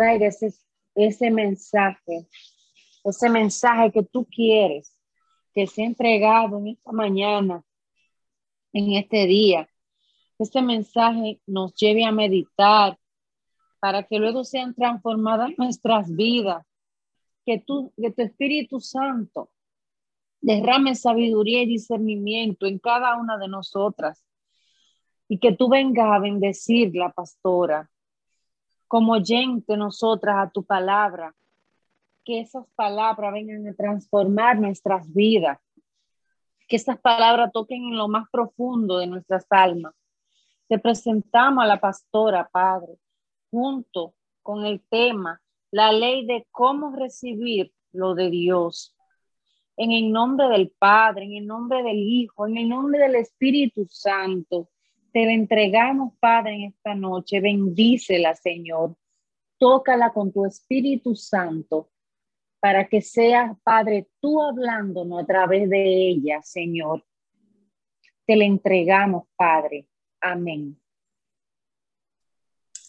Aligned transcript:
traer 0.00 0.22
ese, 0.94 1.30
mensaje, 1.30 2.26
ese 3.04 3.28
mensaje 3.28 3.92
que 3.92 4.02
tú 4.02 4.24
quieres 4.24 4.96
que 5.52 5.66
sea 5.66 5.84
entregado 5.84 6.58
en 6.58 6.68
esta 6.68 6.92
mañana, 6.92 7.62
en 8.72 8.92
este 8.92 9.26
día. 9.26 9.68
Este 10.38 10.62
mensaje 10.62 11.42
nos 11.46 11.74
lleve 11.74 12.04
a 12.04 12.12
meditar 12.12 12.96
para 13.78 14.04
que 14.04 14.18
luego 14.18 14.42
sean 14.42 14.74
transformadas 14.74 15.50
nuestras 15.58 16.10
vidas. 16.14 16.64
Que, 17.44 17.58
tú, 17.58 17.92
que 18.00 18.10
tu 18.10 18.22
Espíritu 18.22 18.80
Santo 18.80 19.50
derrame 20.40 20.94
sabiduría 20.94 21.62
y 21.62 21.66
discernimiento 21.66 22.64
en 22.66 22.78
cada 22.78 23.16
una 23.16 23.36
de 23.36 23.48
nosotras 23.48 24.24
y 25.28 25.38
que 25.38 25.52
tú 25.52 25.68
vengas 25.68 26.10
a 26.10 26.20
bendecir 26.20 26.94
la 26.94 27.12
pastora 27.12 27.90
como 28.90 29.12
oyente 29.12 29.76
nosotras 29.76 30.34
a 30.36 30.50
tu 30.50 30.64
palabra, 30.64 31.32
que 32.24 32.40
esas 32.40 32.66
palabras 32.74 33.32
vengan 33.32 33.64
a 33.68 33.72
transformar 33.72 34.58
nuestras 34.58 35.08
vidas, 35.14 35.60
que 36.66 36.74
esas 36.74 36.98
palabras 36.98 37.52
toquen 37.52 37.84
en 37.84 37.96
lo 37.96 38.08
más 38.08 38.28
profundo 38.32 38.98
de 38.98 39.06
nuestras 39.06 39.46
almas. 39.48 39.94
Te 40.66 40.76
presentamos 40.80 41.62
a 41.62 41.68
la 41.68 41.78
pastora, 41.78 42.48
Padre, 42.50 42.98
junto 43.52 44.14
con 44.42 44.66
el 44.66 44.80
tema, 44.80 45.40
la 45.70 45.92
ley 45.92 46.26
de 46.26 46.48
cómo 46.50 46.90
recibir 46.90 47.72
lo 47.92 48.16
de 48.16 48.28
Dios. 48.28 48.96
En 49.76 49.92
el 49.92 50.10
nombre 50.10 50.48
del 50.48 50.74
Padre, 50.76 51.26
en 51.26 51.34
el 51.34 51.46
nombre 51.46 51.84
del 51.84 51.98
Hijo, 51.98 52.48
en 52.48 52.56
el 52.56 52.68
nombre 52.68 52.98
del 52.98 53.14
Espíritu 53.14 53.86
Santo, 53.88 54.68
te 55.12 55.26
la 55.26 55.32
entregamos, 55.32 56.14
Padre, 56.18 56.54
en 56.54 56.62
esta 56.62 56.94
noche. 56.94 57.40
Bendícela, 57.40 58.34
Señor. 58.34 58.96
Tócala 59.58 60.12
con 60.12 60.32
tu 60.32 60.46
Espíritu 60.46 61.14
Santo 61.14 61.90
para 62.60 62.86
que 62.86 63.00
seas, 63.00 63.56
Padre, 63.62 64.08
tú 64.20 64.40
hablándonos 64.42 65.22
a 65.22 65.26
través 65.26 65.68
de 65.68 66.10
ella, 66.10 66.42
Señor. 66.42 67.04
Te 68.26 68.36
la 68.36 68.44
entregamos, 68.44 69.26
Padre. 69.34 69.88
Amén. 70.20 70.78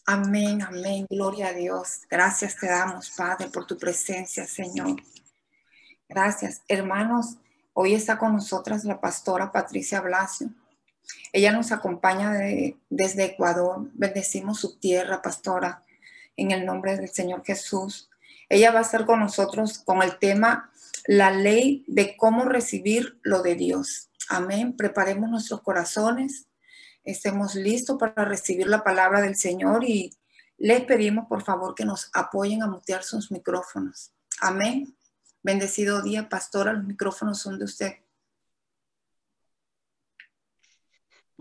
Amén, 0.05 0.61
amén. 0.61 1.05
Gloria 1.09 1.47
a 1.47 1.53
Dios. 1.53 2.01
Gracias 2.09 2.57
te 2.57 2.67
damos, 2.67 3.11
Padre, 3.11 3.47
por 3.47 3.65
tu 3.65 3.77
presencia, 3.77 4.45
Señor. 4.45 5.01
Gracias. 6.09 6.61
Hermanos, 6.67 7.37
hoy 7.73 7.93
está 7.93 8.17
con 8.17 8.33
nosotras 8.33 8.83
la 8.83 8.99
pastora 8.99 9.51
Patricia 9.51 10.01
Blasio. 10.01 10.49
Ella 11.33 11.51
nos 11.51 11.71
acompaña 11.71 12.31
desde 12.89 13.25
Ecuador. 13.25 13.89
Bendecimos 13.93 14.59
su 14.59 14.77
tierra, 14.77 15.21
pastora, 15.21 15.83
en 16.37 16.51
el 16.51 16.65
nombre 16.65 16.97
del 16.97 17.09
Señor 17.09 17.43
Jesús. 17.45 18.09
Ella 18.49 18.71
va 18.71 18.79
a 18.79 18.83
estar 18.83 19.05
con 19.05 19.19
nosotros 19.19 19.79
con 19.79 20.01
el 20.03 20.17
tema 20.19 20.71
la 21.05 21.31
ley 21.31 21.83
de 21.87 22.15
cómo 22.17 22.45
recibir 22.45 23.19
lo 23.23 23.41
de 23.41 23.55
Dios. 23.55 24.09
Amén. 24.29 24.75
Preparemos 24.75 25.29
nuestros 25.29 25.61
corazones 25.61 26.47
estemos 27.03 27.55
listos 27.55 27.97
para 27.97 28.25
recibir 28.25 28.67
la 28.67 28.83
palabra 28.83 29.21
del 29.21 29.35
Señor 29.35 29.83
y 29.83 30.13
les 30.57 30.83
pedimos 30.83 31.27
por 31.27 31.43
favor 31.43 31.73
que 31.75 31.85
nos 31.85 32.09
apoyen 32.13 32.61
a 32.63 32.67
mutear 32.67 33.03
sus 33.03 33.31
micrófonos. 33.31 34.11
Amén. 34.39 34.95
Bendecido 35.43 36.01
día, 36.01 36.29
pastora, 36.29 36.73
los 36.73 36.83
micrófonos 36.83 37.39
son 37.39 37.57
de 37.57 37.65
usted. 37.65 37.93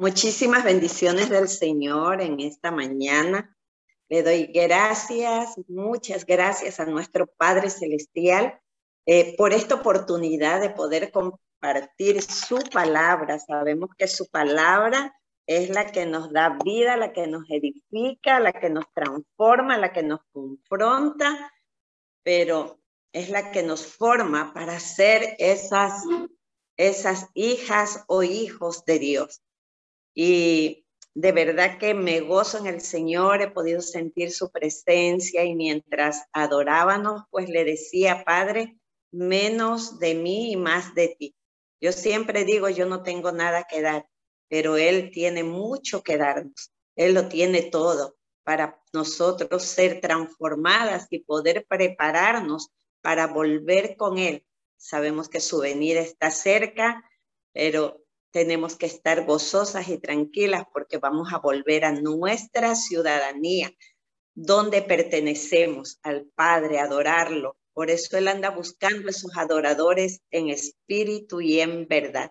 Muchísimas 0.00 0.64
bendiciones 0.64 1.28
del 1.28 1.46
Señor 1.46 2.22
en 2.22 2.40
esta 2.40 2.70
mañana. 2.70 3.54
Le 4.08 4.22
doy 4.22 4.46
gracias, 4.46 5.60
muchas 5.68 6.24
gracias 6.24 6.80
a 6.80 6.86
nuestro 6.86 7.26
Padre 7.26 7.68
Celestial 7.68 8.58
eh, 9.04 9.36
por 9.36 9.52
esta 9.52 9.74
oportunidad 9.74 10.62
de 10.62 10.70
poder 10.70 11.12
compartir 11.12 12.22
su 12.22 12.60
palabra. 12.72 13.38
Sabemos 13.40 13.90
que 13.98 14.08
su 14.08 14.26
palabra 14.30 15.14
es 15.46 15.68
la 15.68 15.92
que 15.92 16.06
nos 16.06 16.32
da 16.32 16.56
vida, 16.64 16.96
la 16.96 17.12
que 17.12 17.26
nos 17.26 17.44
edifica, 17.50 18.40
la 18.40 18.54
que 18.54 18.70
nos 18.70 18.90
transforma, 18.94 19.76
la 19.76 19.92
que 19.92 20.02
nos 20.02 20.20
confronta, 20.32 21.52
pero 22.22 22.80
es 23.12 23.28
la 23.28 23.50
que 23.50 23.62
nos 23.62 23.84
forma 23.84 24.54
para 24.54 24.80
ser 24.80 25.36
esas, 25.38 26.04
esas 26.78 27.28
hijas 27.34 28.02
o 28.08 28.22
hijos 28.22 28.86
de 28.86 28.98
Dios. 28.98 29.42
Y 30.14 30.86
de 31.14 31.32
verdad 31.32 31.78
que 31.78 31.94
me 31.94 32.20
gozo 32.20 32.58
en 32.58 32.66
el 32.66 32.80
Señor, 32.80 33.42
he 33.42 33.50
podido 33.50 33.80
sentir 33.80 34.32
su 34.32 34.50
presencia 34.50 35.44
y 35.44 35.54
mientras 35.54 36.24
adorábamos, 36.32 37.22
pues 37.30 37.48
le 37.48 37.64
decía, 37.64 38.24
Padre, 38.24 38.78
menos 39.12 39.98
de 39.98 40.14
mí 40.14 40.52
y 40.52 40.56
más 40.56 40.94
de 40.94 41.16
ti. 41.18 41.34
Yo 41.80 41.92
siempre 41.92 42.44
digo, 42.44 42.68
yo 42.68 42.86
no 42.86 43.02
tengo 43.02 43.32
nada 43.32 43.66
que 43.68 43.82
dar, 43.82 44.06
pero 44.48 44.76
Él 44.76 45.10
tiene 45.12 45.42
mucho 45.42 46.02
que 46.02 46.16
darnos. 46.16 46.72
Él 46.96 47.14
lo 47.14 47.28
tiene 47.28 47.62
todo 47.62 48.16
para 48.44 48.80
nosotros 48.92 49.62
ser 49.64 50.00
transformadas 50.00 51.06
y 51.10 51.20
poder 51.20 51.66
prepararnos 51.68 52.70
para 53.00 53.26
volver 53.26 53.96
con 53.96 54.18
Él. 54.18 54.44
Sabemos 54.76 55.28
que 55.28 55.40
su 55.40 55.60
venida 55.60 56.00
está 56.00 56.30
cerca, 56.30 57.04
pero 57.52 57.99
tenemos 58.30 58.76
que 58.76 58.86
estar 58.86 59.24
gozosas 59.24 59.88
y 59.88 59.98
tranquilas 59.98 60.64
porque 60.72 60.98
vamos 60.98 61.32
a 61.32 61.38
volver 61.38 61.84
a 61.84 61.92
nuestra 61.92 62.74
ciudadanía, 62.74 63.72
donde 64.34 64.82
pertenecemos 64.82 65.98
al 66.02 66.26
Padre, 66.34 66.78
adorarlo. 66.78 67.56
Por 67.72 67.90
eso 67.90 68.16
Él 68.16 68.28
anda 68.28 68.50
buscando 68.50 69.08
esos 69.08 69.36
adoradores 69.36 70.20
en 70.30 70.50
espíritu 70.50 71.40
y 71.40 71.60
en 71.60 71.86
verdad. 71.88 72.30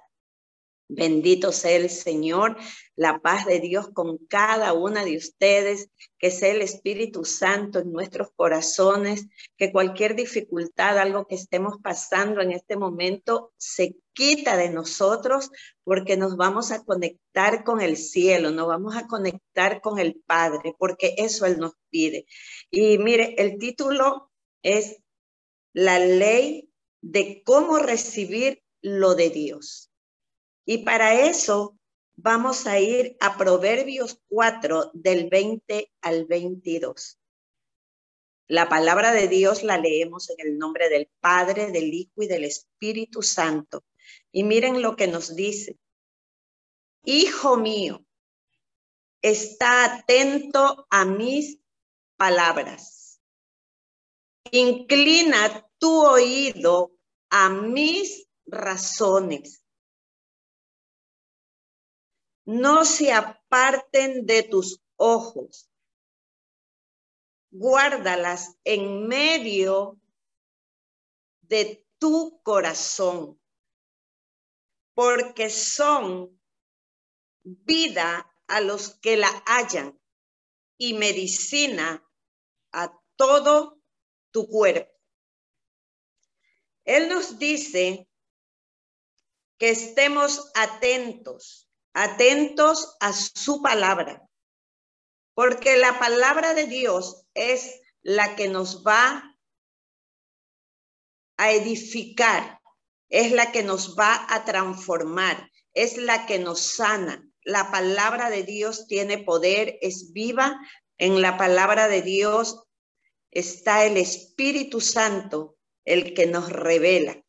Bendito 0.91 1.51
sea 1.51 1.75
el 1.75 1.91
Señor, 1.91 2.57
la 2.95 3.19
paz 3.19 3.45
de 3.45 3.59
Dios 3.59 3.89
con 3.93 4.17
cada 4.27 4.73
una 4.73 5.05
de 5.05 5.17
ustedes, 5.17 5.91
que 6.17 6.31
sea 6.31 6.49
el 6.49 6.63
Espíritu 6.63 7.25
Santo 7.25 7.77
en 7.77 7.91
nuestros 7.91 8.29
corazones, 8.35 9.27
que 9.55 9.71
cualquier 9.71 10.15
dificultad, 10.15 10.97
algo 10.97 11.27
que 11.27 11.35
estemos 11.35 11.75
pasando 11.83 12.41
en 12.41 12.51
este 12.53 12.75
momento, 12.75 13.53
se 13.57 13.97
quita 14.13 14.57
de 14.57 14.71
nosotros 14.71 15.51
porque 15.83 16.17
nos 16.17 16.37
vamos 16.37 16.71
a 16.71 16.83
conectar 16.83 17.63
con 17.63 17.81
el 17.81 17.95
cielo, 17.95 18.49
nos 18.49 18.67
vamos 18.67 18.97
a 18.97 19.05
conectar 19.05 19.81
con 19.81 19.99
el 19.99 20.19
Padre, 20.25 20.73
porque 20.79 21.13
eso 21.17 21.45
Él 21.45 21.59
nos 21.59 21.73
pide. 21.91 22.25
Y 22.71 22.97
mire, 22.97 23.35
el 23.37 23.59
título 23.59 24.31
es 24.63 24.97
La 25.71 25.99
ley 25.99 26.71
de 27.01 27.43
cómo 27.45 27.77
recibir 27.77 28.63
lo 28.81 29.13
de 29.13 29.29
Dios. 29.29 29.88
Y 30.65 30.79
para 30.79 31.21
eso 31.21 31.77
vamos 32.15 32.67
a 32.67 32.79
ir 32.79 33.15
a 33.19 33.37
Proverbios 33.37 34.21
4 34.27 34.91
del 34.93 35.29
20 35.29 35.91
al 36.01 36.25
22. 36.25 37.19
La 38.47 38.67
palabra 38.67 39.13
de 39.13 39.27
Dios 39.27 39.63
la 39.63 39.77
leemos 39.77 40.29
en 40.31 40.37
el 40.39 40.57
nombre 40.57 40.89
del 40.89 41.09
Padre, 41.19 41.71
del 41.71 41.93
Hijo 41.93 42.23
y 42.23 42.27
del 42.27 42.45
Espíritu 42.45 43.21
Santo. 43.21 43.85
Y 44.31 44.43
miren 44.43 44.81
lo 44.81 44.95
que 44.95 45.07
nos 45.07 45.35
dice. 45.35 45.77
Hijo 47.03 47.57
mío, 47.57 48.03
está 49.21 49.85
atento 49.85 50.87
a 50.89 51.05
mis 51.05 51.59
palabras. 52.17 53.21
Inclina 54.51 55.69
tu 55.77 56.05
oído 56.05 56.91
a 57.29 57.49
mis 57.49 58.27
razones 58.45 59.58
no 62.49 62.83
se 62.83 63.13
aparten 63.13 64.25
de 64.25 64.41
tus 64.41 64.81
ojos. 64.95 65.69
Guárdalas 67.51 68.57
en 68.63 69.07
medio 69.07 69.99
de 71.41 71.85
tu 71.99 72.41
corazón, 72.41 73.39
porque 74.95 75.51
son 75.51 76.41
vida 77.43 78.35
a 78.47 78.61
los 78.61 78.95
que 78.95 79.15
la 79.15 79.29
hallan 79.45 80.01
y 80.79 80.95
medicina 80.95 82.03
a 82.71 82.99
todo 83.15 83.79
tu 84.31 84.47
cuerpo. 84.47 84.91
Él 86.83 87.09
nos 87.09 87.37
dice 87.37 88.09
que 89.59 89.69
estemos 89.69 90.51
atentos 90.55 91.68
atentos 91.93 92.95
a 92.99 93.13
su 93.13 93.61
palabra, 93.61 94.27
porque 95.33 95.77
la 95.77 95.99
palabra 95.99 96.53
de 96.53 96.65
Dios 96.65 97.25
es 97.33 97.81
la 98.01 98.35
que 98.35 98.47
nos 98.47 98.85
va 98.85 99.37
a 101.37 101.51
edificar, 101.51 102.59
es 103.09 103.31
la 103.31 103.51
que 103.51 103.63
nos 103.63 103.97
va 103.97 104.27
a 104.29 104.45
transformar, 104.45 105.49
es 105.73 105.97
la 105.97 106.25
que 106.25 106.39
nos 106.39 106.59
sana. 106.59 107.25
La 107.43 107.71
palabra 107.71 108.29
de 108.29 108.43
Dios 108.43 108.87
tiene 108.87 109.17
poder, 109.17 109.77
es 109.81 110.11
viva. 110.11 110.59
En 110.97 111.21
la 111.21 111.37
palabra 111.37 111.87
de 111.87 112.01
Dios 112.01 112.63
está 113.31 113.85
el 113.85 113.97
Espíritu 113.97 114.81
Santo, 114.81 115.57
el 115.85 116.13
que 116.13 116.27
nos 116.27 116.51
revela. 116.51 117.23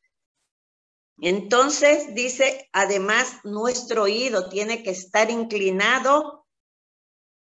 Entonces 1.23 2.15
dice, 2.15 2.69
además, 2.73 3.41
nuestro 3.45 4.05
oído 4.05 4.49
tiene 4.49 4.83
que 4.83 4.91
estar 4.91 5.31
inclinado 5.31 6.47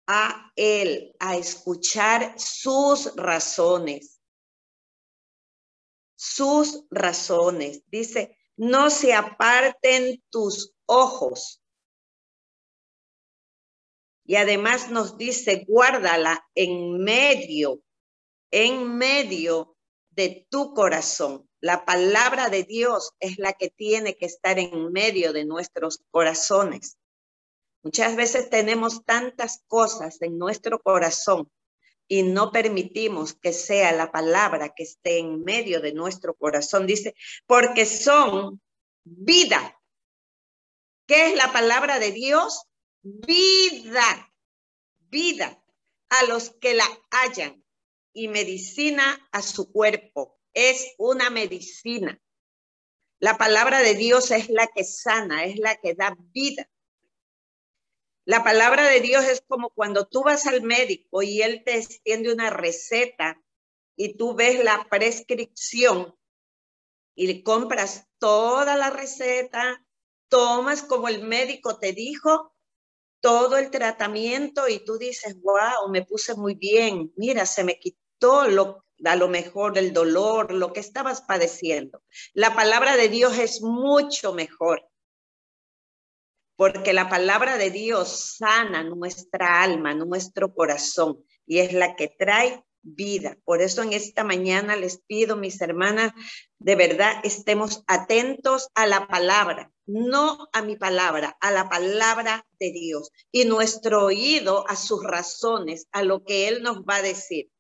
a 0.07 0.53
Él, 0.55 1.17
a 1.19 1.37
escuchar 1.37 2.39
sus 2.39 3.17
razones. 3.17 4.21
Sus 6.15 6.85
razones. 6.91 7.83
Dice, 7.87 8.37
no 8.57 8.91
se 8.91 9.15
aparten 9.15 10.23
tus 10.31 10.75
ojos. 10.87 11.63
Y 14.27 14.37
además 14.37 14.91
nos 14.91 15.17
dice, 15.17 15.65
guárdala 15.67 16.47
en 16.55 17.03
medio, 17.03 17.83
en 18.51 18.97
medio 18.97 19.77
de 20.11 20.47
tu 20.51 20.75
corazón. 20.75 21.49
La 21.65 21.87
palabra 21.87 22.51
de 22.51 22.65
Dios 22.65 23.15
es 23.21 23.39
la 23.39 23.55
que 23.55 23.71
tiene 23.71 24.19
que 24.19 24.27
estar 24.27 24.59
en 24.59 24.93
medio 24.93 25.33
de 25.33 25.47
nuestros 25.47 26.05
corazones. 26.11 26.99
Muchas 27.83 28.17
veces 28.17 28.51
tenemos 28.51 29.03
tantas 29.07 29.63
cosas 29.67 30.21
en 30.21 30.37
nuestro 30.37 30.79
corazón 30.83 31.51
y 32.07 32.23
no 32.23 32.53
permitimos 32.53 33.33
que 33.33 33.55
sea 33.55 33.93
la 33.93 34.13
palabra 34.13 34.75
que 34.75 34.83
esté 34.83 35.21
en 35.21 35.43
medio 35.43 35.81
de 35.81 35.95
nuestro 35.95 36.35
corazón. 36.35 36.87
Dice, 36.87 37.15
porque 37.47 37.87
son 37.87 38.61
vida. 39.03 39.81
¿Qué 41.07 41.29
es 41.29 41.35
la 41.35 41.51
palabra 41.51 41.99
de 41.99 42.13
Dios? 42.13 42.65
Vida, 43.01 44.35
vida 45.09 45.65
a 46.11 46.25
los 46.25 46.51
que 46.61 46.75
la 46.75 46.87
hallan 47.11 47.65
y 48.13 48.29
medicina 48.29 49.27
a 49.33 49.41
su 49.41 49.73
cuerpo. 49.73 50.39
Es 50.55 50.95
una 50.99 51.31
medicina. 51.31 52.21
La 53.19 53.37
palabra 53.37 53.81
de 53.81 53.95
Dios 53.95 54.31
es 54.31 54.49
la 54.49 54.67
que 54.69 54.85
sana, 54.85 55.45
es 55.45 55.59
la 55.59 55.77
que 55.77 55.95
da 55.95 56.17
vida. 56.33 56.71
La 58.25 58.43
palabra 58.43 58.89
de 58.89 59.01
Dios 59.01 59.25
es 59.25 59.43
como 59.47 59.71
cuando 59.71 60.07
tú 60.07 60.23
vas 60.23 60.47
al 60.47 60.63
médico 60.63 61.23
y 61.23 61.43
él 61.43 61.63
te 61.65 61.77
extiende 61.77 62.33
una 62.33 62.49
receta 62.49 63.43
y 63.97 64.17
tú 64.17 64.35
ves 64.35 64.65
la 64.65 64.87
prescripción 64.89 66.17
y 67.15 67.43
compras 67.43 68.09
toda 68.19 68.77
la 68.77 68.91
receta, 68.91 69.85
tomas 70.29 70.83
como 70.83 71.09
el 71.09 71.23
médico 71.23 71.79
te 71.79 71.93
dijo 71.93 72.55
todo 73.21 73.57
el 73.57 73.71
tratamiento 73.71 74.69
y 74.69 74.85
tú 74.85 74.99
dices, 74.99 75.41
wow, 75.41 75.89
me 75.91 76.05
puse 76.05 76.35
muy 76.35 76.55
bien, 76.55 77.13
mira, 77.17 77.47
se 77.47 77.65
me 77.65 77.79
quitó 77.79 78.49
lo, 78.49 78.84
a 79.05 79.17
lo 79.17 79.29
mejor 79.29 79.79
el 79.79 79.93
dolor, 79.93 80.53
lo 80.53 80.73
que 80.73 80.81
estabas 80.81 81.23
padeciendo. 81.23 82.03
La 82.33 82.55
palabra 82.55 82.97
de 82.97 83.09
Dios 83.09 83.39
es 83.39 83.63
mucho 83.63 84.35
mejor 84.35 84.89
porque 86.57 86.93
la 86.93 87.09
palabra 87.09 87.59
de 87.59 87.71
Dios 87.71 88.37
sana 88.39 88.85
nuestra 88.85 89.63
alma, 89.63 89.95
nuestro 89.95 90.55
corazón, 90.55 91.25
y 91.47 91.59
es 91.59 91.73
la 91.73 91.97
que 91.97 92.09
trae 92.09 92.65
vida. 92.83 93.39
Por 93.45 93.61
eso 93.61 93.83
en 93.83 93.93
esta 93.93 94.25
mañana 94.25 94.77
les 94.77 94.99
pido, 94.99 95.37
mis 95.37 95.61
hermanas, 95.61 96.13
de 96.59 96.77
verdad 96.77 97.21
estemos 97.25 97.83
atentos 97.87 98.69
a 98.75 98.87
la 98.87 99.09
palabra, 99.09 99.73
no 99.87 100.49
a 100.53 100.63
mi 100.63 100.77
palabra, 100.77 101.37
a 101.41 101.51
la 101.51 101.69
palabra 101.69 102.47
de 102.59 102.73
Dios 102.73 103.11
y 103.33 103.47
nuestro 103.47 104.05
oído 104.05 104.69
a 104.69 104.77
sus 104.77 105.03
razones, 105.03 105.89
a 105.93 106.03
lo 106.03 106.25
que 106.25 106.49
Él 106.49 106.63
nos 106.63 106.83
va 106.83 106.97
a 106.97 107.03
decir. 107.03 107.51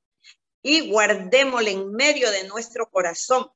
Y 0.67 0.91
guardémosle 0.91 1.73
en 1.73 1.93
medio 1.93 2.31
de 2.31 2.49
nuestro 2.49 2.89
corazón 2.91 3.51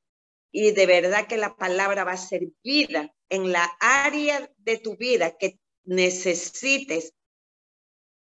y 0.53 0.73
de 0.73 0.85
verdad 0.85 1.27
que 1.27 1.39
la 1.39 1.57
palabra 1.57 2.05
va 2.05 2.13
a 2.13 2.17
ser 2.19 2.49
vida 2.63 3.15
en 3.31 3.51
la 3.51 3.65
área 3.81 4.51
de 4.59 4.77
tu 4.77 4.97
vida 4.97 5.37
que 5.39 5.59
necesites 5.85 7.15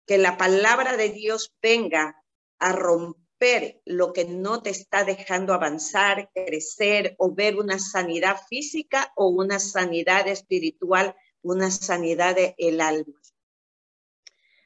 que 0.08 0.18
la 0.18 0.38
palabra 0.38 0.96
de 0.96 1.10
Dios 1.10 1.54
venga 1.62 2.24
a 2.60 2.72
romper 2.72 3.82
lo 3.86 4.14
que 4.14 4.26
no 4.26 4.62
te 4.62 4.70
está 4.70 5.04
dejando 5.04 5.54
avanzar, 5.54 6.30
crecer 6.34 7.16
o 7.18 7.34
ver 7.34 7.58
una 7.58 7.78
sanidad 7.78 8.40
física 8.50 9.12
o 9.16 9.28
una 9.28 9.60
sanidad 9.60 10.28
espiritual, 10.28 11.16
una 11.42 11.72
sanidad 11.72 12.36
del 12.36 12.80
alma. 12.80 13.20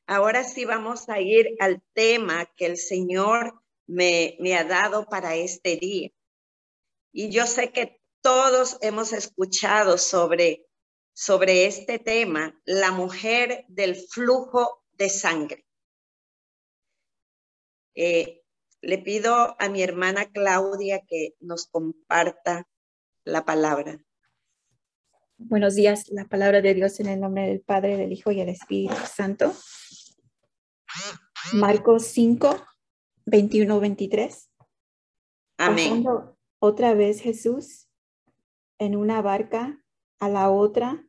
Ahora 0.08 0.44
sí 0.44 0.66
vamos 0.66 1.10
a 1.10 1.20
ir 1.20 1.56
al 1.60 1.82
tema 1.94 2.46
que 2.56 2.68
el 2.68 2.78
Señor 2.78 3.65
me, 3.88 4.38
ha 4.58 4.64
dado 4.64 5.06
para 5.06 5.36
este 5.36 5.78
día. 5.78 6.10
Y 7.12 7.30
yo 7.30 7.48
sé 7.48 7.72
que 7.72 8.02
todos 8.22 8.78
hemos 8.82 9.14
escuchado 9.14 9.98
sobre, 9.98 10.68
sobre 11.14 11.66
este 11.66 12.00
tema, 12.00 12.60
la 12.66 12.92
mujer 12.92 13.66
del 13.68 13.96
flujo 13.96 14.84
de 14.94 15.10
sangre. 15.10 15.66
Eh, 17.96 18.42
le 18.82 18.98
pido 18.98 19.56
a 19.60 19.70
mi 19.70 19.82
hermana 19.82 20.32
Claudia 20.32 21.02
que 21.08 21.36
nos 21.40 21.68
comparta 21.68 22.68
la 23.24 23.46
palabra. 23.46 24.00
Buenos 25.38 25.76
días, 25.76 26.10
la 26.10 26.26
palabra 26.26 26.62
de 26.62 26.74
Dios 26.74 27.00
en 27.00 27.08
el 27.08 27.20
nombre 27.20 27.48
del 27.48 27.62
Padre, 27.62 27.98
del 27.98 28.12
Hijo 28.12 28.32
y 28.32 28.38
del 28.38 28.50
Espíritu 28.50 28.96
Santo. 29.06 29.54
Marcos 31.54 32.06
5, 32.08 32.66
21, 33.26 33.80
23. 33.80 34.52
Amén. 35.58 36.06
Otra 36.60 36.94
vez 36.94 37.22
Jesús 37.22 37.88
en 38.78 38.96
una 38.96 39.22
barca 39.22 39.82
a 40.20 40.30
la 40.30 40.50
otra, 40.52 41.08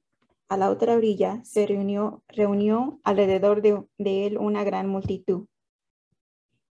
a 0.48 0.56
la 0.56 0.70
otra 0.70 0.94
orilla, 0.94 1.44
se 1.44 1.66
reunió, 1.66 2.22
reunió 2.28 3.00
alrededor 3.04 3.62
de, 3.62 3.84
de 3.98 4.26
él 4.26 4.38
una 4.38 4.64
gran 4.64 4.88
multitud. 4.88 5.46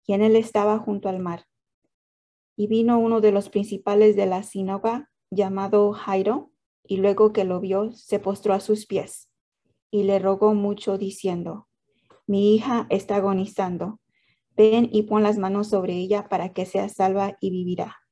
Y 0.07 0.15
en 0.15 0.23
él 0.23 0.37
estaba 0.37 0.79
junto 0.79 1.09
al 1.09 1.19
mar. 1.19 1.47
Y 2.57 2.67
vino 2.67 2.99
uno 2.99 3.21
de 3.21 3.33
los 3.33 3.49
principales 3.49 4.17
de 4.17 4.27
la 4.27 4.43
sinagoga, 4.43 5.11
llamado 5.31 5.93
Jairo, 5.93 6.51
y 6.85 6.99
luego 6.99 7.33
que 7.33 7.45
lo 7.45 7.61
vio, 7.61 7.93
se 7.93 8.19
postró 8.19 8.53
a 8.55 8.61
sus 8.61 8.87
pies 8.87 9.31
y 9.93 10.05
le 10.05 10.19
rogó 10.19 10.55
mucho, 10.55 10.99
diciendo, 10.99 11.69
Mi 12.27 12.55
hija 12.55 12.87
está 12.91 13.17
agonizando. 13.17 14.01
Ven 14.57 14.89
y 14.93 15.03
pon 15.05 15.23
las 15.23 15.39
manos 15.39 15.71
sobre 15.71 15.95
ella 15.95 16.29
para 16.29 16.53
que 16.53 16.67
sea 16.67 16.89
salva 16.89 17.37
y 17.41 17.51
vivirá. 17.51 18.03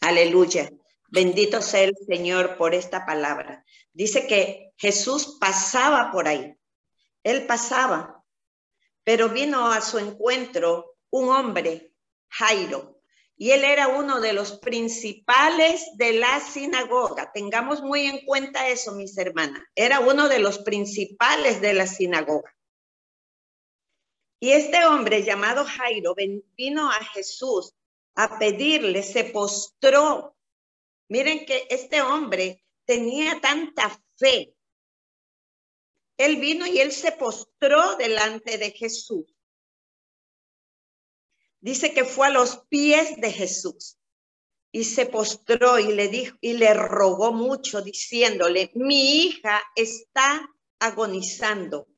Aleluya. 0.00 0.70
Bendito 1.08 1.62
sea 1.62 1.84
el 1.84 1.94
Señor 2.06 2.56
por 2.56 2.74
esta 2.74 3.06
palabra. 3.06 3.64
Dice 3.92 4.26
que 4.26 4.72
Jesús 4.76 5.38
pasaba 5.40 6.10
por 6.10 6.28
ahí. 6.28 6.54
Él 7.22 7.46
pasaba, 7.46 8.24
pero 9.04 9.28
vino 9.28 9.66
a 9.66 9.80
su 9.80 9.98
encuentro 9.98 10.96
un 11.10 11.28
hombre, 11.28 11.92
Jairo, 12.28 13.00
y 13.38 13.50
él 13.50 13.64
era 13.64 13.88
uno 13.88 14.20
de 14.20 14.32
los 14.32 14.58
principales 14.58 15.84
de 15.96 16.14
la 16.14 16.40
sinagoga. 16.40 17.30
Tengamos 17.32 17.82
muy 17.82 18.06
en 18.06 18.24
cuenta 18.24 18.68
eso, 18.68 18.94
mis 18.94 19.16
hermanas. 19.18 19.62
Era 19.74 20.00
uno 20.00 20.28
de 20.28 20.38
los 20.38 20.58
principales 20.58 21.60
de 21.60 21.74
la 21.74 21.86
sinagoga. 21.86 22.54
Y 24.38 24.52
este 24.52 24.84
hombre 24.84 25.22
llamado 25.22 25.64
Jairo 25.64 26.14
vino 26.56 26.90
a 26.90 27.04
Jesús 27.04 27.74
a 28.14 28.38
pedirle, 28.38 29.02
se 29.02 29.24
postró. 29.24 30.36
Miren 31.08 31.46
que 31.46 31.66
este 31.70 32.02
hombre 32.02 32.64
tenía 32.84 33.40
tanta 33.40 34.02
fe. 34.16 34.54
Él 36.16 36.36
vino 36.36 36.66
y 36.66 36.80
él 36.80 36.92
se 36.92 37.12
postró 37.12 37.96
delante 37.96 38.58
de 38.58 38.70
Jesús. 38.70 39.26
Dice 41.60 41.92
que 41.92 42.04
fue 42.04 42.28
a 42.28 42.30
los 42.30 42.58
pies 42.68 43.20
de 43.20 43.32
Jesús 43.32 43.98
y 44.70 44.84
se 44.84 45.06
postró 45.06 45.78
y 45.78 45.92
le 45.92 46.08
dijo 46.08 46.36
y 46.40 46.54
le 46.54 46.72
rogó 46.74 47.32
mucho 47.32 47.82
diciéndole, 47.82 48.70
"Mi 48.74 49.24
hija 49.24 49.62
está 49.74 50.48
agonizando. 50.78 51.88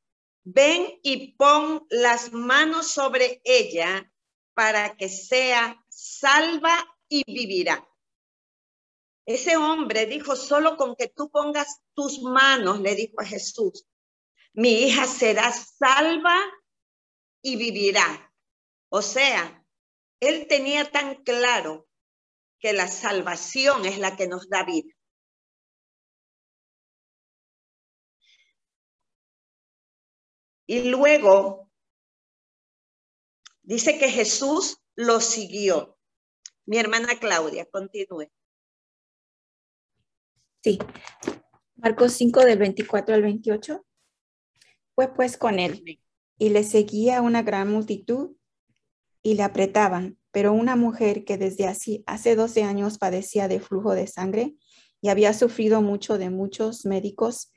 Ven 0.45 0.99
y 1.03 1.33
pon 1.33 1.87
las 1.91 2.33
manos 2.33 2.91
sobre 2.91 3.41
ella 3.45 4.11
para 4.55 4.97
que 4.97 5.09
sea 5.09 5.85
salva 5.89 6.77
y 7.09 7.25
vivirá. 7.27 7.87
Ese 9.27 9.57
hombre 9.57 10.07
dijo, 10.07 10.37
solo 10.37 10.77
con 10.77 10.97
que 10.97 11.09
tú 11.09 11.31
pongas 11.31 11.83
tus 11.95 12.23
manos, 12.23 12.81
le 12.81 12.95
dijo 12.95 13.21
a 13.21 13.25
Jesús, 13.25 13.87
mi 14.55 14.85
hija 14.85 15.07
será 15.07 15.53
salva 15.53 16.37
y 17.43 17.57
vivirá. 17.57 18.33
O 18.89 19.03
sea, 19.03 19.65
él 20.21 20.47
tenía 20.49 20.91
tan 20.91 21.23
claro 21.25 21.89
que 22.59 22.73
la 22.73 22.89
salvación 22.89 23.85
es 23.85 23.99
la 23.99 24.17
que 24.17 24.27
nos 24.27 24.49
da 24.49 24.65
vida. 24.65 24.93
Y 30.69 30.91
luego 30.91 31.69
Dice 33.69 33.99
que 33.99 34.09
Jesús 34.09 34.79
lo 34.97 35.21
siguió. 35.21 35.99
Mi 36.65 36.79
hermana 36.79 37.19
Claudia, 37.21 37.67
continúe. 37.67 38.31
Sí. 40.63 40.79
Marcos 41.77 42.15
5 42.15 42.47
del 42.47 42.59
24 42.59 43.15
al 43.15 43.21
28. 43.21 43.85
Fue 44.95 45.15
pues 45.15 45.37
con 45.37 45.59
él 45.59 46.01
y 46.39 46.49
le 46.49 46.65
seguía 46.65 47.21
una 47.21 47.43
gran 47.43 47.71
multitud 47.71 48.37
y 49.23 49.35
le 49.35 49.43
apretaban, 49.43 50.19
pero 50.31 50.55
una 50.55 50.75
mujer 50.75 51.27
que 51.27 51.37
desde 51.37 51.67
así, 51.67 52.03
hace 52.07 52.37
12 52.37 52.63
años 52.63 52.97
padecía 52.97 53.49
de 53.49 53.61
flujo 53.61 53.93
de 53.93 54.07
sangre 54.07 54.57
y 55.03 55.11
había 55.11 55.35
sufrido 55.35 55.83
mucho 55.83 56.17
de 56.17 56.31
muchos 56.31 56.87
médicos 56.87 57.53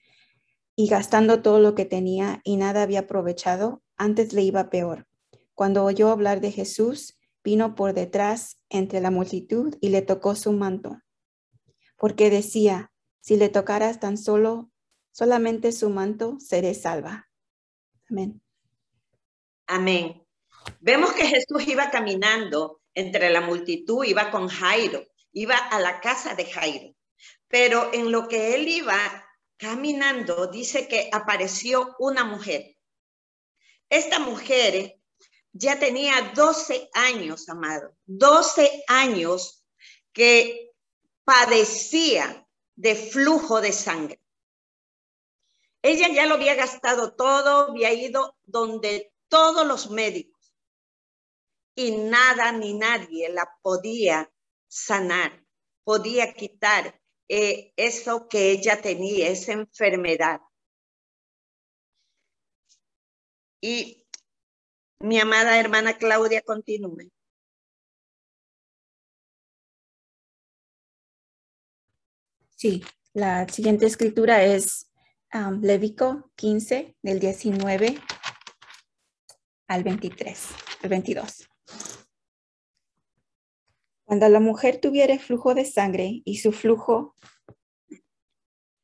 y 0.76 0.88
gastando 0.88 1.42
todo 1.42 1.60
lo 1.60 1.76
que 1.76 1.86
tenía 1.86 2.42
y 2.44 2.58
nada 2.58 2.84
había 2.84 3.02
aprovechado, 3.02 3.82
antes 3.98 4.34
le 4.34 4.42
iba 4.42 4.70
peor. 4.70 5.08
Cuando 5.54 5.84
oyó 5.84 6.10
hablar 6.10 6.42
de 6.42 6.52
Jesús, 6.52 7.20
vino 7.44 7.76
por 7.76 7.94
detrás 7.94 8.60
entre 8.70 9.02
la 9.02 9.12
multitud 9.12 9.76
y 9.82 9.90
le 9.90 10.02
tocó 10.02 10.36
su 10.36 10.52
manto, 10.52 11.02
porque 11.98 12.30
decía, 12.30 12.92
si 13.20 13.38
le 13.38 13.50
tocaras 13.50 14.00
tan 14.00 14.18
solo, 14.18 14.72
solamente 15.12 15.72
su 15.72 15.90
manto, 15.90 16.38
seré 16.40 16.74
salva. 16.74 17.30
Amén. 18.10 18.42
Amén. 19.68 20.26
Vemos 20.80 21.14
que 21.14 21.28
Jesús 21.28 21.68
iba 21.68 21.92
caminando 21.92 22.82
entre 22.94 23.30
la 23.30 23.42
multitud, 23.42 24.04
iba 24.04 24.32
con 24.32 24.48
Jairo, 24.48 25.06
iba 25.32 25.56
a 25.56 25.80
la 25.80 26.02
casa 26.02 26.36
de 26.36 26.46
Jairo. 26.46 26.96
Pero 27.48 27.94
en 27.94 28.12
lo 28.12 28.28
que 28.28 28.56
él 28.56 28.68
iba 28.68 28.98
caminando, 29.62 30.48
dice 30.48 30.88
que 30.88 31.08
apareció 31.14 31.96
una 32.00 32.24
mujer. 32.24 32.76
Esta 33.90 34.18
mujer 34.18 35.00
ya 35.54 35.78
tenía 35.78 36.32
12 36.34 36.90
años, 36.94 37.48
amado, 37.48 37.96
12 38.08 38.84
años 38.88 39.64
que 40.12 40.72
padecía 41.24 42.48
de 42.76 42.96
flujo 42.96 43.62
de 43.62 43.72
sangre. 43.72 44.20
Ella 45.84 46.08
ya 46.12 46.26
lo 46.26 46.36
había 46.36 46.56
gastado 46.56 47.14
todo, 47.14 47.70
había 47.70 47.94
ido 47.94 48.36
donde 48.42 49.14
todos 49.28 49.68
los 49.68 49.92
médicos 49.92 50.56
y 51.76 51.92
nada 51.92 52.52
ni 52.52 52.74
nadie 52.74 53.30
la 53.30 53.48
podía 53.62 54.34
sanar, 54.68 55.46
podía 55.84 56.34
quitar 56.34 57.01
eh, 57.34 57.72
eso 57.78 58.28
que 58.28 58.52
ella 58.52 58.82
tenía, 58.82 59.30
esa 59.30 59.54
enfermedad. 59.54 60.42
Y 63.62 64.06
mi 65.00 65.18
amada 65.18 65.58
hermana 65.58 65.98
Claudia 65.98 66.42
continúe. 66.42 67.10
Sí, 72.58 72.84
la 73.14 73.48
siguiente 73.48 73.86
escritura 73.86 74.44
es 74.44 74.92
um, 75.34 75.62
Levítico 75.62 76.32
15, 76.36 76.98
del 77.02 77.20
19 77.22 77.98
al 79.68 79.84
23, 79.86 80.48
al 80.84 80.90
22. 80.90 81.51
Cuando 84.12 84.28
la 84.28 84.42
mujer 84.42 84.82
tuviera 84.82 85.18
flujo 85.20 85.56
de 85.56 85.64
sangre 85.64 86.22
y 86.26 86.40
su 86.40 86.52
flujo 86.52 87.16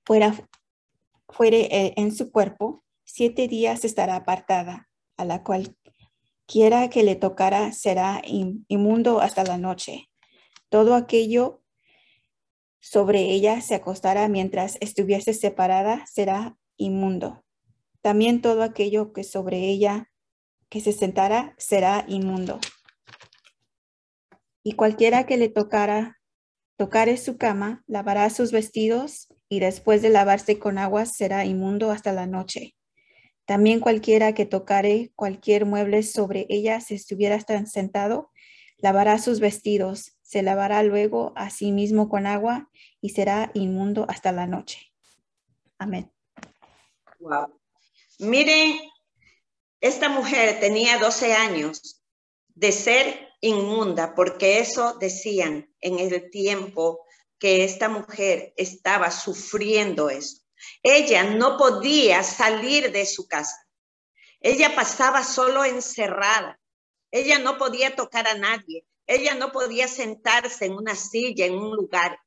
fuera, 0.05 0.33
fuere 1.27 1.67
eh, 1.69 1.93
en 1.97 2.15
su 2.15 2.31
cuerpo, 2.31 2.85
siete 3.03 3.49
días 3.49 3.83
estará 3.83 4.15
apartada, 4.15 4.87
a 5.17 5.25
la 5.25 5.43
cual 5.43 5.75
quiera 6.45 6.89
que 6.89 7.03
le 7.03 7.17
tocara 7.17 7.73
será 7.73 8.21
inmundo 8.23 9.19
hasta 9.19 9.43
la 9.43 9.57
noche. 9.57 10.09
Todo 10.69 10.95
aquello 10.95 11.61
sobre 12.79 13.23
ella 13.23 13.59
se 13.59 13.75
acostará 13.75 14.29
mientras 14.29 14.77
estuviese 14.79 15.33
separada 15.33 16.05
será 16.07 16.57
inmundo. 16.77 17.43
También 17.99 18.41
todo 18.41 18.63
aquello 18.63 19.11
que 19.11 19.25
sobre 19.25 19.67
ella 19.67 20.09
que 20.69 20.79
se 20.79 20.93
sentara 20.93 21.53
será 21.57 22.05
inmundo. 22.07 22.61
Y 24.67 24.73
cualquiera 24.73 25.25
que 25.25 25.37
le 25.37 25.47
tocara, 25.47 26.19
tocare 26.75 27.15
su 27.15 27.37
cama, 27.37 27.85
lavará 27.87 28.29
sus 28.29 28.51
vestidos 28.51 29.29
y 29.47 29.61
después 29.61 30.01
de 30.01 30.09
lavarse 30.09 30.59
con 30.59 30.77
agua 30.77 31.05
será 31.05 31.45
inmundo 31.45 31.89
hasta 31.89 32.11
la 32.11 32.25
noche. 32.25 32.75
También 33.45 33.79
cualquiera 33.79 34.33
que 34.33 34.45
tocare 34.45 35.13
cualquier 35.15 35.65
mueble 35.65 36.03
sobre 36.03 36.47
ella 36.49 36.81
si 36.81 36.95
estuviera 36.95 37.39
sentado, 37.65 38.29
lavará 38.79 39.19
sus 39.19 39.39
vestidos, 39.39 40.17
se 40.21 40.41
lavará 40.41 40.83
luego 40.83 41.31
a 41.37 41.49
sí 41.49 41.71
mismo 41.71 42.09
con 42.09 42.27
agua 42.27 42.69
y 42.99 43.11
será 43.11 43.51
inmundo 43.53 44.05
hasta 44.09 44.33
la 44.33 44.47
noche. 44.47 44.91
Amén. 45.77 46.11
Wow. 47.19 47.57
Miren, 48.19 48.81
esta 49.79 50.09
mujer 50.09 50.59
tenía 50.59 50.97
12 50.97 51.33
años 51.35 52.03
de 52.53 52.73
ser 52.73 53.26
inmunda, 53.41 54.15
porque 54.15 54.59
eso 54.59 54.95
decían 54.99 55.73
en 55.79 55.99
el 55.99 56.29
tiempo 56.29 57.05
que 57.39 57.63
esta 57.63 57.89
mujer 57.89 58.53
estaba 58.57 59.11
sufriendo 59.11 60.09
eso. 60.09 60.41
Ella 60.81 61.23
no 61.23 61.57
podía 61.57 62.23
salir 62.23 62.91
de 62.91 63.05
su 63.05 63.27
casa. 63.27 63.55
Ella 64.39 64.75
pasaba 64.75 65.23
solo 65.23 65.65
encerrada. 65.65 66.59
Ella 67.11 67.39
no 67.39 67.57
podía 67.57 67.95
tocar 67.95 68.27
a 68.27 68.35
nadie. 68.35 68.85
Ella 69.05 69.35
no 69.35 69.51
podía 69.51 69.87
sentarse 69.87 70.65
en 70.65 70.73
una 70.73 70.95
silla, 70.95 71.45
en 71.45 71.57
un 71.57 71.75
lugar, 71.75 72.19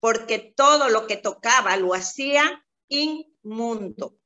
porque 0.00 0.38
todo 0.56 0.88
lo 0.88 1.06
que 1.06 1.16
tocaba 1.16 1.76
lo 1.76 1.94
hacía 1.94 2.64
inmundo. 2.88 4.16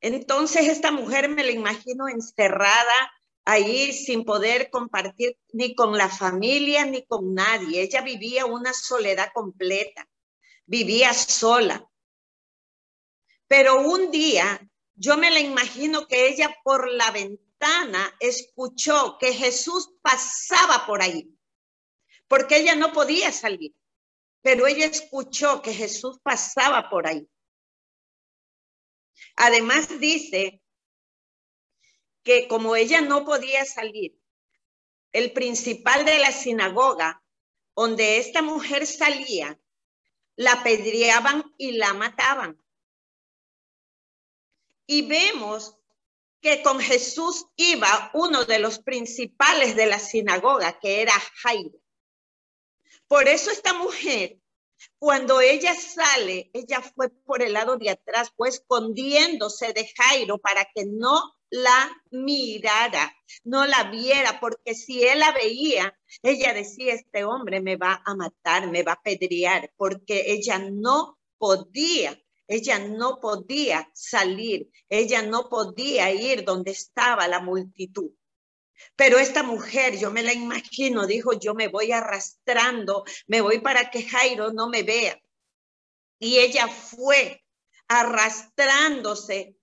Entonces 0.00 0.68
esta 0.68 0.90
mujer 0.90 1.28
me 1.28 1.44
la 1.44 1.52
imagino 1.52 2.08
encerrada 2.08 3.12
ahí 3.44 3.92
sin 3.92 4.24
poder 4.24 4.70
compartir 4.70 5.36
ni 5.52 5.74
con 5.74 5.96
la 5.96 6.08
familia 6.08 6.86
ni 6.86 7.04
con 7.04 7.34
nadie. 7.34 7.82
Ella 7.82 8.00
vivía 8.02 8.46
una 8.46 8.72
soledad 8.72 9.30
completa, 9.34 10.08
vivía 10.66 11.12
sola. 11.14 11.88
Pero 13.48 13.80
un 13.80 14.10
día 14.10 14.60
yo 14.94 15.16
me 15.16 15.30
la 15.30 15.40
imagino 15.40 16.06
que 16.06 16.28
ella 16.28 16.56
por 16.62 16.90
la 16.90 17.10
ventana 17.10 18.14
escuchó 18.20 19.18
que 19.18 19.32
Jesús 19.32 19.94
pasaba 20.02 20.86
por 20.86 21.02
ahí, 21.02 21.28
porque 22.28 22.56
ella 22.56 22.74
no 22.76 22.92
podía 22.92 23.32
salir, 23.32 23.74
pero 24.42 24.66
ella 24.66 24.86
escuchó 24.86 25.62
que 25.62 25.72
Jesús 25.72 26.18
pasaba 26.22 26.88
por 26.88 27.06
ahí. 27.06 27.28
Además 29.36 30.00
dice 30.00 30.61
que 32.22 32.48
como 32.48 32.76
ella 32.76 33.00
no 33.00 33.24
podía 33.24 33.64
salir, 33.64 34.18
el 35.12 35.32
principal 35.32 36.04
de 36.04 36.18
la 36.18 36.32
sinagoga, 36.32 37.22
donde 37.74 38.18
esta 38.18 38.42
mujer 38.42 38.86
salía, 38.86 39.58
la 40.36 40.52
apedreaban 40.52 41.54
y 41.58 41.72
la 41.72 41.92
mataban. 41.94 42.62
Y 44.86 45.06
vemos 45.06 45.76
que 46.40 46.62
con 46.62 46.80
Jesús 46.80 47.46
iba 47.56 48.10
uno 48.14 48.44
de 48.44 48.58
los 48.58 48.80
principales 48.80 49.76
de 49.76 49.86
la 49.86 49.98
sinagoga, 49.98 50.78
que 50.80 51.00
era 51.02 51.12
Jairo. 51.42 51.78
Por 53.06 53.28
eso 53.28 53.50
esta 53.50 53.74
mujer, 53.74 54.41
cuando 54.98 55.40
ella 55.40 55.74
sale, 55.74 56.50
ella 56.52 56.80
fue 56.80 57.10
por 57.10 57.42
el 57.42 57.52
lado 57.52 57.76
de 57.76 57.90
atrás, 57.90 58.32
fue 58.36 58.48
escondiéndose 58.48 59.72
de 59.72 59.90
Jairo 59.96 60.38
para 60.38 60.66
que 60.74 60.84
no 60.86 61.34
la 61.50 61.90
mirara, 62.10 63.14
no 63.44 63.66
la 63.66 63.90
viera, 63.90 64.40
porque 64.40 64.74
si 64.74 65.02
él 65.04 65.18
la 65.18 65.32
veía, 65.32 65.98
ella 66.22 66.54
decía, 66.54 66.94
este 66.94 67.24
hombre 67.24 67.60
me 67.60 67.76
va 67.76 68.02
a 68.04 68.14
matar, 68.14 68.70
me 68.70 68.82
va 68.82 68.92
a 68.92 69.02
pedrear, 69.02 69.72
porque 69.76 70.32
ella 70.32 70.58
no 70.58 71.18
podía 71.38 72.18
ella 72.52 72.78
no 72.80 73.18
podía 73.18 73.88
salir, 73.94 74.70
ella 74.90 75.22
no 75.22 75.48
podía 75.48 76.12
ir 76.12 76.44
donde 76.44 76.72
estaba 76.72 77.26
la 77.26 77.40
multitud. 77.40 78.10
Pero 78.96 79.18
esta 79.18 79.42
mujer, 79.42 79.98
yo 79.98 80.10
me 80.10 80.22
la 80.22 80.32
imagino, 80.32 81.06
dijo, 81.06 81.32
yo 81.38 81.54
me 81.54 81.68
voy 81.68 81.92
arrastrando, 81.92 83.04
me 83.26 83.40
voy 83.40 83.60
para 83.60 83.90
que 83.90 84.02
Jairo 84.02 84.52
no 84.52 84.68
me 84.68 84.82
vea. 84.82 85.20
Y 86.18 86.38
ella 86.38 86.68
fue 86.68 87.42
arrastrándose 87.88 89.56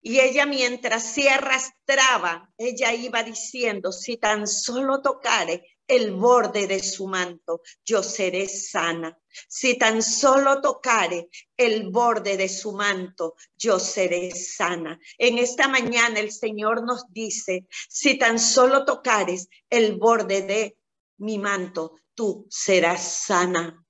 y 0.00 0.20
ella 0.20 0.46
mientras 0.46 1.14
se 1.14 1.28
arrastraba, 1.28 2.48
ella 2.56 2.94
iba 2.94 3.22
diciendo, 3.22 3.90
si 3.90 4.16
tan 4.16 4.46
solo 4.46 5.02
tocare 5.02 5.75
el 5.86 6.12
borde 6.12 6.66
de 6.66 6.82
su 6.82 7.06
manto, 7.06 7.62
yo 7.84 8.02
seré 8.02 8.48
sana. 8.48 9.16
Si 9.48 9.76
tan 9.78 10.02
solo 10.02 10.60
tocare 10.60 11.28
el 11.56 11.90
borde 11.90 12.36
de 12.36 12.48
su 12.48 12.72
manto, 12.72 13.34
yo 13.56 13.78
seré 13.78 14.30
sana. 14.30 14.98
En 15.18 15.38
esta 15.38 15.68
mañana 15.68 16.20
el 16.20 16.32
Señor 16.32 16.84
nos 16.84 17.04
dice, 17.12 17.66
si 17.88 18.18
tan 18.18 18.38
solo 18.38 18.84
tocares 18.84 19.48
el 19.70 19.96
borde 19.96 20.42
de 20.42 20.76
mi 21.18 21.38
manto, 21.38 22.00
tú 22.14 22.46
serás 22.50 23.24
sana. 23.24 23.82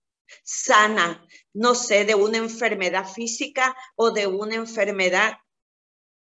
Sana, 0.42 1.24
no 1.54 1.74
sé, 1.74 2.04
de 2.04 2.14
una 2.14 2.38
enfermedad 2.38 3.06
física 3.08 3.76
o 3.94 4.10
de 4.10 4.26
una 4.26 4.56
enfermedad 4.56 5.38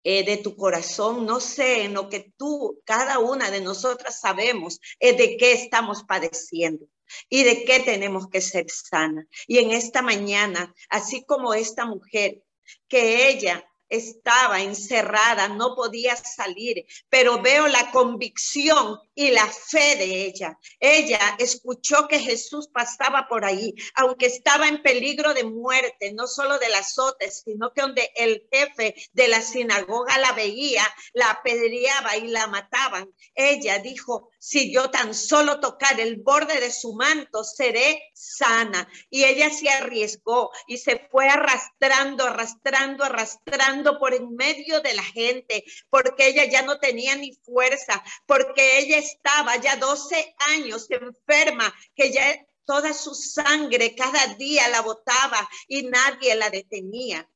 eh, 0.04 0.24
de 0.24 0.36
tu 0.36 0.56
corazón, 0.56 1.26
no 1.26 1.40
sé, 1.40 1.84
en 1.84 1.94
lo 1.94 2.08
que 2.08 2.32
tú, 2.36 2.80
cada 2.84 3.18
una 3.18 3.50
de 3.50 3.60
nosotras 3.60 4.20
sabemos 4.20 4.80
es 5.00 5.16
de 5.16 5.36
qué 5.36 5.52
estamos 5.52 6.04
padeciendo 6.04 6.86
y 7.28 7.42
de 7.42 7.64
qué 7.64 7.80
tenemos 7.80 8.28
que 8.28 8.40
ser 8.40 8.66
sana. 8.70 9.26
Y 9.46 9.58
en 9.58 9.70
esta 9.70 10.02
mañana, 10.02 10.74
así 10.90 11.24
como 11.24 11.54
esta 11.54 11.86
mujer, 11.86 12.42
que 12.88 13.28
ella 13.28 13.66
estaba 13.88 14.60
encerrada, 14.60 15.48
no 15.48 15.74
podía 15.74 16.16
salir, 16.16 16.86
pero 17.08 17.40
veo 17.40 17.66
la 17.68 17.90
convicción 17.90 18.98
y 19.14 19.30
la 19.30 19.46
fe 19.46 19.96
de 19.96 20.24
ella. 20.26 20.58
Ella 20.80 21.36
escuchó 21.38 22.08
que 22.08 22.18
Jesús 22.18 22.68
pasaba 22.68 23.28
por 23.28 23.44
ahí, 23.44 23.74
aunque 23.94 24.26
estaba 24.26 24.68
en 24.68 24.82
peligro 24.82 25.34
de 25.34 25.44
muerte, 25.44 26.12
no 26.12 26.26
solo 26.26 26.58
del 26.58 26.74
azote, 26.74 27.30
sino 27.30 27.72
que 27.72 27.82
donde 27.82 28.10
el 28.16 28.46
jefe 28.50 28.94
de 29.12 29.28
la 29.28 29.40
sinagoga 29.40 30.18
la 30.18 30.32
veía, 30.32 30.84
la 31.12 31.30
apedreaba 31.30 32.16
y 32.16 32.28
la 32.28 32.46
mataban. 32.46 33.12
Ella 33.34 33.78
dijo, 33.78 34.30
si 34.38 34.72
yo 34.72 34.90
tan 34.90 35.14
solo 35.14 35.60
tocar 35.60 36.00
el 36.00 36.16
borde 36.16 36.60
de 36.60 36.70
su 36.70 36.94
manto, 36.94 37.44
seré 37.44 38.02
sana. 38.14 38.88
Y 39.10 39.24
ella 39.24 39.50
se 39.50 39.68
arriesgó 39.68 40.50
y 40.66 40.78
se 40.78 41.08
fue 41.10 41.28
arrastrando, 41.28 42.24
arrastrando, 42.24 43.04
arrastrando 43.04 43.73
por 43.82 44.14
en 44.14 44.34
medio 44.36 44.80
de 44.80 44.94
la 44.94 45.02
gente, 45.02 45.64
porque 45.90 46.28
ella 46.28 46.44
ya 46.44 46.62
no 46.62 46.78
tenía 46.78 47.16
ni 47.16 47.32
fuerza, 47.32 48.02
porque 48.26 48.78
ella 48.78 48.98
estaba 48.98 49.56
ya 49.56 49.76
12 49.76 50.36
años 50.54 50.86
enferma, 50.90 51.74
que 51.94 52.12
ya 52.12 52.46
toda 52.64 52.92
su 52.92 53.14
sangre 53.14 53.94
cada 53.94 54.34
día 54.34 54.68
la 54.68 54.82
botaba 54.82 55.48
y 55.68 55.82
nadie 55.82 56.34
la 56.34 56.50
detenía. 56.50 57.28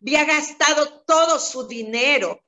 Había 0.00 0.24
gastado 0.24 1.02
todo 1.04 1.38
su 1.38 1.66
dinero 1.66 2.42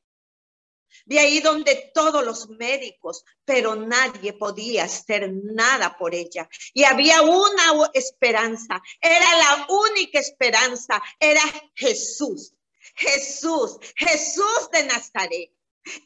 de 1.07 1.19
ahí 1.19 1.41
donde 1.41 1.91
todos 1.93 2.25
los 2.25 2.49
médicos, 2.49 3.25
pero 3.45 3.75
nadie 3.75 4.33
podía 4.33 4.85
hacer 4.85 5.31
nada 5.33 5.97
por 5.97 6.15
ella. 6.15 6.49
Y 6.73 6.85
había 6.85 7.23
una 7.23 7.91
esperanza, 7.93 8.81
era 9.01 9.39
la 9.39 9.67
única 9.69 10.19
esperanza, 10.19 11.03
era 11.19 11.43
Jesús. 11.75 12.55
Jesús, 12.97 13.79
Jesús 13.97 14.71
de 14.73 14.85
Nazaret. 14.85 15.51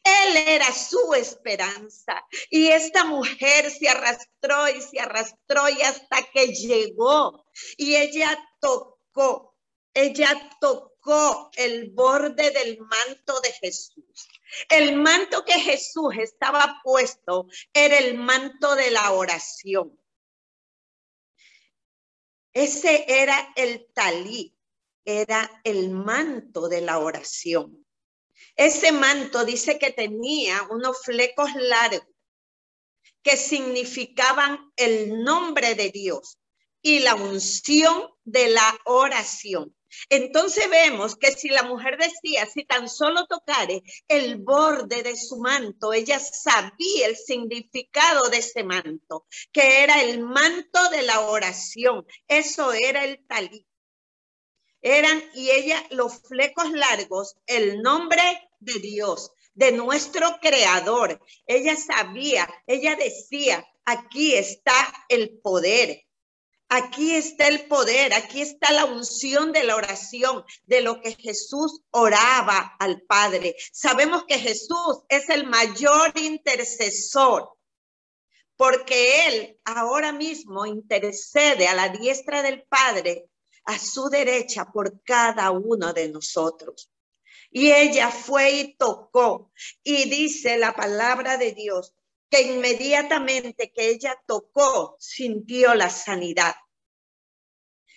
Él 0.03 0.37
era 0.37 0.73
su 0.73 1.15
esperanza. 1.15 2.25
Y 2.51 2.69
esta 2.69 3.05
mujer 3.05 3.71
se 3.71 3.89
arrastró 3.89 4.69
y 4.69 4.83
se 4.83 5.01
arrastró 5.01 5.69
y 5.69 5.83
hasta 5.83 6.23
que 6.33 6.49
llegó. 6.49 7.45
Y 7.77 7.95
ella 7.95 8.37
tocó, 8.61 9.57
ella 9.95 10.51
tocó 10.61 11.51
el 11.55 11.91
borde 11.91 12.51
del 12.51 12.79
manto 12.79 13.41
de 13.41 13.53
Jesús. 13.53 14.29
El 14.69 14.97
manto 14.97 15.45
que 15.45 15.61
Jesús 15.61 16.15
estaba 16.19 16.81
puesto 16.83 17.47
era 17.73 17.99
el 17.99 18.15
manto 18.15 18.75
de 18.75 18.91
la 18.91 19.13
oración. 19.13 19.99
Ese 22.53 23.05
era 23.07 23.53
el 23.57 23.87
talí, 23.93 24.58
era 25.09 25.51
el 25.65 25.89
manto 25.89 26.69
de 26.69 26.83
la 26.83 26.99
oración. 26.99 27.87
Ese 28.55 28.93
manto 28.93 29.47
dice 29.47 29.79
que 29.79 29.91
tenía 29.91 30.69
unos 30.71 31.03
flecos 31.03 31.49
largos 31.55 32.07
que 33.23 33.39
significaban 33.39 34.71
el 34.77 35.25
nombre 35.25 35.75
de 35.75 35.91
Dios 35.91 36.39
y 36.83 36.99
la 36.99 37.15
unción 37.15 38.11
de 38.25 38.49
la 38.49 38.79
oración. 38.85 39.75
Entonces 40.11 40.69
vemos 40.69 41.17
que 41.17 41.33
si 41.33 41.49
la 41.49 41.63
mujer 41.63 41.97
decía, 41.97 42.45
si 42.45 42.67
tan 42.67 42.87
solo 42.87 43.27
tocare 43.27 43.83
el 44.09 44.37
borde 44.37 45.03
de 45.03 45.17
su 45.17 45.39
manto, 45.39 45.95
ella 45.95 46.21
sabía 46.21 47.07
el 47.07 47.17
significado 47.17 48.29
de 48.29 48.39
ese 48.39 48.63
manto, 48.63 49.27
que 49.53 49.83
era 49.83 50.03
el 50.03 50.21
manto 50.21 50.91
de 50.91 51.01
la 51.01 51.21
oración. 51.21 52.07
Eso 52.29 52.75
era 52.75 53.05
el 53.05 53.27
talí. 53.27 53.68
Eran, 54.81 55.23
y 55.35 55.51
ella, 55.51 55.85
los 55.91 56.21
flecos 56.23 56.71
largos, 56.71 57.37
el 57.47 57.83
nombre 57.83 58.23
de 58.61 58.79
Dios, 58.81 59.33
de 59.55 59.73
nuestro 59.73 60.39
creador. 60.41 61.21
Ella 61.47 61.77
sabía, 61.77 62.49
ella 62.67 62.97
decía, 62.97 63.67
aquí 63.85 64.35
está 64.35 64.75
el 65.09 65.39
poder, 65.41 66.09
Aquí 66.71 67.15
está 67.15 67.49
el 67.49 67.67
poder, 67.67 68.13
aquí 68.13 68.43
está 68.43 68.73
la 68.73 68.85
unción 68.85 69.53
de 69.53 69.65
la 69.65 69.75
oración, 69.75 70.45
de 70.67 70.83
lo 70.83 71.01
que 71.01 71.15
Jesús 71.15 71.81
oraba 71.91 72.77
al 72.79 73.01
Padre. 73.03 73.57
Sabemos 73.73 74.25
que 74.25 74.39
Jesús 74.39 75.03
es 75.09 75.31
el 75.31 75.47
mayor 75.47 76.13
intercesor, 76.17 77.57
porque 78.57 79.29
Él 79.29 79.59
ahora 79.65 80.13
mismo 80.13 80.67
intercede 80.67 81.69
a 81.69 81.75
la 81.75 81.89
diestra 81.89 82.43
del 82.43 82.65
Padre, 82.65 83.28
a 83.69 83.79
su 83.79 84.09
derecha, 84.09 84.65
por 84.73 85.03
cada 85.03 85.51
uno 85.51 85.93
de 85.93 86.09
nosotros. 86.09 86.91
Y 87.51 87.71
ella 87.71 88.11
fue 88.11 88.51
y 88.53 88.77
tocó, 88.77 89.53
y 89.83 90.09
dice 90.09 90.57
la 90.57 90.75
palabra 90.75 91.37
de 91.37 91.53
Dios, 91.53 91.95
que 92.31 92.41
inmediatamente 92.41 93.71
que 93.71 93.91
ella 93.91 94.19
tocó, 94.27 94.97
sintió 94.99 95.75
la 95.75 95.91
sanidad. 95.91 96.55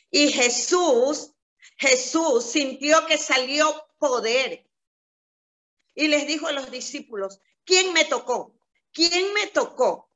Y 0.09 0.33
Jesús, 0.33 1.31
Jesús 1.77 2.51
sintió 2.51 3.05
que 3.05 3.17
salió 3.17 3.73
poder. 3.97 4.69
Y 5.95 6.09
les 6.09 6.27
dijo 6.27 6.47
a 6.47 6.51
los 6.51 6.69
discípulos, 6.69 7.39
¿quién 7.63 7.93
me 7.93 8.03
tocó? 8.03 8.59
¿Quién 8.91 9.33
me 9.33 9.47
tocó? 9.47 10.09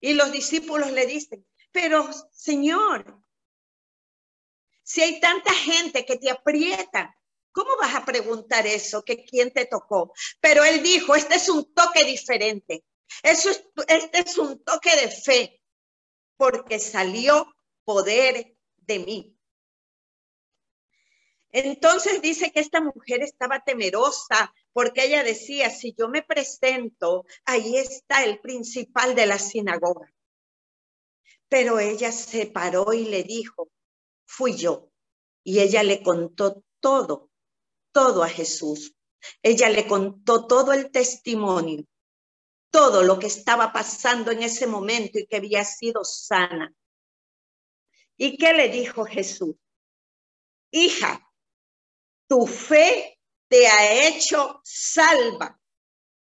Y 0.00 0.14
los 0.14 0.30
discípulos 0.30 0.92
le 0.92 1.06
dicen, 1.06 1.44
pero 1.72 2.08
Señor, 2.30 3.20
si 4.90 5.02
hay 5.02 5.20
tanta 5.20 5.52
gente 5.52 6.04
que 6.04 6.16
te 6.16 6.30
aprieta, 6.30 7.16
¿Cómo 7.52 7.76
vas 7.80 7.96
a 7.96 8.04
preguntar 8.04 8.64
eso? 8.66 9.02
¿Que 9.02 9.24
quién 9.24 9.52
te 9.52 9.66
tocó? 9.66 10.12
Pero 10.40 10.62
él 10.62 10.84
dijo, 10.84 11.16
este 11.16 11.34
es 11.34 11.48
un 11.48 11.74
toque 11.74 12.04
diferente. 12.04 12.84
Eso 13.24 13.50
es, 13.50 13.64
este 13.88 14.20
es 14.20 14.38
un 14.38 14.62
toque 14.62 14.94
de 14.94 15.08
fe, 15.08 15.60
porque 16.36 16.78
salió 16.78 17.52
poder 17.84 18.54
de 18.76 18.98
mí. 19.00 19.36
Entonces 21.50 22.22
dice 22.22 22.52
que 22.52 22.60
esta 22.60 22.80
mujer 22.80 23.24
estaba 23.24 23.64
temerosa 23.64 24.54
porque 24.72 25.06
ella 25.06 25.24
decía, 25.24 25.70
si 25.70 25.92
yo 25.98 26.08
me 26.08 26.22
presento, 26.22 27.26
ahí 27.44 27.76
está 27.76 28.22
el 28.22 28.38
principal 28.38 29.16
de 29.16 29.26
la 29.26 29.40
sinagoga. 29.40 30.14
Pero 31.48 31.80
ella 31.80 32.12
se 32.12 32.46
paró 32.46 32.92
y 32.92 33.06
le 33.06 33.24
dijo, 33.24 33.68
fui 34.30 34.56
yo. 34.56 34.90
Y 35.42 35.60
ella 35.60 35.82
le 35.82 36.02
contó 36.02 36.62
todo 36.80 37.30
todo 37.92 38.22
a 38.22 38.28
Jesús. 38.28 38.94
Ella 39.42 39.68
le 39.68 39.86
contó 39.86 40.46
todo 40.46 40.72
el 40.72 40.90
testimonio, 40.90 41.84
todo 42.70 43.02
lo 43.02 43.18
que 43.18 43.26
estaba 43.26 43.72
pasando 43.72 44.30
en 44.30 44.42
ese 44.42 44.66
momento 44.66 45.18
y 45.18 45.26
que 45.26 45.36
había 45.36 45.64
sido 45.64 46.04
sana. 46.04 46.74
¿Y 48.16 48.36
qué 48.36 48.52
le 48.52 48.68
dijo 48.68 49.04
Jesús? 49.04 49.56
Hija, 50.70 51.20
tu 52.28 52.46
fe 52.46 53.18
te 53.48 53.66
ha 53.66 54.08
hecho 54.08 54.60
salva. 54.64 55.58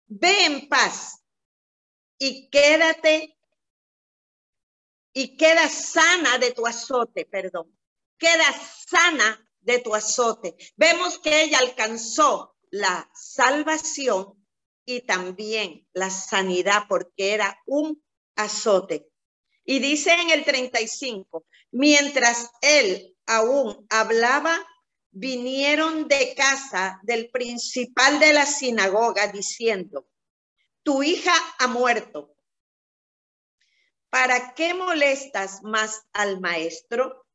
Ve 0.08 0.46
en 0.46 0.70
paz 0.70 1.22
y 2.18 2.50
quédate 2.50 3.38
y 5.14 5.36
queda 5.36 5.68
sana 5.68 6.38
de 6.38 6.52
tu 6.54 6.66
azote, 6.66 7.26
perdón. 7.26 7.77
Queda 8.18 8.54
sana 8.90 9.48
de 9.60 9.80
tu 9.80 9.94
azote. 9.94 10.56
Vemos 10.76 11.20
que 11.20 11.44
ella 11.44 11.60
alcanzó 11.60 12.56
la 12.72 13.10
salvación 13.14 14.46
y 14.86 15.02
también 15.02 15.88
la 15.94 16.10
sanidad 16.10 16.84
porque 16.88 17.34
era 17.34 17.62
un 17.66 18.02
azote. 18.36 19.08
Y 19.64 19.80
dice 19.80 20.14
en 20.14 20.30
el 20.32 20.46
35, 20.46 21.46
mientras 21.72 22.50
él 22.62 23.16
aún 23.26 23.86
hablaba, 23.90 24.58
vinieron 25.12 26.08
de 26.08 26.34
casa 26.36 27.00
del 27.04 27.30
principal 27.30 28.20
de 28.20 28.34
la 28.34 28.46
sinagoga 28.46 29.28
diciendo, 29.28 30.08
tu 30.84 31.04
hija 31.04 31.34
ha 31.60 31.68
muerto. 31.68 32.38
¿para 34.10 34.54
qué 34.56 34.74
molestas 34.74 35.62
más 35.64 36.08
al 36.14 36.40
maestro? 36.40 37.27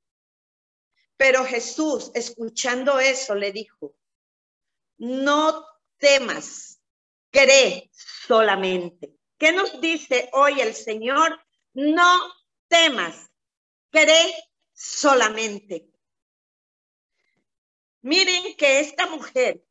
Pero 1.22 1.44
Jesús, 1.44 2.11
escuchando 2.14 2.98
eso, 2.98 3.37
le 3.37 3.52
dijo, 3.52 3.94
no 4.98 5.64
temas, 5.96 6.82
cree 7.30 7.92
solamente. 7.92 9.14
¿Qué 9.38 9.52
nos 9.52 9.80
dice 9.80 10.30
hoy 10.32 10.61
el 10.61 10.74
Señor? 10.74 11.40
No 11.74 12.18
temas, 12.66 13.30
cree 13.90 14.35
solamente. 14.72 15.88
Miren 18.00 18.56
que 18.56 18.80
esta 18.80 19.06
mujer 19.06 19.62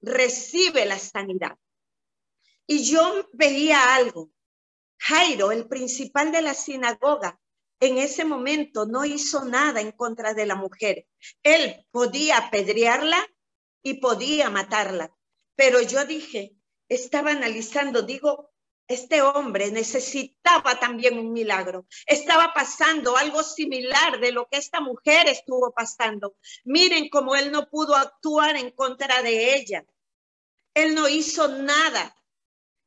recibe 0.00 0.86
la 0.86 0.98
sanidad. 0.98 1.58
Y 2.66 2.90
yo 2.90 3.28
veía 3.34 3.94
algo. 3.94 4.30
Jairo, 4.96 5.52
el 5.52 5.68
principal 5.68 6.32
de 6.32 6.40
la 6.40 6.54
sinagoga, 6.54 7.38
en 7.80 7.98
ese 7.98 8.24
momento 8.24 8.86
no 8.86 9.04
hizo 9.04 9.44
nada 9.44 9.80
en 9.80 9.92
contra 9.92 10.34
de 10.34 10.46
la 10.46 10.54
mujer. 10.54 11.06
Él 11.42 11.86
podía 11.90 12.38
apedrearla 12.38 13.24
y 13.82 13.94
podía 13.94 14.50
matarla. 14.50 15.14
Pero 15.54 15.80
yo 15.80 16.04
dije, 16.04 16.56
estaba 16.88 17.30
analizando, 17.30 18.02
digo, 18.02 18.50
este 18.88 19.20
hombre 19.20 19.70
necesitaba 19.70 20.80
también 20.80 21.18
un 21.18 21.32
milagro. 21.32 21.86
Estaba 22.06 22.54
pasando 22.54 23.16
algo 23.16 23.42
similar 23.42 24.18
de 24.18 24.32
lo 24.32 24.48
que 24.48 24.56
esta 24.56 24.80
mujer 24.80 25.28
estuvo 25.28 25.72
pasando. 25.72 26.36
Miren 26.64 27.10
cómo 27.10 27.36
él 27.36 27.52
no 27.52 27.68
pudo 27.68 27.94
actuar 27.94 28.56
en 28.56 28.70
contra 28.70 29.22
de 29.22 29.56
ella. 29.56 29.84
Él 30.72 30.94
no 30.94 31.06
hizo 31.06 31.48
nada. 31.48 32.16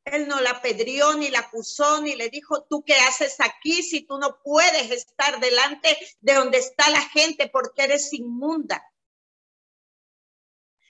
Él 0.04 0.26
no 0.26 0.40
la 0.40 0.50
apedrió, 0.50 1.14
ni 1.14 1.28
la 1.28 1.40
acusó, 1.40 2.02
ni 2.02 2.16
le 2.16 2.28
dijo, 2.28 2.64
¿tú 2.64 2.82
qué 2.84 2.94
haces 2.94 3.36
aquí 3.38 3.82
si 3.82 4.04
tú 4.04 4.18
no 4.18 4.40
puedes 4.42 4.90
estar 4.90 5.38
delante 5.38 5.96
de 6.20 6.34
donde 6.34 6.58
está 6.58 6.90
la 6.90 7.02
gente 7.02 7.48
porque 7.48 7.84
eres 7.84 8.12
inmunda? 8.12 8.82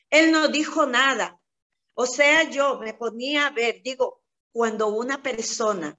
Él 0.08 0.32
no 0.32 0.48
dijo 0.48 0.86
nada. 0.86 1.38
O 1.94 2.06
sea, 2.06 2.48
yo 2.48 2.78
me 2.78 2.94
ponía 2.94 3.46
a 3.46 3.50
ver, 3.50 3.82
digo, 3.82 4.22
cuando 4.52 4.88
una 4.88 5.22
persona 5.22 5.98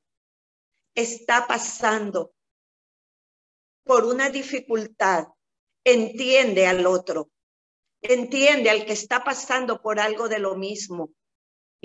está 0.96 1.48
pasando 1.48 2.34
por 3.84 4.06
una 4.06 4.30
dificultad, 4.30 5.28
entiende 5.84 6.68
al 6.68 6.86
otro, 6.86 7.32
entiende 8.02 8.70
al 8.70 8.86
que 8.86 8.94
está 8.94 9.24
pasando 9.24 9.82
por 9.82 10.00
algo 10.00 10.30
de 10.30 10.40
lo 10.40 10.56
mismo. 10.56 11.12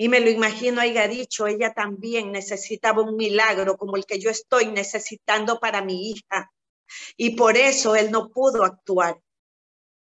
Y 0.01 0.07
me 0.07 0.21
lo 0.21 0.29
imagino 0.29 0.79
haya 0.79 1.09
dicho, 1.09 1.45
ella 1.45 1.73
también 1.73 2.31
necesitaba 2.31 3.01
un 3.01 3.17
milagro 3.17 3.75
como 3.75 3.97
el 3.97 4.05
que 4.05 4.17
yo 4.17 4.29
estoy 4.29 4.67
necesitando 4.67 5.59
para 5.59 5.81
mi 5.81 6.11
hija. 6.11 6.53
Y 7.17 7.35
por 7.35 7.57
eso 7.57 7.97
él 7.97 8.09
no 8.09 8.29
pudo 8.29 8.63
actuar. 8.63 9.19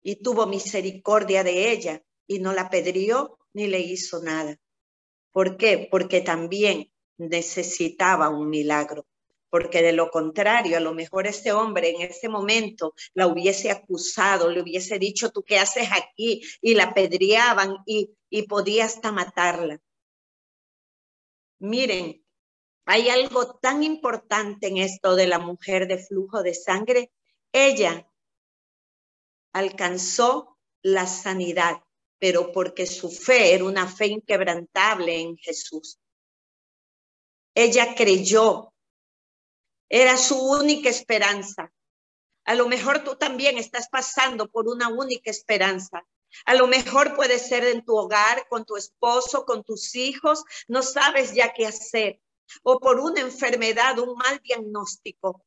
Y 0.02 0.16
tuvo 0.22 0.46
misericordia 0.46 1.44
de 1.44 1.70
ella 1.70 2.02
y 2.26 2.38
no 2.38 2.54
la 2.54 2.70
pedrió 2.70 3.38
ni 3.52 3.66
le 3.66 3.80
hizo 3.80 4.22
nada. 4.22 4.56
¿Por 5.32 5.58
qué? 5.58 5.86
Porque 5.90 6.22
también 6.22 6.90
necesitaba 7.18 8.30
un 8.30 8.48
milagro. 8.48 9.04
Porque 9.54 9.82
de 9.82 9.92
lo 9.92 10.10
contrario, 10.10 10.76
a 10.76 10.80
lo 10.80 10.94
mejor 10.94 11.28
este 11.28 11.52
hombre 11.52 11.90
en 11.90 12.02
ese 12.02 12.28
momento 12.28 12.92
la 13.12 13.28
hubiese 13.28 13.70
acusado, 13.70 14.50
le 14.50 14.60
hubiese 14.60 14.98
dicho, 14.98 15.30
¿tú 15.30 15.44
qué 15.44 15.60
haces 15.60 15.90
aquí? 15.92 16.42
Y 16.60 16.74
la 16.74 16.92
pedreaban 16.92 17.76
y, 17.86 18.10
y 18.28 18.48
podía 18.48 18.86
hasta 18.86 19.12
matarla. 19.12 19.80
Miren, 21.60 22.26
hay 22.84 23.10
algo 23.10 23.54
tan 23.58 23.84
importante 23.84 24.66
en 24.66 24.78
esto 24.78 25.14
de 25.14 25.28
la 25.28 25.38
mujer 25.38 25.86
de 25.86 25.98
flujo 25.98 26.42
de 26.42 26.54
sangre. 26.54 27.12
Ella 27.52 28.10
alcanzó 29.52 30.58
la 30.82 31.06
sanidad 31.06 31.80
pero 32.18 32.50
porque 32.50 32.86
su 32.86 33.08
fe 33.08 33.54
era 33.54 33.64
una 33.64 33.86
fe 33.86 34.06
inquebrantable 34.06 35.20
en 35.20 35.36
Jesús. 35.36 36.00
Ella 37.54 37.94
creyó, 37.94 38.73
era 39.88 40.16
su 40.16 40.38
única 40.38 40.88
esperanza. 40.88 41.72
A 42.44 42.54
lo 42.54 42.68
mejor 42.68 43.04
tú 43.04 43.16
también 43.16 43.58
estás 43.58 43.88
pasando 43.88 44.48
por 44.48 44.68
una 44.68 44.88
única 44.88 45.30
esperanza. 45.30 46.04
A 46.46 46.54
lo 46.54 46.66
mejor 46.66 47.14
puede 47.14 47.38
ser 47.38 47.64
en 47.64 47.84
tu 47.84 47.96
hogar, 47.96 48.46
con 48.48 48.64
tu 48.64 48.76
esposo, 48.76 49.44
con 49.44 49.62
tus 49.62 49.94
hijos, 49.94 50.44
no 50.68 50.82
sabes 50.82 51.34
ya 51.34 51.52
qué 51.52 51.66
hacer. 51.66 52.20
O 52.62 52.78
por 52.78 53.00
una 53.00 53.20
enfermedad, 53.20 53.98
un 53.98 54.16
mal 54.16 54.40
diagnóstico. 54.42 55.44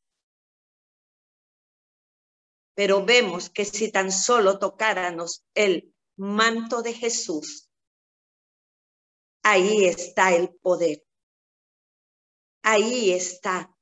Pero 2.73 3.05
vemos 3.05 3.49
que 3.49 3.65
si 3.65 3.91
tan 3.91 4.11
solo 4.11 4.59
tocáramos 4.59 5.43
el 5.53 5.93
manto 6.15 6.81
de 6.81 6.93
Jesús, 6.93 7.69
ahí 9.43 9.85
está 9.85 10.35
el 10.35 10.49
poder. 10.55 11.03
Ahí 12.63 13.11
está. 13.11 13.76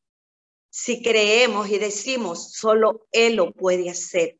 Si 0.77 1.01
creemos 1.01 1.69
y 1.69 1.79
decimos, 1.79 2.51
solo 2.51 3.07
Él 3.13 3.35
lo 3.35 3.53
puede 3.53 3.89
hacer. 3.89 4.37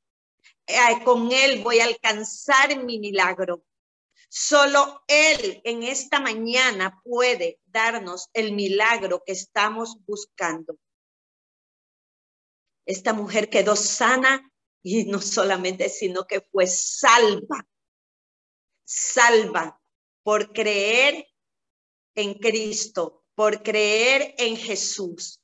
Con 1.05 1.31
Él 1.31 1.63
voy 1.63 1.79
a 1.79 1.85
alcanzar 1.85 2.83
mi 2.83 2.99
milagro. 2.99 3.63
Solo 4.27 5.01
Él 5.07 5.61
en 5.63 5.83
esta 5.83 6.19
mañana 6.19 6.99
puede 7.05 7.61
darnos 7.63 8.27
el 8.33 8.51
milagro 8.51 9.23
que 9.25 9.31
estamos 9.31 9.95
buscando. 10.05 10.77
Esta 12.85 13.13
mujer 13.13 13.49
quedó 13.49 13.77
sana 13.77 14.51
y 14.83 15.05
no 15.05 15.21
solamente, 15.21 15.87
sino 15.87 16.27
que 16.27 16.41
fue 16.41 16.67
salva 16.67 17.65
salva 18.83 19.81
por 20.21 20.51
creer 20.51 21.27
en 22.13 22.33
Cristo, 22.33 23.23
por 23.35 23.63
creer 23.63 24.35
en 24.37 24.57
Jesús. 24.57 25.41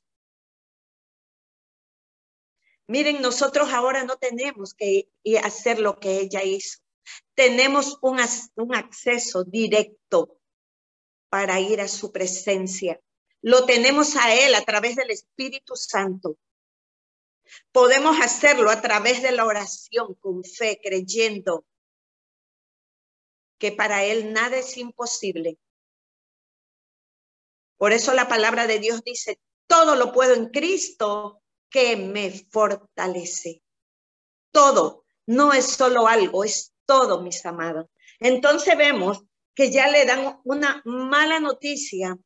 Miren, 2.92 3.22
nosotros 3.22 3.72
ahora 3.72 4.04
no 4.04 4.18
tenemos 4.18 4.74
que 4.74 5.08
hacer 5.42 5.78
lo 5.78 5.98
que 5.98 6.20
ella 6.20 6.42
hizo. 6.42 6.80
Tenemos 7.34 7.96
un, 8.02 8.20
un 8.56 8.74
acceso 8.74 9.44
directo 9.44 10.38
para 11.30 11.58
ir 11.58 11.80
a 11.80 11.88
su 11.88 12.12
presencia. 12.12 13.00
Lo 13.40 13.64
tenemos 13.64 14.14
a 14.16 14.34
Él 14.34 14.54
a 14.54 14.62
través 14.66 14.94
del 14.96 15.10
Espíritu 15.10 15.74
Santo. 15.74 16.36
Podemos 17.72 18.20
hacerlo 18.20 18.68
a 18.68 18.82
través 18.82 19.22
de 19.22 19.32
la 19.32 19.46
oración 19.46 20.14
con 20.16 20.44
fe, 20.44 20.78
creyendo 20.82 21.64
que 23.56 23.72
para 23.72 24.04
Él 24.04 24.34
nada 24.34 24.58
es 24.58 24.76
imposible. 24.76 25.56
Por 27.78 27.92
eso 27.92 28.12
la 28.12 28.28
palabra 28.28 28.66
de 28.66 28.80
Dios 28.80 29.02
dice, 29.02 29.40
todo 29.66 29.96
lo 29.96 30.12
puedo 30.12 30.34
en 30.34 30.50
Cristo 30.50 31.41
que 31.72 31.96
me 31.96 32.30
fortalece. 32.30 33.62
Todo, 34.52 35.04
no 35.26 35.52
es 35.52 35.66
solo 35.66 36.06
algo, 36.06 36.44
es 36.44 36.72
todo, 36.84 37.22
mis 37.22 37.44
amados. 37.46 37.86
Entonces 38.20 38.76
vemos 38.76 39.24
que 39.54 39.72
ya 39.72 39.88
le 39.88 40.04
dan 40.04 40.40
una 40.44 40.82
mala 40.84 41.40
noticia 41.40 42.16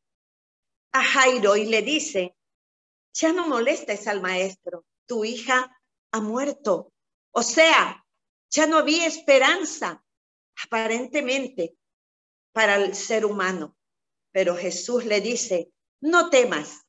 a 0.91 1.03
Jairo 1.03 1.55
y 1.55 1.65
le 1.65 1.81
dice, 1.81 2.35
ya 3.13 3.31
no 3.31 3.47
molestes 3.47 4.07
al 4.07 4.21
maestro, 4.21 4.85
tu 5.05 5.23
hija 5.23 5.75
ha 6.11 6.19
muerto. 6.19 6.91
O 7.31 7.41
sea, 7.41 8.05
ya 8.49 8.65
no 8.65 8.77
había 8.77 9.07
esperanza 9.07 10.03
aparentemente 10.63 11.77
para 12.51 12.75
el 12.75 12.95
ser 12.95 13.25
humano. 13.25 13.77
Pero 14.31 14.55
Jesús 14.55 15.05
le 15.05 15.21
dice, 15.21 15.71
no 16.01 16.29
temas, 16.29 16.85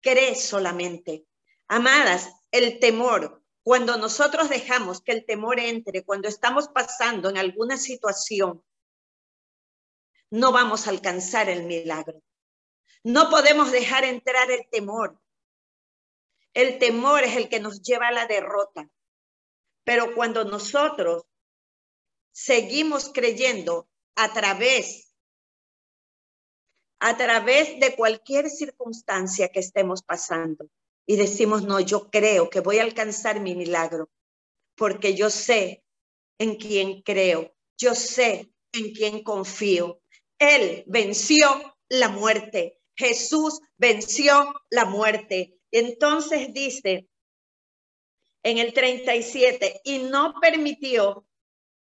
cree 0.00 0.34
solamente. 0.34 1.27
Amadas, 1.68 2.30
el 2.50 2.80
temor, 2.80 3.42
cuando 3.62 3.98
nosotros 3.98 4.48
dejamos 4.48 5.02
que 5.02 5.12
el 5.12 5.26
temor 5.26 5.60
entre, 5.60 6.02
cuando 6.02 6.26
estamos 6.26 6.68
pasando 6.68 7.28
en 7.28 7.36
alguna 7.36 7.76
situación, 7.76 8.64
no 10.30 10.50
vamos 10.50 10.86
a 10.86 10.90
alcanzar 10.90 11.50
el 11.50 11.64
milagro. 11.64 12.22
No 13.04 13.28
podemos 13.28 13.70
dejar 13.70 14.04
entrar 14.04 14.50
el 14.50 14.66
temor. 14.70 15.20
El 16.54 16.78
temor 16.78 17.24
es 17.24 17.36
el 17.36 17.50
que 17.50 17.60
nos 17.60 17.82
lleva 17.82 18.08
a 18.08 18.12
la 18.12 18.26
derrota. 18.26 18.88
Pero 19.84 20.14
cuando 20.14 20.44
nosotros 20.44 21.24
seguimos 22.32 23.10
creyendo 23.12 23.90
a 24.16 24.32
través, 24.32 25.14
a 27.00 27.14
través 27.18 27.78
de 27.78 27.94
cualquier 27.94 28.48
circunstancia 28.48 29.50
que 29.50 29.60
estemos 29.60 30.02
pasando 30.02 30.70
y 31.10 31.16
decimos, 31.16 31.64
no, 31.64 31.80
yo 31.80 32.10
creo 32.10 32.50
que 32.50 32.60
voy 32.60 32.78
a 32.78 32.82
alcanzar 32.82 33.40
mi 33.40 33.54
milagro 33.54 34.10
porque 34.76 35.14
yo 35.14 35.30
sé 35.30 35.82
en 36.38 36.56
quién 36.56 37.00
creo, 37.00 37.56
yo 37.78 37.94
sé 37.94 38.52
en 38.72 38.92
quién 38.92 39.22
confío. 39.22 40.02
Él 40.38 40.84
venció 40.86 41.46
la 41.88 42.10
muerte. 42.10 42.82
Jesús 42.94 43.58
venció 43.78 44.54
la 44.68 44.84
muerte. 44.84 45.58
Entonces 45.70 46.52
dice 46.52 47.08
en 48.42 48.58
el 48.58 48.74
37, 48.74 49.80
y 49.84 50.00
no 50.00 50.34
permitió 50.42 51.26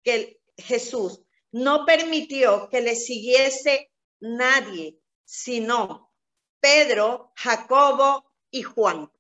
que 0.04 0.42
Jesús, 0.58 1.22
no 1.52 1.86
permitió 1.86 2.68
que 2.70 2.82
le 2.82 2.98
siguiese 2.98 3.90
nadie, 4.20 5.00
sino 5.24 6.12
Pedro, 6.60 7.32
Jacobo 7.38 8.34
y 8.52 8.64
Juan. 8.64 9.13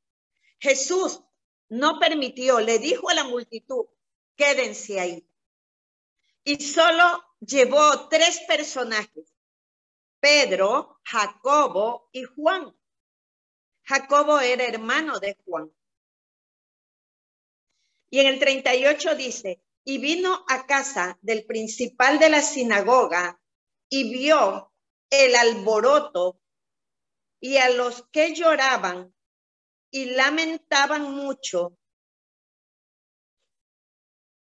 Jesús 0.63 1.21
no 1.67 1.99
permitió, 1.99 2.61
le 2.61 2.79
dijo 2.79 3.09
a 3.09 3.13
la 3.13 3.25
multitud, 3.25 3.85
quédense 4.37 4.97
ahí. 4.97 5.27
Y 6.45 6.63
solo 6.63 7.21
llevó 7.41 8.07
tres 8.07 8.39
personajes, 8.47 9.35
Pedro, 10.21 11.01
Jacobo 11.03 12.07
y 12.13 12.23
Juan. 12.23 12.73
Jacobo 13.83 14.39
era 14.39 14.63
hermano 14.63 15.19
de 15.19 15.35
Juan. 15.43 15.69
Y 18.09 18.21
en 18.21 18.27
el 18.27 18.39
38 18.39 19.15
dice, 19.15 19.61
y 19.83 19.97
vino 19.97 20.45
a 20.47 20.65
casa 20.65 21.19
del 21.21 21.45
principal 21.45 22.19
de 22.19 22.29
la 22.29 22.41
sinagoga 22.41 23.41
y 23.89 24.13
vio 24.13 24.71
el 25.09 25.35
alboroto 25.35 26.39
y 27.41 27.57
a 27.57 27.69
los 27.69 28.07
que 28.13 28.33
lloraban 28.33 29.13
y 29.93 30.05
lamentaban 30.05 31.11
mucho. 31.11 31.77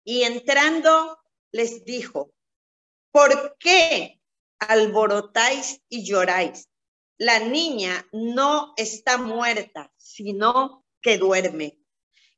Y 0.04 0.24
entrando 0.24 1.18
les 1.52 1.86
dijo, 1.86 2.34
¿por 3.12 3.58
qué 3.58 4.20
alborotáis 4.60 5.82
y 5.88 6.04
lloráis? 6.04 6.68
La 7.18 7.40
niña 7.40 8.06
no 8.12 8.74
está 8.76 9.18
muerta, 9.18 9.94
sino 9.96 10.86
que 11.02 11.18
duerme. 11.18 11.80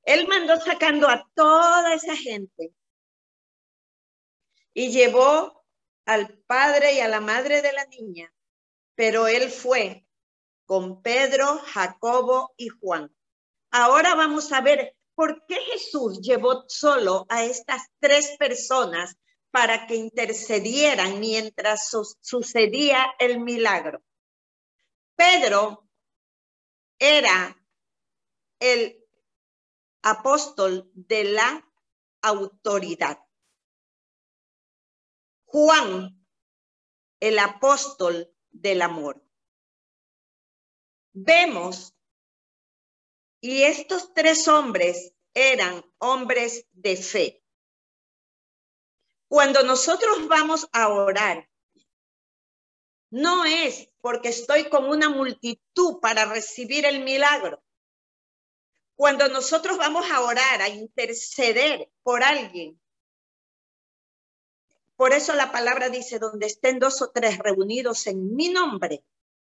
Él 0.03 0.27
mandó 0.27 0.57
sacando 0.61 1.07
a 1.07 1.27
toda 1.33 1.95
esa 1.95 2.15
gente 2.15 2.71
y 4.75 4.91
llevó 4.91 5.65
al 6.05 6.37
padre 6.43 6.93
y 6.93 6.99
a 6.99 7.07
la 7.07 7.19
madre 7.19 7.63
de 7.63 7.73
la 7.73 7.85
niña, 7.85 8.31
pero 8.93 9.27
él 9.27 9.49
fue 9.49 10.05
con 10.71 11.01
Pedro, 11.01 11.60
Jacobo 11.65 12.53
y 12.55 12.69
Juan. 12.69 13.13
Ahora 13.71 14.15
vamos 14.15 14.53
a 14.53 14.62
ver 14.62 14.95
por 15.13 15.45
qué 15.45 15.55
Jesús 15.55 16.21
llevó 16.21 16.63
solo 16.69 17.25
a 17.27 17.43
estas 17.43 17.89
tres 17.99 18.38
personas 18.39 19.17
para 19.49 19.86
que 19.86 19.95
intercedieran 19.95 21.19
mientras 21.19 21.89
sucedía 22.21 23.05
el 23.19 23.41
milagro. 23.41 24.01
Pedro 25.17 25.89
era 26.97 27.62
el 28.57 29.05
apóstol 30.03 30.89
de 30.93 31.25
la 31.25 31.69
autoridad. 32.21 33.19
Juan, 35.43 36.25
el 37.19 37.39
apóstol 37.39 38.34
del 38.51 38.81
amor. 38.84 39.20
Vemos, 41.13 41.93
y 43.41 43.63
estos 43.63 44.13
tres 44.13 44.47
hombres 44.47 45.13
eran 45.34 45.84
hombres 45.97 46.65
de 46.71 46.95
fe. 46.95 47.43
Cuando 49.28 49.63
nosotros 49.63 50.28
vamos 50.28 50.67
a 50.74 50.89
orar, 50.89 51.50
no 53.10 53.45
es 53.45 53.89
porque 54.00 54.30
estoy 54.30 54.69
con 54.69 54.86
una 54.86 55.10
multitud 55.10 56.00
para 56.02 56.26
recibir 56.26 56.86
el 56.86 57.04
milagro. 57.04 57.63
Cuando 58.95 59.28
nosotros 59.30 59.78
vamos 59.78 60.10
a 60.12 60.21
orar, 60.21 60.62
a 60.62 60.69
interceder 60.69 61.89
por 62.04 62.24
alguien, 62.24 62.80
por 64.95 65.13
eso 65.13 65.34
la 65.34 65.52
palabra 65.52 65.89
dice, 65.89 66.19
donde 66.19 66.45
estén 66.45 66.78
dos 66.78 67.02
o 67.02 67.10
tres 67.12 67.38
reunidos 67.39 68.06
en 68.08 68.36
mi 68.36 68.50
nombre, 68.50 69.04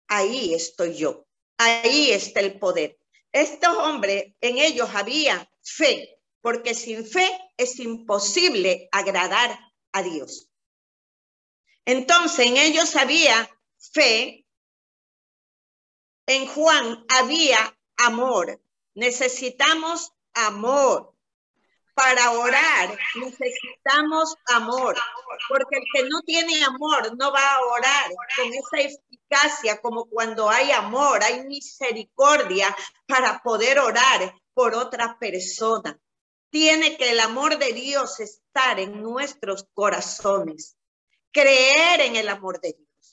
ahí 0.07 0.53
estoy 0.53 0.95
yo, 0.95 1.26
ahí 1.57 2.11
está 2.11 2.39
el 2.39 2.59
poder. 2.59 2.99
Estos 3.31 3.75
hombres, 3.77 4.33
en 4.41 4.57
ellos 4.57 4.89
había 4.93 5.51
fe, 5.61 6.19
porque 6.41 6.73
sin 6.73 7.05
fe 7.05 7.29
es 7.57 7.79
imposible 7.79 8.87
agradar 8.91 9.59
a 9.91 10.01
Dios. 10.03 10.49
Entonces, 11.85 12.47
en 12.47 12.57
ellos 12.57 12.95
había 12.95 13.49
fe, 13.77 14.45
en 16.25 16.47
Juan 16.47 17.05
había 17.09 17.77
amor, 17.97 18.61
necesitamos 18.93 20.13
amor. 20.33 21.16
Para 21.97 22.29
orar 22.29 22.95
necesitamos 23.15 24.35
amor, 24.53 24.95
porque 25.49 25.77
el 25.77 25.83
que 25.91 26.07
no 26.07 26.21
tiene 26.21 26.63
amor 26.63 27.17
no 27.17 27.31
va 27.31 27.55
a 27.55 27.61
orar 27.61 28.11
con 28.35 28.53
esa 28.53 28.77
eficacia 28.87 29.81
como 29.81 30.05
cuando 30.05 30.47
hay 30.47 30.69
amor, 30.71 31.23
hay 31.23 31.43
misericordia 31.45 32.75
para 33.07 33.41
poder 33.41 33.79
orar 33.79 34.31
por 34.53 34.75
otra 34.75 35.17
persona. 35.17 35.99
Tiene 36.51 36.97
que 36.97 37.09
el 37.09 37.19
amor 37.19 37.57
de 37.57 37.73
Dios 37.73 38.19
estar 38.19 38.79
en 38.79 39.01
nuestros 39.01 39.65
corazones, 39.73 40.77
creer 41.31 42.01
en 42.01 42.15
el 42.15 42.29
amor 42.29 42.61
de 42.61 42.73
Dios. 42.77 43.11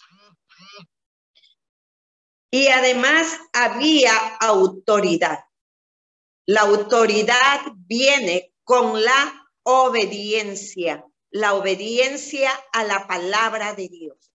Y 2.51 2.69
además 2.69 3.41
había 3.55 4.37
autoridad. 4.37 5.39
La 6.45 6.61
autoridad 6.61 7.63
viene 7.75 8.54
con 8.65 9.03
la 9.03 9.49
obediencia, 9.63 11.05
la 11.31 11.55
obediencia 11.55 12.51
a 12.73 12.85
la 12.85 13.07
palabra 13.07 13.75
de 13.75 13.89
Dios. 13.89 14.33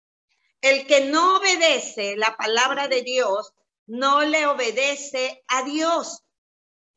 El 0.62 0.86
que 0.88 1.06
no 1.06 1.38
obedece 1.38 2.18
la 2.18 2.36
palabra 2.36 2.88
de 2.88 3.02
Dios, 3.02 3.54
no 3.88 4.22
le 4.22 4.46
obedece 4.46 5.44
a 5.48 5.64
Dios. 5.64 6.24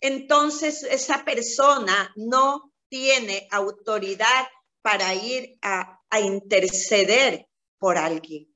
Entonces 0.01 0.83
esa 0.83 1.25
persona 1.25 2.13
no 2.17 2.73
tiene 2.89 3.49
autoridad 3.51 4.49
para 4.83 5.15
ir 5.15 5.59
a, 5.63 5.99
interceder 6.21 7.49
por 7.79 7.97
alguien. 7.97 8.55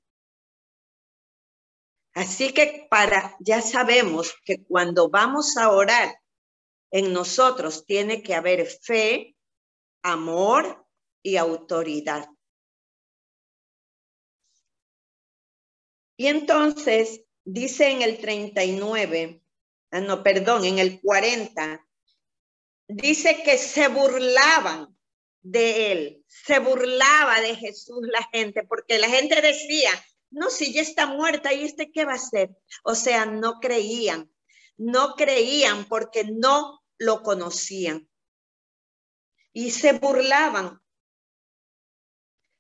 Así 2.13 2.53
que 2.53 2.87
para, 2.91 3.35
ya 3.41 3.63
sabemos 3.63 4.35
que 4.45 4.63
cuando 4.65 5.09
vamos 5.09 5.57
a 5.57 5.71
orar 5.71 6.15
en 6.91 7.13
nosotros 7.13 7.85
tiene 7.87 8.23
que 8.23 8.35
haber 8.35 8.67
fe, 8.67 9.37
amor 10.03 10.87
y 11.23 11.37
autoridad. 11.37 12.29
Y 16.17 16.29
entonces 16.29 17.23
dice 17.45 17.91
en 17.91 18.03
el 18.03 18.19
39, 18.19 19.43
ah, 19.91 20.01
no, 20.01 20.23
perdón, 20.23 20.65
en 20.65 20.79
el 20.79 21.01
40, 21.01 21.87
dice 22.89 23.43
que 23.43 23.59
se 23.59 23.89
burlaban 23.89 24.97
de 25.43 25.93
él, 25.93 26.25
se 26.27 26.59
burlaba 26.59 27.41
de 27.41 27.55
Jesús 27.55 28.01
la 28.03 28.23
gente, 28.33 28.65
porque 28.65 28.99
la 28.99 29.09
gente 29.09 29.41
decía, 29.41 29.91
no, 30.31 30.51
si 30.51 30.73
ya 30.73 30.83
está 30.83 31.07
muerta, 31.07 31.53
¿y 31.53 31.65
este 31.65 31.91
qué 31.93 32.05
va 32.05 32.13
a 32.13 32.17
hacer? 32.17 32.51
O 32.83 32.95
sea, 32.95 33.27
no 33.27 33.61
creían, 33.61 34.31
no 34.77 35.15
creían 35.15 35.87
porque 35.87 36.25
no 36.25 36.83
lo 36.99 37.23
conocían 37.23 38.09
y 39.57 39.71
se 39.71 39.95
burlaban. 39.95 40.83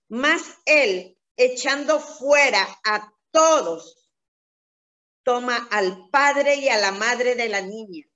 Más 0.09 0.43
él, 0.65 1.19
echando 1.37 2.01
fuera 2.01 2.67
a 2.85 3.13
todos, 3.31 4.11
toma 5.23 5.69
al 5.71 6.09
padre 6.09 6.57
y 6.57 6.71
a 6.71 6.79
la 6.79 6.93
madre 6.93 7.35
de 7.35 7.51
la 7.51 7.61
niña 7.61 8.07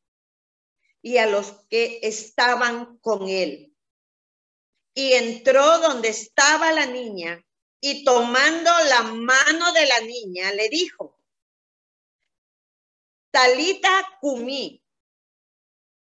y 1.02 1.18
a 1.18 1.26
los 1.26 1.52
que 1.68 1.98
estaban 2.02 2.96
con 3.00 3.28
él. 3.28 3.76
Y 4.94 5.12
entró 5.12 5.80
donde 5.80 6.08
estaba 6.08 6.72
la 6.72 6.86
niña 6.86 7.44
y 7.80 8.02
tomando 8.02 8.70
la 8.88 9.02
mano 9.02 9.72
de 9.74 9.86
la 9.86 10.00
niña 10.00 10.54
le 10.54 10.70
dijo, 10.70 11.19
Talita 13.30 14.18
Kumi, 14.20 14.82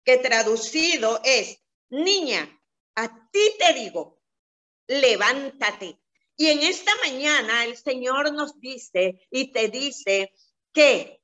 que 0.04 0.18
traducido 0.18 1.20
es, 1.24 1.62
niña, 1.90 2.50
a 2.96 3.30
ti 3.30 3.56
te 3.60 3.74
digo, 3.74 4.22
levántate. 4.88 6.00
Y 6.36 6.48
en 6.48 6.60
esta 6.60 6.92
mañana 7.04 7.66
el 7.66 7.76
Señor 7.76 8.32
nos 8.32 8.60
dice 8.60 9.28
y 9.32 9.52
te 9.52 9.68
dice 9.70 10.34
que, 10.72 11.22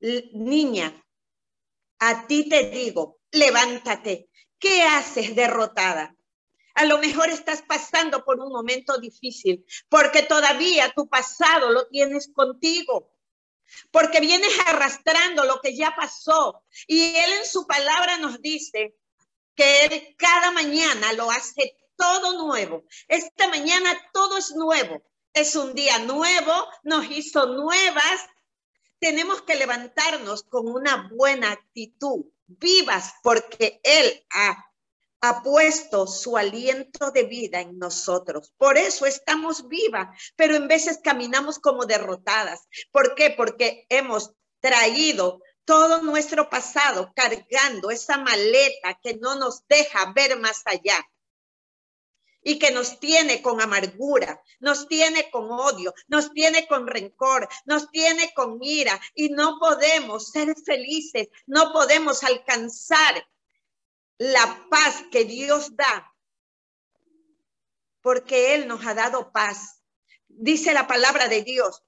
niña, 0.00 1.04
a 1.98 2.26
ti 2.26 2.48
te 2.48 2.70
digo, 2.70 3.20
levántate. 3.30 4.28
¿Qué 4.58 4.82
haces 4.82 5.34
derrotada? 5.34 6.14
A 6.74 6.84
lo 6.84 6.98
mejor 6.98 7.30
estás 7.30 7.62
pasando 7.62 8.24
por 8.24 8.38
un 8.40 8.52
momento 8.52 8.98
difícil 8.98 9.64
porque 9.88 10.22
todavía 10.22 10.92
tu 10.94 11.08
pasado 11.08 11.70
lo 11.70 11.88
tienes 11.88 12.30
contigo. 12.32 13.10
Porque 13.90 14.20
vienes 14.20 14.52
arrastrando 14.66 15.44
lo 15.44 15.60
que 15.60 15.76
ya 15.76 15.94
pasó. 15.96 16.62
Y 16.86 17.14
Él 17.16 17.32
en 17.38 17.46
su 17.46 17.66
palabra 17.66 18.18
nos 18.18 18.40
dice 18.40 18.94
que 19.54 19.84
Él 19.84 20.14
cada 20.16 20.50
mañana 20.50 21.12
lo 21.12 21.30
hace 21.30 21.76
todo 21.96 22.46
nuevo. 22.46 22.84
Esta 23.08 23.48
mañana 23.48 23.96
todo 24.12 24.38
es 24.38 24.52
nuevo. 24.52 25.02
Es 25.32 25.54
un 25.54 25.74
día 25.74 25.98
nuevo, 26.00 26.52
nos 26.82 27.10
hizo 27.10 27.46
nuevas. 27.46 28.26
Tenemos 28.98 29.42
que 29.42 29.54
levantarnos 29.54 30.42
con 30.42 30.68
una 30.68 31.08
buena 31.12 31.52
actitud, 31.52 32.24
vivas, 32.46 33.14
porque 33.22 33.80
Él 33.84 34.26
ha 34.30 34.69
ha 35.20 35.42
puesto 35.42 36.06
su 36.06 36.36
aliento 36.36 37.10
de 37.10 37.24
vida 37.24 37.60
en 37.60 37.78
nosotros. 37.78 38.52
Por 38.56 38.78
eso 38.78 39.06
estamos 39.06 39.68
vivas, 39.68 40.08
pero 40.36 40.54
en 40.54 40.68
veces 40.68 41.00
caminamos 41.02 41.58
como 41.58 41.84
derrotadas. 41.84 42.68
¿Por 42.90 43.14
qué? 43.14 43.30
Porque 43.30 43.86
hemos 43.88 44.32
traído 44.60 45.40
todo 45.64 46.02
nuestro 46.02 46.48
pasado 46.48 47.12
cargando 47.14 47.90
esa 47.90 48.18
maleta 48.18 48.98
que 49.02 49.16
no 49.16 49.36
nos 49.36 49.66
deja 49.68 50.12
ver 50.14 50.38
más 50.38 50.62
allá 50.64 51.04
y 52.42 52.58
que 52.58 52.70
nos 52.70 52.98
tiene 52.98 53.42
con 53.42 53.60
amargura, 53.60 54.42
nos 54.60 54.88
tiene 54.88 55.30
con 55.30 55.50
odio, 55.50 55.94
nos 56.08 56.32
tiene 56.32 56.66
con 56.66 56.86
rencor, 56.86 57.48
nos 57.66 57.90
tiene 57.90 58.32
con 58.34 58.58
ira 58.62 58.98
y 59.14 59.28
no 59.28 59.58
podemos 59.58 60.30
ser 60.30 60.54
felices, 60.64 61.28
no 61.46 61.72
podemos 61.72 62.24
alcanzar 62.24 63.26
la 64.20 64.66
paz 64.68 65.04
que 65.10 65.24
Dios 65.24 65.74
da, 65.76 66.14
porque 68.02 68.54
Él 68.54 68.68
nos 68.68 68.84
ha 68.84 68.92
dado 68.92 69.32
paz. 69.32 69.82
Dice 70.28 70.74
la 70.74 70.86
palabra 70.86 71.26
de 71.26 71.42
Dios, 71.42 71.82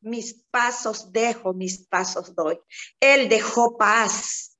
mis 0.00 0.44
pasos 0.52 1.10
dejo, 1.10 1.54
mis 1.54 1.84
pasos 1.88 2.36
doy. 2.36 2.60
Él 3.00 3.28
dejó 3.28 3.76
paz, 3.76 4.56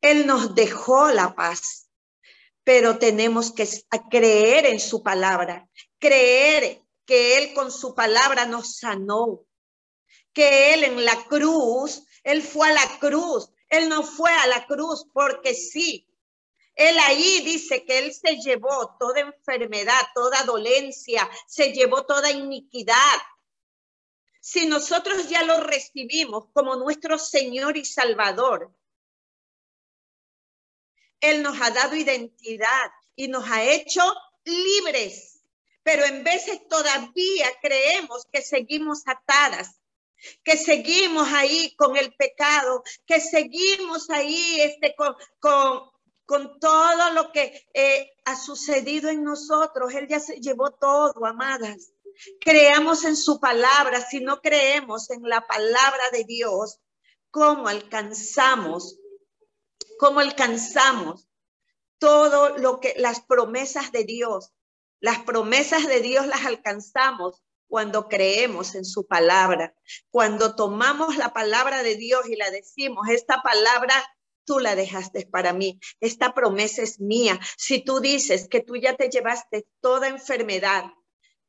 Él 0.00 0.28
nos 0.28 0.54
dejó 0.54 1.08
la 1.08 1.34
paz, 1.34 1.90
pero 2.62 2.98
tenemos 2.98 3.50
que 3.52 3.68
creer 4.08 4.66
en 4.66 4.78
su 4.78 5.02
palabra, 5.02 5.68
creer 5.98 6.84
que 7.04 7.38
Él 7.38 7.52
con 7.52 7.72
su 7.72 7.96
palabra 7.96 8.46
nos 8.46 8.76
sanó, 8.76 9.44
que 10.32 10.72
Él 10.72 10.84
en 10.84 11.04
la 11.04 11.16
cruz, 11.24 12.06
Él 12.22 12.42
fue 12.42 12.70
a 12.70 12.74
la 12.74 12.98
cruz, 13.00 13.50
Él 13.68 13.88
no 13.88 14.04
fue 14.04 14.30
a 14.30 14.46
la 14.46 14.66
cruz 14.66 15.04
porque 15.12 15.52
sí, 15.52 16.06
él 16.80 16.98
ahí 16.98 17.42
dice 17.44 17.84
que 17.84 17.98
Él 17.98 18.14
se 18.14 18.36
llevó 18.36 18.96
toda 18.98 19.20
enfermedad, 19.20 20.00
toda 20.14 20.44
dolencia, 20.44 21.28
se 21.46 21.74
llevó 21.74 22.06
toda 22.06 22.30
iniquidad. 22.30 23.18
Si 24.40 24.64
nosotros 24.64 25.28
ya 25.28 25.42
lo 25.42 25.60
recibimos 25.60 26.46
como 26.54 26.76
nuestro 26.76 27.18
Señor 27.18 27.76
y 27.76 27.84
Salvador, 27.84 28.74
Él 31.20 31.42
nos 31.42 31.60
ha 31.60 31.70
dado 31.70 31.96
identidad 31.96 32.90
y 33.14 33.28
nos 33.28 33.46
ha 33.50 33.62
hecho 33.62 34.02
libres. 34.44 35.42
Pero 35.82 36.06
en 36.06 36.24
veces 36.24 36.66
todavía 36.66 37.48
creemos 37.60 38.24
que 38.32 38.40
seguimos 38.40 39.02
atadas, 39.04 39.78
que 40.42 40.56
seguimos 40.56 41.28
ahí 41.28 41.74
con 41.76 41.98
el 41.98 42.14
pecado, 42.14 42.82
que 43.04 43.20
seguimos 43.20 44.08
ahí 44.08 44.62
este, 44.62 44.94
con, 44.94 45.14
con, 45.40 45.89
con 46.30 46.60
todo 46.60 47.10
lo 47.12 47.32
que 47.32 47.68
eh, 47.74 48.12
ha 48.24 48.36
sucedido 48.36 49.10
en 49.10 49.24
nosotros. 49.24 49.92
Él 49.94 50.06
ya 50.06 50.20
se 50.20 50.40
llevó 50.40 50.70
todo, 50.70 51.26
amadas. 51.26 51.92
Creamos 52.40 53.04
en 53.04 53.16
su 53.16 53.40
palabra. 53.40 54.00
Si 54.00 54.20
no 54.20 54.40
creemos 54.40 55.10
en 55.10 55.24
la 55.24 55.44
palabra 55.48 56.04
de 56.12 56.22
Dios, 56.22 56.78
¿cómo 57.32 57.66
alcanzamos? 57.66 59.00
¿Cómo 59.98 60.20
alcanzamos 60.20 61.26
todo 61.98 62.56
lo 62.58 62.78
que 62.78 62.94
las 62.96 63.22
promesas 63.22 63.90
de 63.90 64.04
Dios? 64.04 64.52
Las 65.00 65.18
promesas 65.24 65.88
de 65.88 65.98
Dios 65.98 66.28
las 66.28 66.46
alcanzamos 66.46 67.42
cuando 67.66 68.06
creemos 68.06 68.76
en 68.76 68.84
su 68.84 69.04
palabra, 69.04 69.74
cuando 70.10 70.54
tomamos 70.54 71.16
la 71.16 71.32
palabra 71.32 71.82
de 71.82 71.96
Dios 71.96 72.28
y 72.28 72.36
la 72.36 72.52
decimos, 72.52 73.08
esta 73.08 73.42
palabra 73.42 73.94
tú 74.50 74.58
la 74.58 74.74
dejaste 74.74 75.26
para 75.26 75.52
mí. 75.52 75.78
Esta 76.00 76.34
promesa 76.34 76.82
es 76.82 76.98
mía. 76.98 77.38
Si 77.56 77.84
tú 77.84 78.00
dices 78.00 78.48
que 78.48 78.58
tú 78.58 78.74
ya 78.74 78.96
te 78.96 79.08
llevaste 79.08 79.68
toda 79.80 80.08
enfermedad, 80.08 80.86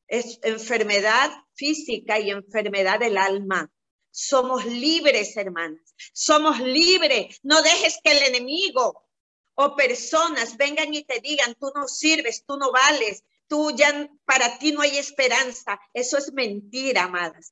es 0.08 0.38
enfermedad 0.44 1.32
física 1.56 2.20
y 2.20 2.30
enfermedad 2.30 3.00
del 3.00 3.18
alma. 3.18 3.72
Somos 4.12 4.66
libres, 4.66 5.36
hermanas. 5.36 5.96
Somos 6.14 6.60
libres. 6.60 7.40
No 7.42 7.64
dejes 7.64 7.98
que 8.04 8.12
el 8.12 8.36
enemigo 8.36 9.08
o 9.56 9.76
personas 9.76 10.56
vengan 10.58 10.94
y 10.94 11.04
te 11.04 11.22
digan, 11.22 11.56
tú 11.60 11.72
no 11.74 11.88
sirves, 11.88 12.46
tú 12.46 12.56
no 12.58 12.72
vales, 12.72 13.24
tú 13.48 13.72
ya 13.76 14.12
para 14.26 14.60
ti 14.60 14.74
no 14.74 14.82
hay 14.82 14.96
esperanza. 15.00 15.80
Eso 15.92 16.20
es 16.20 16.32
mentira, 16.34 17.06
amadas. 17.06 17.52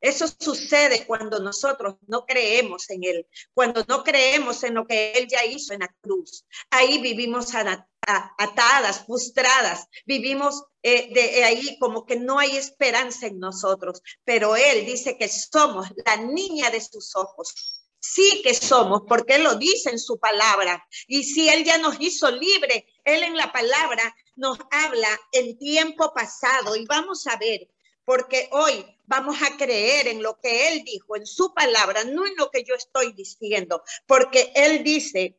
Eso 0.00 0.26
sucede 0.28 1.06
cuando 1.06 1.38
nosotros 1.40 1.96
no 2.06 2.26
creemos 2.26 2.90
en 2.90 3.04
Él, 3.04 3.26
cuando 3.54 3.84
no 3.88 4.04
creemos 4.04 4.62
en 4.62 4.74
lo 4.74 4.86
que 4.86 5.12
Él 5.12 5.26
ya 5.28 5.44
hizo 5.44 5.72
en 5.72 5.80
la 5.80 5.94
cruz. 6.00 6.44
Ahí 6.70 6.98
vivimos 7.00 7.52
atadas, 8.04 9.04
frustradas, 9.06 9.86
vivimos 10.04 10.64
eh, 10.82 11.12
de 11.12 11.44
ahí 11.44 11.78
como 11.78 12.04
que 12.04 12.16
no 12.16 12.38
hay 12.38 12.56
esperanza 12.56 13.26
en 13.26 13.38
nosotros, 13.38 14.02
pero 14.24 14.54
Él 14.54 14.84
dice 14.86 15.16
que 15.16 15.28
somos 15.28 15.88
la 16.04 16.16
niña 16.16 16.70
de 16.70 16.80
sus 16.80 17.16
ojos. 17.16 17.82
Sí 17.98 18.42
que 18.44 18.54
somos, 18.54 19.02
porque 19.08 19.34
Él 19.34 19.42
lo 19.42 19.56
dice 19.56 19.90
en 19.90 19.98
su 19.98 20.20
palabra. 20.20 20.86
Y 21.08 21.24
si 21.24 21.48
Él 21.48 21.64
ya 21.64 21.78
nos 21.78 21.96
hizo 21.98 22.30
libre, 22.30 22.86
Él 23.04 23.24
en 23.24 23.36
la 23.36 23.50
palabra 23.50 24.14
nos 24.36 24.58
habla 24.70 25.08
en 25.32 25.58
tiempo 25.58 26.12
pasado. 26.14 26.76
Y 26.76 26.84
vamos 26.86 27.26
a 27.26 27.36
ver 27.36 27.68
porque 28.06 28.48
hoy 28.52 28.86
vamos 29.06 29.36
a 29.42 29.56
creer 29.56 30.06
en 30.06 30.22
lo 30.22 30.40
que 30.40 30.68
Él 30.68 30.84
dijo, 30.84 31.16
en 31.16 31.26
su 31.26 31.52
palabra, 31.52 32.04
no 32.04 32.24
en 32.24 32.36
lo 32.36 32.50
que 32.50 32.62
yo 32.62 32.74
estoy 32.74 33.12
diciendo, 33.12 33.82
porque 34.06 34.52
Él 34.54 34.84
dice, 34.84 35.36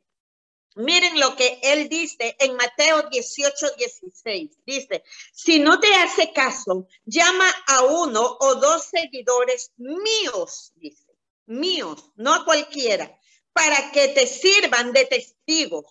miren 0.76 1.18
lo 1.18 1.36
que 1.38 1.60
Él 1.64 1.88
dice 1.88 2.36
en 2.40 2.58
Mateo 2.58 3.04
18, 3.10 3.68
16, 3.78 4.52
dice, 4.66 5.04
si 5.32 5.60
no 5.60 5.80
te 5.80 5.96
hace 5.96 6.34
caso, 6.34 6.88
llama 7.06 7.50
a 7.68 7.84
uno 7.86 8.38
o 8.42 8.56
dos 8.56 8.84
seguidores 8.84 9.72
míos, 9.78 10.74
dice, 10.76 11.16
míos, 11.46 12.12
no 12.18 12.34
a 12.34 12.44
cualquiera, 12.44 13.18
para 13.54 13.92
que 13.92 14.10
te 14.10 14.28
sirvan 14.28 14.92
de 14.92 15.06
testigos. 15.06 15.86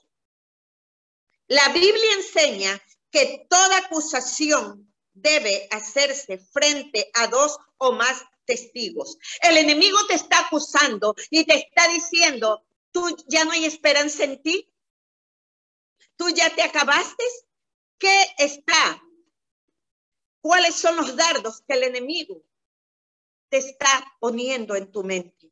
La 1.48 1.70
Biblia 1.70 2.12
enseña 2.18 2.82
que 3.10 3.46
toda 3.48 3.78
acusación 3.78 4.86
debe 5.16 5.66
hacerse 5.70 6.38
frente 6.38 7.10
a 7.14 7.26
dos 7.26 7.58
o 7.78 7.92
más 7.92 8.22
testigos. 8.44 9.18
El 9.42 9.56
enemigo 9.56 9.98
te 10.06 10.14
está 10.14 10.40
acusando 10.40 11.14
y 11.30 11.44
te 11.44 11.56
está 11.56 11.88
diciendo, 11.88 12.64
tú 12.92 13.16
ya 13.26 13.44
no 13.44 13.52
hay 13.52 13.64
esperanza 13.64 14.24
en 14.24 14.42
ti. 14.42 14.72
Tú 16.16 16.28
ya 16.30 16.54
te 16.54 16.62
acabaste. 16.62 17.24
¿Qué 17.98 18.26
está? 18.38 19.02
¿Cuáles 20.40 20.76
son 20.76 20.96
los 20.96 21.16
dardos 21.16 21.62
que 21.66 21.74
el 21.74 21.84
enemigo 21.84 22.42
te 23.48 23.58
está 23.58 24.14
poniendo 24.20 24.76
en 24.76 24.92
tu 24.92 25.02
mente? 25.02 25.50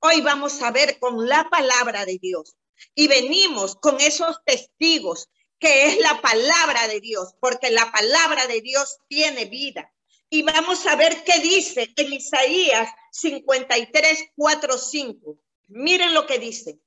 Hoy 0.00 0.20
vamos 0.22 0.60
a 0.62 0.70
ver 0.70 0.98
con 0.98 1.28
la 1.28 1.48
palabra 1.50 2.04
de 2.06 2.18
Dios 2.18 2.56
y 2.94 3.08
venimos 3.08 3.76
con 3.76 4.00
esos 4.00 4.42
testigos 4.44 5.28
que 5.62 5.86
es 5.86 5.98
la 6.00 6.20
palabra 6.20 6.88
de 6.88 7.00
Dios, 7.00 7.36
porque 7.38 7.70
la 7.70 7.92
palabra 7.92 8.48
de 8.48 8.60
Dios 8.60 8.98
tiene 9.06 9.44
vida. 9.44 9.94
Y 10.28 10.42
vamos 10.42 10.84
a 10.86 10.96
ver 10.96 11.22
qué 11.22 11.38
dice 11.38 11.92
en 11.94 12.12
Isaías 12.12 12.90
53, 13.12 14.30
4, 14.34 14.76
5. 14.76 15.38
Miren 15.68 16.14
lo 16.14 16.26
que 16.26 16.40
dice. 16.40 16.80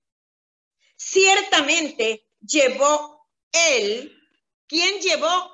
Ciertamente 0.98 2.28
llevó 2.42 3.26
él, 3.54 4.14
¿quién 4.68 5.00
llevó 5.00 5.52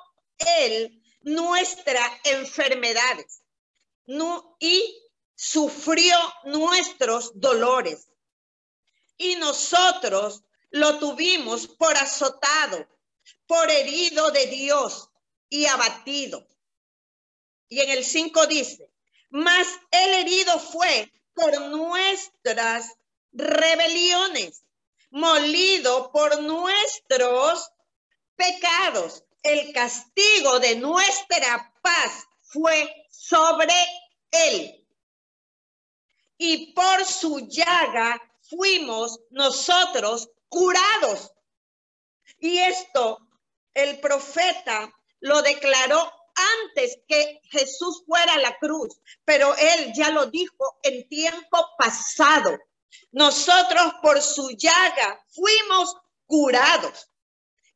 él 0.58 1.04
nuestras 1.22 2.10
enfermedades 2.24 3.44
no, 4.08 4.58
y 4.60 5.00
sufrió 5.36 6.18
nuestros 6.46 7.40
dolores. 7.40 8.10
Y 9.16 9.36
nosotros 9.36 10.42
lo 10.72 10.98
tuvimos 10.98 11.68
por 11.68 11.96
azotado 11.96 12.88
por 13.48 13.70
herido 13.70 14.32
de 14.32 14.46
Dios 14.48 15.10
y 15.50 15.66
abatido. 15.66 16.48
Y 17.70 17.80
en 17.80 17.90
el 17.92 18.04
5 18.04 18.48
dice, 18.48 18.92
mas 19.30 19.68
el 19.92 20.14
herido 20.14 20.60
fue 20.60 21.12
por 21.34 21.60
nuestras 21.70 22.94
rebeliones, 23.32 24.64
molido 25.10 26.12
por 26.12 26.42
nuestros 26.42 27.72
pecados. 28.36 29.24
El 29.44 29.74
castigo 29.74 30.60
de 30.60 30.76
nuestra 30.76 31.74
paz 31.82 32.28
fue 32.42 33.08
sobre 33.10 33.74
él. 34.32 34.78
y 36.44 36.74
por 36.74 37.06
su 37.06 37.48
llaga 37.48 38.20
fuimos 38.42 39.20
nosotros 39.30 40.28
curados. 40.50 41.32
Y 42.42 42.58
esto 42.58 43.20
el 43.74 44.00
profeta 44.00 44.92
lo 45.22 45.42
declaró 45.42 46.12
antes 46.66 47.00
que 47.08 47.40
Jesús 47.44 48.04
fuera 48.06 48.34
a 48.34 48.40
la 48.40 48.58
cruz, 48.58 49.00
pero 49.24 49.56
él 49.56 49.94
ya 49.96 50.10
lo 50.10 50.26
dijo 50.26 50.80
en 50.84 51.08
tiempo 51.08 51.70
pasado. 51.78 52.58
Nosotros 53.12 53.94
por 54.02 54.22
su 54.22 54.50
llaga 54.52 55.24
fuimos 55.30 55.96
curados. 56.26 57.10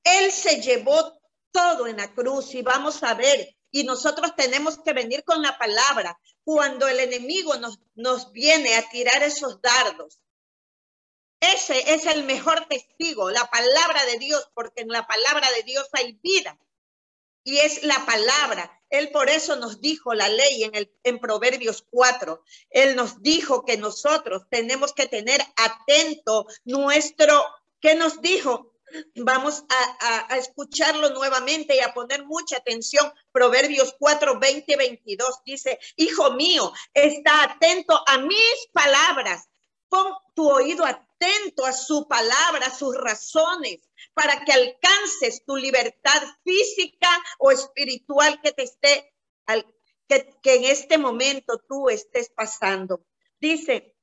Él 0.04 0.32
se 0.32 0.62
llevó 0.62 1.20
todo 1.52 1.88
en 1.88 1.98
la 1.98 2.14
cruz 2.14 2.54
y 2.56 2.62
vamos 2.64 3.04
a 3.04 3.14
ver, 3.14 3.56
y 3.72 3.84
nosotros 3.84 4.36
tenemos 4.36 4.80
que 4.80 4.94
venir 4.94 5.24
con 5.24 5.42
la 5.42 5.58
palabra 5.58 6.20
cuando 6.44 6.88
el 6.88 7.00
enemigo 7.00 7.56
nos, 7.58 7.80
nos 7.94 8.32
viene 8.32 8.76
a 8.76 8.90
tirar 8.90 9.22
esos 9.22 9.62
dardos. 9.62 10.20
Ese 11.54 11.94
es 11.94 12.06
el 12.06 12.24
mejor 12.24 12.66
testigo, 12.68 13.30
la 13.30 13.50
palabra 13.50 14.06
de 14.06 14.18
Dios, 14.18 14.50
porque 14.54 14.82
en 14.82 14.90
la 14.90 15.06
palabra 15.06 15.50
de 15.52 15.64
Dios 15.64 15.88
hay 15.94 16.14
vida 16.24 16.58
y 17.46 17.60
es 17.60 17.84
la 17.84 18.06
palabra. 18.06 18.72
Él 18.90 19.12
por 19.12 19.30
eso 19.30 19.56
nos 19.56 19.80
dijo 19.80 20.14
la 20.14 20.28
ley 20.28 20.64
en, 20.64 20.76
el, 20.76 20.92
en 21.04 21.20
Proverbios 21.20 21.86
4. 21.92 22.44
Él 22.72 22.96
nos 22.96 23.22
dijo 23.22 23.64
que 23.64 23.78
nosotros 23.78 24.44
tenemos 24.50 24.94
que 24.94 25.08
tener 25.08 25.42
atento 25.56 26.48
nuestro, 26.66 27.46
¿qué 27.80 27.96
nos 27.96 28.22
dijo? 28.22 28.74
Vamos 29.16 29.64
a, 30.00 30.38
escucharlo 30.38 31.10
nuevamente 31.10 31.76
y 31.76 31.80
a 31.80 31.94
poner 31.94 32.26
mucha 32.26 32.58
atención. 32.58 33.12
Proverbios 33.32 33.96
4, 34.00 34.40
20, 34.40 34.78
22 34.78 35.44
dice, 35.46 35.80
hijo 35.98 36.32
mío, 36.32 36.72
está 36.94 37.44
atento 37.44 38.02
a 38.08 38.18
mis 38.20 38.68
palabras. 38.72 39.50
Pon 39.90 40.14
tu 40.36 40.50
oído 40.50 40.86
atento 40.86 41.66
a 41.66 41.74
su 41.74 42.08
palabra, 42.08 42.68
a 42.68 42.76
sus 42.76 42.96
razones 42.96 43.80
para 44.14 44.44
que 44.44 44.52
alcances 44.52 45.44
tu 45.46 45.56
libertad 45.56 46.22
física 46.44 47.10
o 47.40 47.52
espiritual 47.52 48.40
que 48.42 48.52
te 48.52 48.64
esté, 48.64 49.14
que, 50.08 50.38
que 50.42 50.56
en 50.56 50.64
este 50.66 50.98
momento 50.98 51.62
tú 51.68 51.90
estés 51.90 52.30
pasando. 52.30 53.06
Dice, 53.40 53.96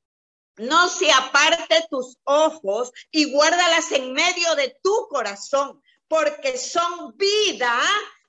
no 0.57 0.89
se 0.89 1.11
aparte 1.11 1.87
tus 1.91 2.18
ojos 2.24 2.93
y 3.11 3.33
guárdalas 3.33 3.91
en 3.93 4.12
medio 4.12 4.55
de 4.55 4.78
tu 4.83 5.09
corazón, 5.09 5.83
porque 6.09 6.59
son 6.59 7.16
vida, 7.16 7.80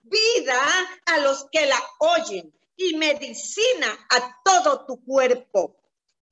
vida 0.01 0.62
a 1.06 1.20
los 1.20 1.47
que 1.51 1.66
la 1.66 1.80
oyen 1.99 2.54
y 2.78 2.95
medicina 2.95 4.08
a 4.10 4.41
todo 4.43 4.86
tu 4.86 5.04
cuerpo. 5.04 5.83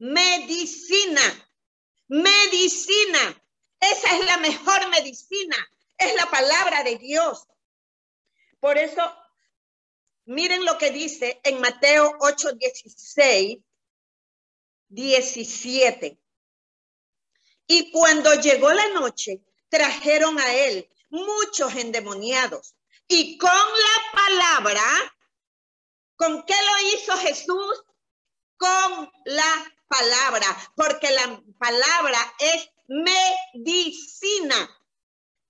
Medicina, 0.01 1.21
medicina. 2.07 3.43
Esa 3.79 4.17
es 4.17 4.25
la 4.25 4.37
mejor 4.37 4.89
medicina, 4.89 5.55
es 5.95 6.15
la 6.15 6.25
palabra 6.25 6.81
de 6.81 6.97
Dios. 6.97 7.47
Por 8.59 8.79
eso, 8.79 9.15
miren 10.25 10.65
lo 10.65 10.79
que 10.79 10.89
dice 10.89 11.39
en 11.43 11.61
Mateo 11.61 12.17
8, 12.19 12.53
16, 12.53 13.59
17. 14.87 16.19
Y 17.67 17.91
cuando 17.91 18.33
llegó 18.41 18.71
la 18.71 18.87
noche, 18.89 19.43
trajeron 19.69 20.39
a 20.39 20.51
él 20.51 20.89
muchos 21.09 21.75
endemoniados. 21.75 22.73
Y 23.07 23.37
con 23.37 23.51
la 23.51 24.19
palabra, 24.19 24.83
¿con 26.15 26.43
qué 26.43 26.55
lo 26.55 26.95
hizo 26.95 27.17
Jesús? 27.17 27.83
Con 28.57 29.11
la 29.25 29.77
palabra, 29.91 30.47
porque 30.75 31.11
la 31.11 31.43
palabra 31.59 32.17
es 32.39 32.69
medicina. 32.87 34.57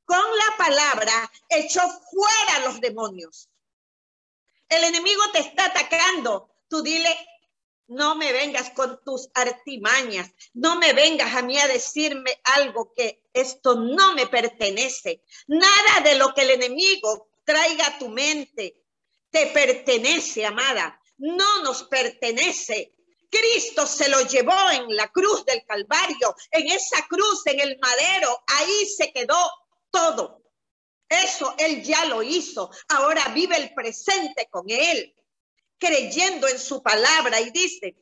Con 0.04 0.18
la 0.20 0.58
palabra 0.58 1.32
echó 1.48 1.82
fuera 2.12 2.66
los 2.66 2.82
demonios. 2.82 3.50
El 4.68 4.84
enemigo 4.84 5.22
te 5.32 5.40
está 5.40 5.66
atacando. 5.66 6.50
Tú 6.68 6.82
dile, 6.82 7.16
no 7.88 8.16
me 8.16 8.34
vengas 8.34 8.72
con 8.72 9.00
tus 9.04 9.30
artimañas. 9.34 10.32
No 10.54 10.78
me 10.78 10.94
vengas 10.94 11.36
a 11.36 11.42
mí 11.42 11.58
a 11.58 11.68
decirme 11.68 12.42
algo 12.44 12.94
que 12.94 13.24
esto 13.34 13.76
no 13.76 14.14
me 14.14 14.28
pertenece. 14.28 15.24
Nada 15.48 16.02
de 16.04 16.16
lo 16.16 16.34
que 16.34 16.42
el 16.42 16.52
enemigo 16.52 17.30
traiga 17.46 17.88
a 17.88 18.00
tu 18.00 18.10
mente 18.10 18.82
te 19.30 19.48
pertenece, 19.48 20.46
amada. 20.46 21.00
No 21.18 21.64
nos 21.64 21.84
pertenece. 21.84 22.94
Cristo 23.32 23.88
se 23.88 24.10
lo 24.10 24.22
llevó 24.28 24.70
en 24.72 24.96
la 24.96 25.08
cruz 25.08 25.46
del 25.46 25.64
Calvario, 25.66 26.36
en 26.52 26.68
esa 26.68 27.08
cruz, 27.08 27.42
en 27.48 27.62
el 27.62 27.80
madero, 27.80 28.44
ahí 28.46 28.86
se 28.86 29.12
quedó 29.14 29.50
todo. 29.90 30.44
Eso 31.08 31.56
Él 31.58 31.82
ya 31.82 32.06
lo 32.06 32.22
hizo. 32.22 32.70
Ahora 32.90 33.30
vive 33.30 33.56
el 33.56 33.74
presente 33.74 34.48
con 34.50 34.66
Él, 34.70 35.16
creyendo 35.78 36.48
en 36.48 36.60
su 36.60 36.84
palabra 36.84 37.40
y 37.40 37.52
dice, 37.52 37.96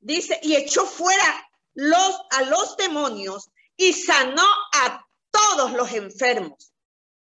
dice, 0.00 0.40
y 0.42 0.56
echó 0.56 0.84
fuera 0.84 1.48
los, 1.74 2.20
a 2.30 2.42
los 2.42 2.76
demonios 2.76 3.50
y 3.76 3.92
sanó 3.92 4.46
a 4.74 5.06
todos 5.30 5.72
los 5.72 5.92
enfermos. 5.92 6.72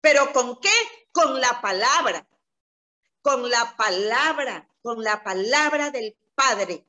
¿Pero 0.00 0.32
con 0.32 0.58
qué? 0.60 0.72
Con 1.12 1.40
la 1.40 1.60
palabra, 1.60 2.26
con 3.22 3.48
la 3.48 3.76
palabra, 3.76 4.68
con 4.82 5.02
la 5.02 5.22
palabra 5.22 5.90
del 5.90 6.16
Padre. 6.42 6.84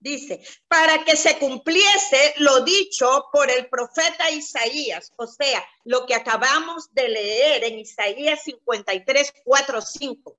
Dice, 0.00 0.40
para 0.66 1.04
que 1.04 1.14
se 1.14 1.38
cumpliese 1.38 2.34
lo 2.38 2.64
dicho 2.64 3.26
por 3.30 3.50
el 3.50 3.68
profeta 3.68 4.30
Isaías, 4.30 5.12
o 5.16 5.26
sea, 5.26 5.62
lo 5.84 6.06
que 6.06 6.14
acabamos 6.14 6.92
de 6.92 7.08
leer 7.08 7.64
en 7.64 7.78
Isaías 7.78 8.40
53, 8.44 9.34
4, 9.44 9.80
5. 9.82 10.38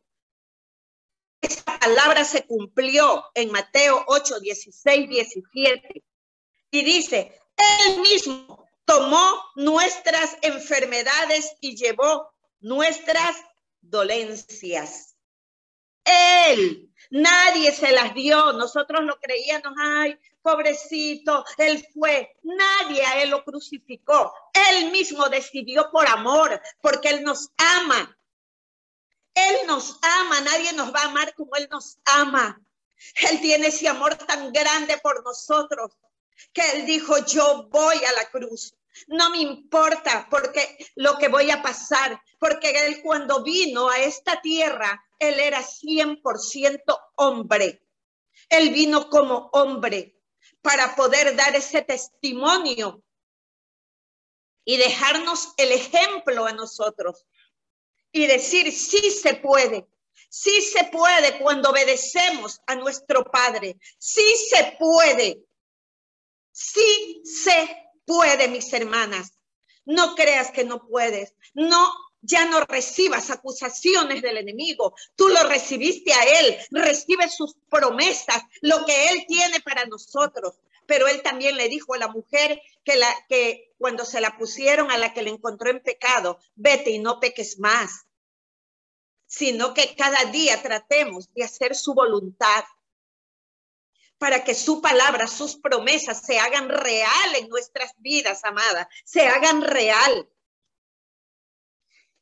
Esa 1.41 1.79
palabra 1.79 2.25
se 2.25 2.45
cumplió 2.45 3.23
en 3.35 3.51
Mateo 3.51 4.03
8, 4.07 4.39
16, 4.39 5.09
17. 5.09 6.03
Y 6.71 6.83
dice, 6.83 7.39
él 7.85 8.01
mismo 8.01 8.67
tomó 8.85 9.43
nuestras 9.55 10.37
enfermedades 10.41 11.55
y 11.61 11.75
llevó 11.75 12.33
nuestras 12.59 13.37
dolencias. 13.79 15.10
Él 16.05 16.91
Nadie 17.11 17.73
se 17.73 17.91
las 17.91 18.13
dio. 18.13 18.53
Nosotros 18.53 19.03
lo 19.03 19.19
creíamos, 19.19 19.73
ay, 19.77 20.17
pobrecito, 20.41 21.45
él 21.57 21.85
fue. 21.93 22.37
Nadie 22.41 23.05
a 23.05 23.21
él 23.21 23.29
lo 23.29 23.43
crucificó. 23.43 24.33
Él 24.69 24.91
mismo 24.91 25.27
decidió 25.27 25.91
por 25.91 26.07
amor, 26.07 26.59
porque 26.81 27.09
él 27.09 27.23
nos 27.23 27.49
ama. 27.57 28.17
Él 29.33 29.67
nos 29.67 29.99
ama, 30.01 30.41
nadie 30.41 30.73
nos 30.73 30.93
va 30.93 31.01
a 31.01 31.05
amar 31.05 31.33
como 31.35 31.55
él 31.57 31.67
nos 31.69 31.97
ama. 32.05 32.61
Él 33.29 33.41
tiene 33.41 33.67
ese 33.67 33.87
amor 33.89 34.15
tan 34.15 34.51
grande 34.53 34.97
por 34.99 35.23
nosotros 35.23 35.91
que 36.53 36.61
él 36.71 36.85
dijo, 36.85 37.17
yo 37.25 37.67
voy 37.69 37.97
a 37.97 38.11
la 38.13 38.29
cruz. 38.29 38.73
No 39.07 39.29
me 39.29 39.39
importa 39.39 40.27
porque 40.29 40.77
lo 40.95 41.17
que 41.17 41.27
voy 41.27 41.49
a 41.49 41.61
pasar, 41.61 42.21
porque 42.39 42.71
él 42.87 43.01
cuando 43.01 43.43
vino 43.43 43.89
a 43.89 43.99
esta 43.99 44.41
tierra, 44.41 45.01
él 45.21 45.39
era 45.39 45.61
100% 45.61 46.99
hombre. 47.15 47.81
Él 48.49 48.71
vino 48.71 49.09
como 49.09 49.49
hombre 49.53 50.19
para 50.61 50.95
poder 50.95 51.35
dar 51.35 51.55
ese 51.55 51.83
testimonio 51.83 53.03
y 54.65 54.77
dejarnos 54.77 55.53
el 55.57 55.71
ejemplo 55.71 56.45
a 56.45 56.53
nosotros 56.53 57.25
y 58.11 58.25
decir, 58.25 58.71
sí 58.71 59.11
se 59.11 59.35
puede, 59.35 59.87
sí 60.29 60.61
se 60.61 60.85
puede 60.85 61.39
cuando 61.39 61.69
obedecemos 61.69 62.59
a 62.65 62.75
nuestro 62.75 63.23
Padre, 63.23 63.77
sí 63.99 64.25
se 64.49 64.75
puede, 64.79 65.45
sí 66.51 67.21
se 67.23 67.91
puede, 68.05 68.47
mis 68.47 68.73
hermanas. 68.73 69.37
No 69.85 70.15
creas 70.15 70.51
que 70.51 70.63
no 70.63 70.87
puedes. 70.87 71.33
No, 71.53 71.91
ya 72.21 72.45
no 72.45 72.61
recibas 72.61 73.29
acusaciones 73.29 74.21
del 74.21 74.37
enemigo. 74.37 74.95
Tú 75.15 75.27
lo 75.29 75.43
recibiste 75.43 76.13
a 76.13 76.23
él. 76.23 76.57
Recibe 76.71 77.29
sus 77.29 77.55
promesas, 77.69 78.43
lo 78.61 78.85
que 78.85 79.07
él 79.07 79.25
tiene 79.27 79.59
para 79.61 79.85
nosotros. 79.85 80.55
Pero 80.85 81.07
él 81.07 81.21
también 81.21 81.57
le 81.57 81.69
dijo 81.69 81.93
a 81.93 81.97
la 81.97 82.07
mujer 82.07 82.61
que, 82.83 82.95
la, 82.95 83.13
que 83.29 83.73
cuando 83.77 84.05
se 84.05 84.21
la 84.21 84.37
pusieron 84.37 84.91
a 84.91 84.97
la 84.97 85.13
que 85.13 85.21
le 85.21 85.29
encontró 85.29 85.69
en 85.69 85.81
pecado, 85.81 86.39
vete 86.55 86.91
y 86.91 86.99
no 86.99 87.19
peques 87.19 87.59
más, 87.59 88.05
sino 89.25 89.73
que 89.73 89.95
cada 89.95 90.25
día 90.25 90.61
tratemos 90.61 91.33
de 91.33 91.43
hacer 91.43 91.75
su 91.75 91.93
voluntad 91.93 92.63
para 94.17 94.43
que 94.43 94.53
su 94.53 94.81
palabra, 94.81 95.25
sus 95.25 95.55
promesas 95.55 96.21
se 96.23 96.37
hagan 96.37 96.69
real 96.69 97.35
en 97.39 97.49
nuestras 97.49 97.93
vidas, 97.97 98.43
amada, 98.43 98.87
se 99.03 99.25
hagan 99.25 99.63
real. 99.63 100.29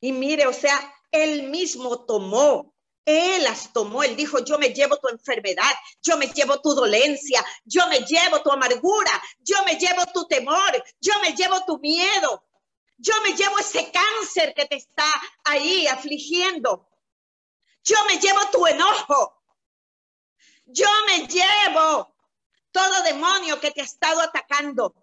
Y 0.01 0.11
mire, 0.11 0.47
o 0.47 0.53
sea, 0.53 0.93
él 1.11 1.43
mismo 1.49 2.05
tomó 2.05 2.73
Él 3.05 3.43
las 3.43 3.73
tomó, 3.73 4.03
Él 4.03 4.15
dijo, 4.15 4.39
yo 4.45 4.59
me 4.59 4.69
llevo 4.69 4.97
tu 4.97 5.07
enfermedad, 5.07 5.71
yo 6.01 6.17
me 6.17 6.27
llevo 6.27 6.61
tu 6.61 6.75
dolencia, 6.75 7.43
yo 7.65 7.87
me 7.87 8.01
llevo 8.01 8.41
tu 8.43 8.51
amargura, 8.51 9.11
yo 9.39 9.63
me 9.65 9.75
llevo 9.77 10.05
tu 10.13 10.27
temor, 10.27 10.83
yo 11.01 11.13
me 11.21 11.33
llevo 11.33 11.65
tu 11.65 11.79
miedo, 11.79 12.43
yo 12.97 13.13
me 13.23 13.33
llevo 13.33 13.57
ese 13.57 13.91
cáncer 13.91 14.53
que 14.53 14.65
te 14.65 14.75
está 14.75 15.09
ahí 15.43 15.87
afligiendo, 15.87 16.87
yo 17.83 17.97
me 18.07 18.19
llevo 18.19 18.41
tu 18.51 18.67
enojo, 18.67 19.41
yo 20.65 20.87
me 21.07 21.25
llevo 21.25 22.13
todo 22.71 23.01
demonio 23.03 23.59
que 23.59 23.71
te 23.71 23.81
ha 23.81 23.85
estado 23.85 24.21
atacando. 24.21 24.93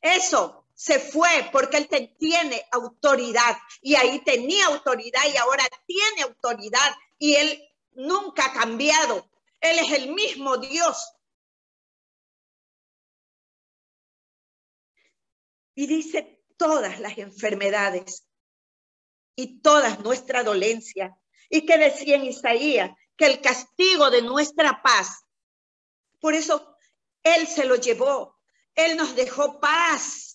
Eso 0.00 0.59
se 0.80 0.98
fue 0.98 1.50
porque 1.52 1.76
él 1.76 2.16
tiene 2.18 2.66
autoridad 2.72 3.54
y 3.82 3.96
ahí 3.96 4.18
tenía 4.24 4.64
autoridad 4.64 5.20
y 5.30 5.36
ahora 5.36 5.62
tiene 5.84 6.22
autoridad 6.22 6.96
y 7.18 7.34
él 7.34 7.62
nunca 7.92 8.46
ha 8.46 8.52
cambiado. 8.54 9.30
Él 9.60 9.78
es 9.78 9.92
el 9.92 10.14
mismo 10.14 10.56
Dios. 10.56 11.12
Y 15.74 15.86
dice 15.86 16.42
todas 16.56 16.98
las 16.98 17.18
enfermedades 17.18 18.26
y 19.36 19.60
todas 19.60 20.00
nuestra 20.00 20.42
dolencia. 20.44 21.14
¿Y 21.50 21.66
que 21.66 21.76
decía 21.76 22.16
en 22.16 22.24
Isaías? 22.24 22.92
Que 23.18 23.26
el 23.26 23.42
castigo 23.42 24.08
de 24.08 24.22
nuestra 24.22 24.80
paz. 24.82 25.26
Por 26.20 26.32
eso 26.32 26.74
Él 27.22 27.46
se 27.46 27.66
lo 27.66 27.76
llevó. 27.76 28.40
Él 28.74 28.96
nos 28.96 29.14
dejó 29.14 29.60
paz 29.60 30.29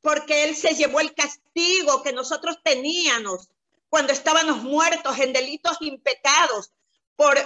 porque 0.00 0.44
Él 0.44 0.56
se 0.56 0.74
llevó 0.74 1.00
el 1.00 1.14
castigo 1.14 2.02
que 2.02 2.12
nosotros 2.12 2.58
teníamos 2.62 3.48
cuando 3.88 4.12
estábamos 4.12 4.62
muertos 4.62 5.18
en 5.18 5.32
delitos 5.32 5.76
impecados 5.80 6.72
por, 7.16 7.36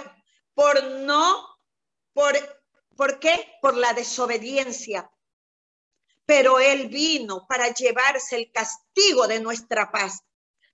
por 0.53 0.83
no, 0.83 1.47
por, 2.13 2.33
¿por 2.95 3.19
qué? 3.19 3.57
Por 3.61 3.75
la 3.75 3.93
desobediencia. 3.93 5.11
Pero 6.25 6.59
Él 6.59 6.87
vino 6.87 7.45
para 7.47 7.73
llevarse 7.73 8.35
el 8.35 8.51
castigo 8.51 9.27
de 9.27 9.39
nuestra 9.39 9.91
paz. 9.91 10.23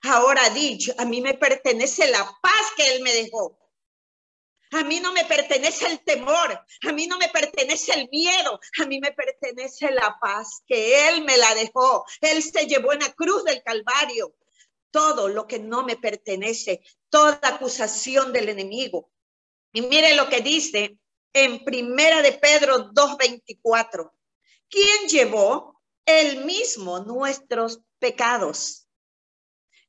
Ahora 0.03 0.49
dicho, 0.49 0.93
a 0.97 1.05
mí 1.05 1.21
me 1.21 1.34
pertenece 1.34 2.09
la 2.09 2.23
paz 2.41 2.65
que 2.75 2.95
Él 2.95 3.01
me 3.01 3.13
dejó. 3.13 3.57
A 4.72 4.84
mí 4.84 4.99
no 5.01 5.11
me 5.11 5.26
pertenece 5.26 5.86
el 5.88 5.99
temor, 6.03 6.65
a 6.88 6.91
mí 6.93 7.05
no 7.05 7.17
me 7.17 7.28
pertenece 7.28 7.93
el 7.93 8.07
miedo, 8.09 8.59
a 8.82 8.86
mí 8.86 8.99
me 8.99 9.11
pertenece 9.11 9.91
la 9.91 10.17
paz 10.19 10.63
que 10.65 11.09
Él 11.09 11.26
me 11.26 11.38
la 11.38 11.53
dejó. 11.55 12.05
Él 12.22 12.41
se 12.41 12.65
llevó 12.67 12.93
en 12.93 12.99
la 12.99 13.11
cruz 13.11 13.43
del 13.43 13.61
Calvario 13.63 14.34
todo 14.89 15.28
lo 15.28 15.45
que 15.45 15.59
no 15.59 15.84
me 15.84 15.97
pertenece, 15.97 16.82
toda 17.09 17.39
acusación 17.43 18.32
del 18.32 18.49
enemigo. 18.49 19.11
Y 19.74 19.82
mire 19.82 20.15
lo 20.15 20.30
que 20.30 20.41
dice 20.41 20.97
en 21.34 21.63
Primera 21.63 22.22
de 22.22 22.34
Pedro 22.34 22.91
2:24. 22.91 24.13
¿Quién 24.69 25.07
llevó 25.09 25.82
el 26.05 26.45
mismo 26.45 26.99
nuestros 26.99 27.82
pecados 27.99 28.88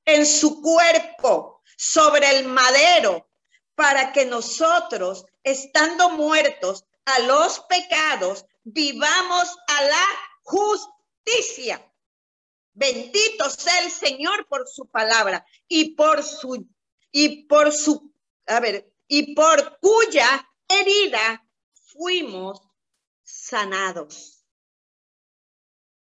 en 0.04 0.26
su 0.26 0.60
cuerpo 0.60 1.62
sobre 1.76 2.30
el 2.30 2.46
madero 2.46 3.28
para 3.74 4.12
que 4.12 4.24
nosotros, 4.24 5.26
estando 5.42 6.10
muertos 6.10 6.84
a 7.04 7.18
los 7.20 7.60
pecados, 7.60 8.46
vivamos 8.64 9.56
a 9.66 9.82
la 9.84 10.06
justicia. 10.42 11.92
Bendito 12.74 13.50
sea 13.50 13.80
el 13.84 13.90
Señor 13.90 14.46
por 14.48 14.66
su 14.66 14.86
palabra 14.86 15.44
y 15.68 15.94
por 15.94 16.22
su, 16.22 16.66
y 17.10 17.44
por 17.44 17.72
su, 17.72 18.12
a 18.46 18.60
ver, 18.60 18.90
y 19.06 19.34
por 19.34 19.78
cuya 19.78 20.48
herida 20.68 21.46
fuimos 21.72 22.60
sanados. 23.22 24.42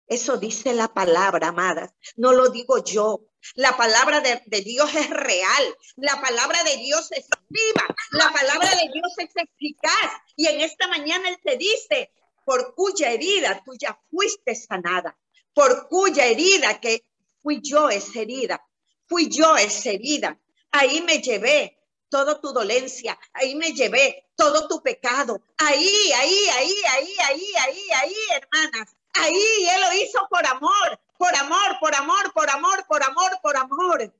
Eso 0.08 0.38
dice 0.38 0.74
la 0.74 0.88
palabra, 0.94 1.50
amadas. 1.50 1.94
No 2.16 2.32
lo 2.32 2.50
digo 2.50 2.84
yo. 2.84 3.26
La 3.56 3.76
palabra 3.78 4.22
de, 4.22 4.62
Dios 4.62 4.94
es 4.96 5.10
real. 5.10 5.78
La 5.96 6.20
palabra 6.22 6.64
de 6.64 6.78
Dios 6.78 7.12
es 7.12 7.28
viva. 7.50 7.96
La 8.12 8.32
palabra 8.32 8.70
de 8.70 8.90
Dios 8.92 9.14
es 9.18 9.30
eficaz. 9.36 10.12
Y 10.36 10.48
en 10.48 10.62
esta 10.62 10.88
mañana 10.88 11.30
Él 11.30 11.38
te 11.44 11.58
dice, 11.58 12.12
por 12.46 12.76
cuya 12.76 13.12
herida 13.12 13.62
tú 13.66 13.74
ya 13.78 14.00
fuiste 14.10 14.56
sanada. 14.56 15.18
Por 15.54 15.88
cuya 15.88 16.26
herida 16.26 16.80
que 16.80 17.04
fui 17.42 17.62
yo 17.62 17.90
esa 17.90 18.20
herida. 18.20 18.62
Fui 19.08 19.30
yo 19.30 19.56
esa 19.58 19.92
herida. 19.92 20.40
Ahí 20.72 21.02
me 21.02 21.22
llevé 21.22 21.78
toda 22.10 22.40
tu 22.40 22.52
dolencia. 22.54 23.18
Ahí 23.34 23.56
me 23.56 23.74
llevé 23.74 24.30
todo 24.36 24.68
tu 24.68 24.82
pecado. 24.82 25.42
Ahí, 25.58 26.12
ahí, 26.16 26.40
ahí, 26.54 26.76
ahí, 26.90 27.16
ahí, 27.24 27.46
ahí, 27.56 27.92
ahí, 27.92 28.16
hermanas. 28.36 28.96
Ahí 29.14 29.68
Él 29.70 29.82
lo 29.82 29.94
hizo 29.94 30.28
por 30.30 30.46
amor, 30.46 31.00
por 31.18 31.36
amor, 31.36 31.78
por 31.80 31.96
amor, 31.96 32.34
por 32.34 32.50
amor, 32.50 32.86
por 32.88 33.04
amor, 33.04 33.32
por 33.42 33.58
amor. 33.58 34.14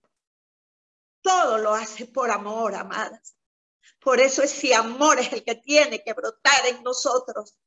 Todo 1.22 1.58
lo 1.58 1.74
hace 1.74 2.06
por 2.06 2.32
amor, 2.32 2.76
amadas. 2.76 3.36
Por 4.00 4.20
eso 4.20 4.44
ese 4.44 4.74
amor 4.74 5.20
es 5.20 5.32
el 5.34 5.44
que 5.44 5.56
tiene 5.56 6.04
que 6.04 6.14
brotar 6.14 6.66
en 6.68 6.84
nosotros. 6.84 7.58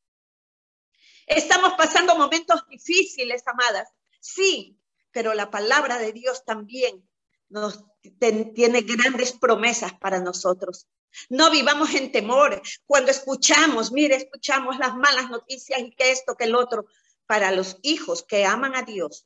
Estamos 1.26 1.74
pasando 1.74 2.16
momentos 2.16 2.66
difíciles, 2.68 3.42
amadas. 3.46 3.88
Sí, 4.20 4.78
pero 5.12 5.34
la 5.34 5.50
palabra 5.50 5.98
de 5.98 6.12
Dios 6.12 6.44
también 6.44 7.08
nos 7.48 7.84
tiene 8.54 8.82
grandes 8.82 9.32
promesas 9.32 9.92
para 9.94 10.20
nosotros. 10.20 10.88
No 11.28 11.50
vivamos 11.50 11.94
en 11.94 12.12
temor. 12.12 12.62
Cuando 12.86 13.10
escuchamos, 13.10 13.92
mire, 13.92 14.16
escuchamos 14.16 14.78
las 14.78 14.94
malas 14.96 15.28
noticias 15.28 15.80
y 15.80 15.90
que 15.90 16.12
esto, 16.12 16.36
que 16.36 16.44
el 16.44 16.54
otro, 16.54 16.86
para 17.30 17.52
los 17.52 17.78
hijos 17.82 18.24
que 18.24 18.44
aman 18.44 18.74
a 18.74 18.82
Dios, 18.82 19.24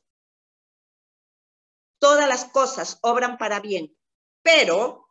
todas 1.97 2.29
las 2.29 2.45
cosas 2.45 2.99
obran 3.01 3.39
para 3.39 3.59
bien, 3.59 3.97
pero 4.43 5.07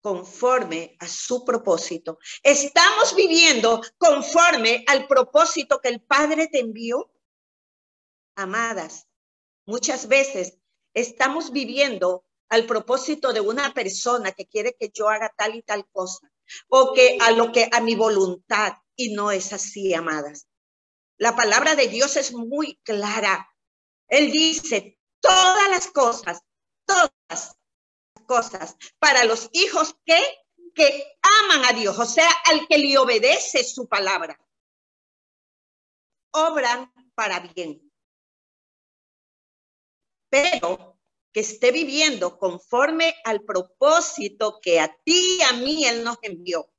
conforme 0.00 0.96
a 1.00 1.08
su 1.08 1.44
propósito. 1.44 2.20
¿Estamos 2.44 3.16
viviendo 3.16 3.82
conforme 3.96 4.84
al 4.86 5.08
propósito 5.08 5.80
que 5.80 5.88
el 5.88 6.00
Padre 6.00 6.46
te 6.46 6.60
envió? 6.60 7.10
Amadas, 8.36 9.08
muchas 9.66 10.06
veces 10.06 10.58
estamos 10.94 11.50
viviendo 11.50 12.24
al 12.50 12.66
propósito 12.66 13.32
de 13.32 13.40
una 13.40 13.74
persona 13.74 14.30
que 14.30 14.46
quiere 14.46 14.76
que 14.78 14.92
yo 14.94 15.08
haga 15.08 15.34
tal 15.36 15.56
y 15.56 15.62
tal 15.62 15.88
cosa, 15.90 16.30
o 16.68 16.92
que 16.92 17.18
a 17.20 17.32
lo 17.32 17.50
que 17.50 17.68
a 17.72 17.80
mi 17.80 17.96
voluntad, 17.96 18.74
y 18.94 19.12
no 19.12 19.32
es 19.32 19.52
así, 19.52 19.92
amadas. 19.92 20.46
La 21.18 21.34
palabra 21.34 21.74
de 21.74 21.88
Dios 21.88 22.16
es 22.16 22.32
muy 22.32 22.76
clara. 22.84 23.52
Él 24.06 24.30
dice, 24.30 24.98
todas 25.20 25.68
las 25.68 25.88
cosas, 25.88 26.40
todas 26.86 27.12
las 27.28 27.56
cosas, 28.26 28.76
para 28.98 29.24
los 29.24 29.48
hijos 29.52 29.96
que, 30.04 30.18
que 30.74 31.18
aman 31.42 31.64
a 31.66 31.72
Dios, 31.72 31.98
o 31.98 32.06
sea, 32.06 32.30
al 32.46 32.66
que 32.68 32.78
le 32.78 32.96
obedece 32.96 33.64
su 33.64 33.88
palabra, 33.88 34.38
obran 36.30 36.92
para 37.14 37.40
bien. 37.40 37.82
Pero 40.30 41.00
que 41.32 41.40
esté 41.40 41.72
viviendo 41.72 42.38
conforme 42.38 43.14
al 43.24 43.42
propósito 43.42 44.60
que 44.62 44.78
a 44.78 44.96
ti 45.04 45.38
y 45.38 45.42
a 45.42 45.52
mí 45.54 45.84
Él 45.84 46.04
nos 46.04 46.18
envió 46.22 46.70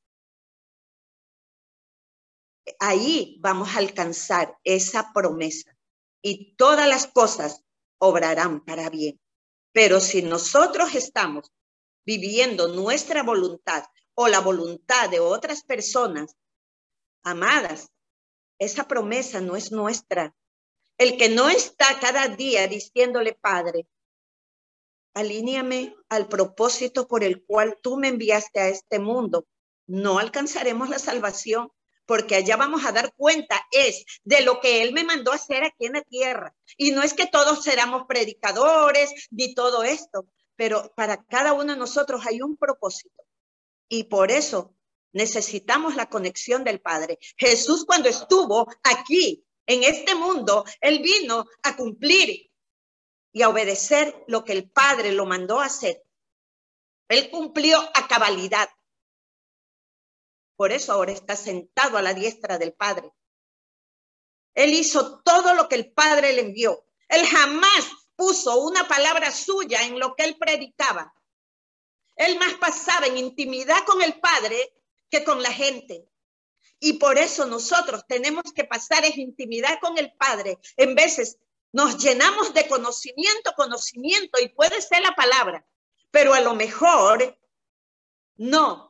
ahí 2.80 3.38
vamos 3.40 3.70
a 3.70 3.80
alcanzar 3.80 4.58
esa 4.64 5.12
promesa 5.14 5.76
y 6.22 6.56
todas 6.56 6.88
las 6.88 7.08
cosas 7.08 7.64
obrarán 8.00 8.64
para 8.64 8.90
bien. 8.90 9.20
Pero 9.72 10.00
si 10.00 10.22
nosotros 10.22 10.96
estamos 10.96 11.52
viviendo 12.06 12.68
nuestra 12.68 13.24
voluntad 13.24 13.84
o 14.16 14.28
la 14.28 14.40
voluntad 14.40 15.10
de 15.10 15.20
otras 15.20 15.64
personas, 15.64 16.36
amadas, 17.24 17.90
esa 18.60 18.88
promesa 18.88 19.42
no 19.42 19.56
es 19.56 19.72
nuestra. 19.72 20.36
El 20.98 21.18
que 21.18 21.30
no 21.30 21.50
está 21.50 22.00
cada 22.00 22.28
día 22.28 22.68
diciéndole, 22.68 23.34
Padre, 23.34 23.88
alíñame 25.14 25.96
al 26.10 26.28
propósito 26.28 27.08
por 27.08 27.24
el 27.24 27.46
cual 27.46 27.78
tú 27.82 27.98
me 27.98 28.10
enviaste 28.10 28.60
a 28.60 28.68
este 28.68 29.00
mundo, 29.00 29.48
no 29.88 30.20
alcanzaremos 30.20 30.90
la 30.90 31.00
salvación 31.00 31.72
porque 32.10 32.38
allá 32.38 32.58
vamos 32.58 32.84
a 32.86 32.92
dar 32.92 33.14
cuenta 33.14 33.68
es 33.70 34.04
de 34.24 34.42
lo 34.42 34.60
que 34.60 34.82
Él 34.82 34.94
me 34.94 35.04
mandó 35.04 35.32
hacer 35.32 35.64
aquí 35.64 35.86
en 35.86 35.94
la 35.94 36.02
tierra. 36.02 36.56
Y 36.76 36.90
no 36.90 37.04
es 37.04 37.14
que 37.14 37.28
todos 37.28 37.64
seramos 37.64 38.08
predicadores 38.08 39.28
ni 39.30 39.54
todo 39.54 39.84
esto, 39.84 40.26
pero 40.56 40.92
para 40.96 41.24
cada 41.24 41.54
uno 41.54 41.74
de 41.74 41.78
nosotros 41.78 42.26
hay 42.26 42.42
un 42.42 42.58
propósito. 42.58 43.24
Y 43.88 44.06
por 44.06 44.32
eso 44.32 44.74
necesitamos 45.14 45.96
la 45.96 46.10
conexión 46.10 46.64
del 46.64 46.82
Padre. 46.82 47.20
Jesús 47.38 47.86
cuando 47.86 48.10
estuvo 48.10 48.68
aquí 48.82 49.46
en 49.68 49.84
este 49.84 50.16
mundo, 50.16 50.66
Él 50.82 51.04
vino 51.04 51.46
a 51.62 51.76
cumplir 51.76 52.50
y 53.32 53.44
a 53.44 53.50
obedecer 53.50 54.24
lo 54.28 54.44
que 54.44 54.54
el 54.54 54.68
Padre 54.68 55.12
lo 55.12 55.28
mandó 55.28 55.60
hacer. 55.60 56.02
Él 57.08 57.30
cumplió 57.30 57.80
a 57.94 58.08
cabalidad 58.08 58.68
Por 60.60 60.74
eso 60.74 60.92
ahora 60.92 61.14
está 61.14 61.38
sentado 61.38 61.98
a 61.98 62.02
la 62.02 62.14
diestra 62.14 62.58
del 62.58 62.74
Padre. 62.74 63.10
Él 64.54 64.74
hizo 64.74 65.22
todo 65.22 65.54
lo 65.54 65.70
que 65.70 65.76
el 65.76 65.94
Padre 65.94 66.34
le 66.34 66.42
envió. 66.42 66.86
Él 67.08 67.26
jamás 67.26 67.88
puso 68.18 68.60
una 68.60 68.86
palabra 68.86 69.32
suya 69.32 69.84
en 69.84 69.98
lo 69.98 70.18
que 70.18 70.26
él 70.26 70.36
predicaba. 70.38 71.14
Él 72.18 72.38
más 72.40 72.56
pasaba 72.56 73.08
en 73.08 73.18
intimidad 73.18 73.86
con 73.86 74.02
el 74.02 74.20
Padre 74.20 74.74
que 75.10 75.24
con 75.24 75.42
la 75.42 75.54
gente. 75.54 76.10
Y 76.78 77.00
por 77.00 77.18
eso 77.18 77.46
nosotros 77.46 78.04
tenemos 78.06 78.52
que 78.54 78.66
pasar 78.66 79.06
en 79.06 79.18
intimidad 79.18 79.80
con 79.80 79.98
el 79.98 80.12
Padre. 80.18 80.60
En 80.76 80.94
veces 80.94 81.38
nos 81.72 81.98
llenamos 82.04 82.54
de 82.54 82.68
conocimiento, 82.68 83.54
conocimiento, 83.56 84.38
y 84.42 84.50
puede 84.50 84.82
ser 84.82 85.04
la 85.04 85.16
palabra, 85.16 85.66
pero 86.12 86.34
a 86.34 86.42
lo 86.42 86.54
mejor 86.54 87.40
no 88.36 88.89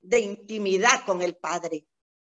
de 0.00 0.20
intimidad 0.20 1.04
con 1.04 1.22
el 1.22 1.36
Padre. 1.36 1.86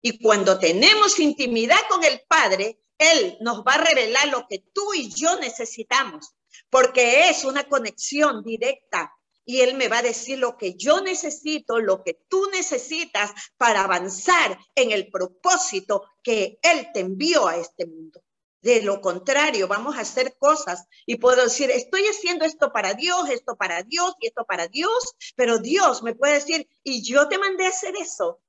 Y 0.02 0.18
cuando 0.18 0.58
tenemos 0.58 1.18
intimidad 1.18 1.80
con 1.88 2.04
el 2.04 2.22
Padre, 2.26 2.80
Él 2.98 3.36
nos 3.40 3.58
va 3.60 3.74
a 3.74 3.84
revelar 3.84 4.28
lo 4.28 4.46
que 4.48 4.58
tú 4.72 4.94
y 4.94 5.10
yo 5.10 5.38
necesitamos, 5.38 6.34
porque 6.70 7.28
es 7.28 7.44
una 7.44 7.64
conexión 7.64 8.42
directa. 8.42 9.14
Y 9.44 9.60
Él 9.60 9.74
me 9.74 9.88
va 9.88 9.98
a 9.98 10.02
decir 10.02 10.38
lo 10.38 10.56
que 10.56 10.74
yo 10.74 11.00
necesito, 11.00 11.80
lo 11.80 12.04
que 12.04 12.14
tú 12.28 12.48
necesitas 12.52 13.32
para 13.56 13.82
avanzar 13.82 14.58
en 14.74 14.92
el 14.92 15.10
propósito 15.10 16.04
que 16.22 16.58
Él 16.62 16.88
te 16.94 17.00
envió 17.00 17.48
a 17.48 17.56
este 17.56 17.86
mundo. 17.86 18.22
De 18.62 18.82
lo 18.82 19.00
contrario, 19.00 19.68
vamos 19.68 19.96
a 19.96 20.00
hacer 20.00 20.36
cosas 20.36 20.86
y 21.06 21.16
puedo 21.16 21.44
decir, 21.44 21.70
estoy 21.70 22.02
haciendo 22.02 22.44
esto 22.44 22.70
para 22.72 22.92
Dios, 22.92 23.30
esto 23.30 23.56
para 23.56 23.82
Dios 23.82 24.14
y 24.20 24.26
esto 24.26 24.44
para 24.44 24.68
Dios, 24.68 25.16
pero 25.34 25.58
Dios 25.58 26.02
me 26.02 26.14
puede 26.14 26.34
decir, 26.34 26.68
y 26.82 27.02
yo 27.02 27.26
te 27.28 27.38
mandé 27.38 27.64
a 27.64 27.70
hacer 27.70 27.94
eso. 27.96 28.42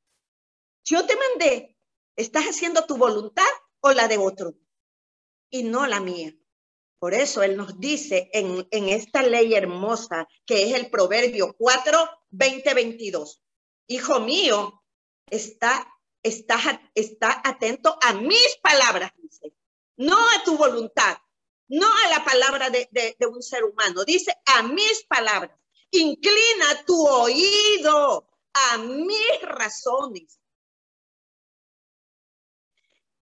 Yo 0.84 1.06
te 1.06 1.16
mandé. 1.16 1.78
¿Estás 2.18 2.46
haciendo 2.46 2.86
tu 2.86 2.98
voluntad 2.98 3.44
o 3.80 3.94
la 3.94 4.10
de 4.10 4.18
otro? 4.18 4.54
Y 5.50 5.64
no 5.64 5.88
la 5.88 6.02
mía. 6.02 6.36
Por 7.00 7.14
eso 7.14 7.42
Él 7.42 7.56
nos 7.56 7.80
dice 7.80 8.30
en, 8.34 8.68
en 8.70 8.90
esta 8.90 9.24
ley 9.24 9.54
hermosa 9.54 10.28
que 10.46 10.64
es 10.64 10.76
el 10.76 10.90
Proverbio 10.90 11.56
4, 11.58 12.10
20, 12.32 12.74
22. 12.74 13.42
Hijo 13.88 14.20
mío, 14.20 14.84
está, 15.30 15.88
está, 16.22 16.82
está 16.94 17.42
atento 17.46 17.98
a 18.02 18.14
mis 18.14 18.58
palabras, 18.62 19.14
dice 19.18 19.54
no 20.02 20.18
a 20.18 20.44
tu 20.44 20.58
voluntad, 20.58 21.18
no 21.68 21.88
a 21.88 22.10
la 22.10 22.26
palabra 22.26 22.70
de, 22.70 23.16
un 23.28 23.42
ser 23.42 23.64
humano, 23.64 24.04
dice 24.04 24.36
a 24.46 24.64
mis 24.64 25.04
palabras. 25.06 25.58
Inclina 25.92 26.84
tu 26.86 27.08
oído 27.08 28.28
a 28.54 28.78
mis 28.78 29.42
razones. 29.42 30.40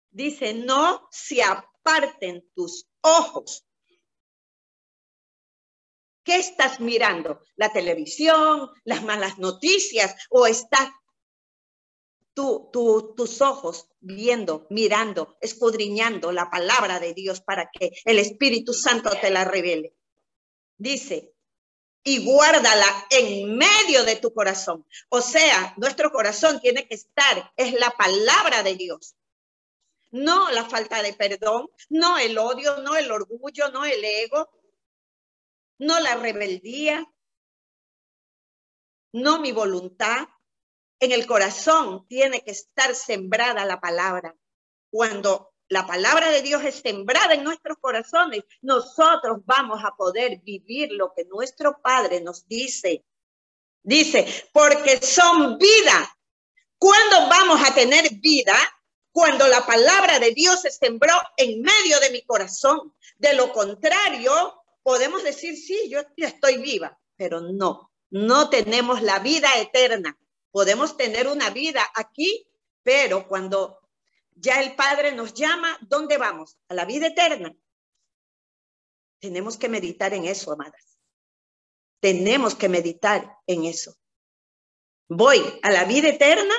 Dice, 0.10 0.54
no 0.54 1.08
se 1.12 1.44
aparten 1.44 2.50
tus 2.54 2.88
ojos. 3.02 3.66
¿Qué 6.24 6.38
estás 6.38 6.80
mirando? 6.80 7.42
¿La 7.56 7.72
televisión? 7.72 8.72
¿Las 8.84 9.04
malas 9.04 9.38
noticias? 9.38 10.16
¿O 10.30 10.48
estás 10.48 10.90
tus 12.36 13.42
ojos 13.42 13.90
viendo, 14.02 14.68
mirando, 14.70 15.38
escudriñando 15.42 16.32
la 16.32 16.50
palabra 16.50 17.00
de 17.00 17.14
Dios 17.14 17.42
para 17.42 17.72
que 17.72 17.92
el 18.04 18.20
Espíritu 18.20 18.74
Santo 18.74 19.10
te 19.20 19.32
la 19.32 19.46
revele. 19.46 19.96
Dice, 20.78 21.34
y 22.04 22.24
guárdala 22.24 22.86
en 23.10 23.58
medio 23.58 24.04
de 24.04 24.18
tu 24.18 24.32
corazón. 24.34 24.86
O 25.10 25.22
sea, 25.22 25.74
nuestro 25.78 26.12
corazón 26.12 26.60
tiene 26.60 26.88
que 26.88 26.94
estar, 26.94 27.52
es 27.56 27.74
la 27.74 27.90
palabra 27.92 28.62
de 28.62 28.76
Dios. 28.76 29.16
No 30.12 30.52
la 30.52 30.66
falta 30.66 31.02
de 31.02 31.14
perdón, 31.14 31.70
no 31.90 32.18
el 32.18 32.38
odio, 32.38 32.78
no 32.84 32.96
el 32.96 33.12
orgullo, 33.12 33.72
no 33.72 33.86
el 33.86 34.04
ego, 34.04 34.50
no 35.80 36.00
la 36.00 36.16
rebeldía, 36.16 37.12
no 39.12 39.40
mi 39.40 39.52
voluntad, 39.52 40.28
en 41.00 41.12
el 41.12 41.26
corazón 41.26 42.08
tiene 42.08 42.42
que 42.44 42.52
estar 42.52 42.96
sembrada 42.96 43.66
la 43.66 43.80
palabra. 43.80 44.36
Cuando 44.90 45.54
la 45.68 45.86
palabra 45.86 46.30
de 46.30 46.42
Dios 46.42 46.64
es 46.64 46.76
sembrada 46.76 47.34
en 47.34 47.44
nuestros 47.44 47.78
corazones, 47.80 48.44
nosotros 48.62 49.40
vamos 49.46 49.84
a 49.84 49.96
poder 49.96 50.40
vivir 50.42 50.92
lo 50.92 51.14
que 51.14 51.26
nuestro 51.26 51.82
Padre 51.82 52.22
nos 52.22 52.48
dice. 52.48 53.04
Dice, 53.84 54.50
porque 54.54 55.02
son 55.02 55.58
vida. 55.58 56.18
¿Cuándo 56.78 57.30
vamos 57.30 57.68
a 57.68 57.74
tener 57.74 58.10
vida? 58.16 58.56
Cuando 59.12 59.48
la 59.48 59.66
palabra 59.66 60.20
de 60.20 60.32
Dios 60.32 60.62
se 60.62 60.72
sembró 60.72 61.14
en 61.38 61.62
medio 61.62 62.00
de 62.00 62.10
mi 62.12 62.22
corazón. 62.24 62.94
De 63.18 63.34
lo 63.34 63.52
contrario, 63.52 64.64
podemos 64.84 65.24
decir, 65.24 65.56
sí, 65.58 65.90
yo 65.90 66.02
estoy 66.18 66.58
viva, 66.58 67.00
pero 67.16 67.42
no, 67.42 67.92
no 68.10 68.50
tenemos 68.50 69.02
la 69.02 69.20
vida 69.20 69.50
eterna 69.58 70.18
Podemos 70.56 70.96
tener 70.96 71.28
una 71.28 71.50
vida 71.50 71.86
aquí, 71.96 72.48
pero 72.82 73.28
cuando 73.28 73.78
ya 74.36 74.62
el 74.62 74.74
Padre 74.78 75.12
nos 75.12 75.34
llama, 75.34 75.78
¿dónde 75.82 76.18
vamos? 76.18 76.58
A 76.70 76.74
la 76.74 76.86
vida 76.86 77.08
eterna. 77.08 77.54
Tenemos 79.20 79.58
que 79.58 79.68
meditar 79.68 80.14
en 80.14 80.24
eso, 80.24 80.54
amadas. 80.54 80.98
Tenemos 82.00 82.56
que 82.56 82.70
meditar 82.70 83.38
en 83.46 83.66
eso. 83.66 83.98
Voy 85.10 85.42
a 85.62 85.72
la 85.72 85.84
vida 85.84 86.08
eterna 86.08 86.56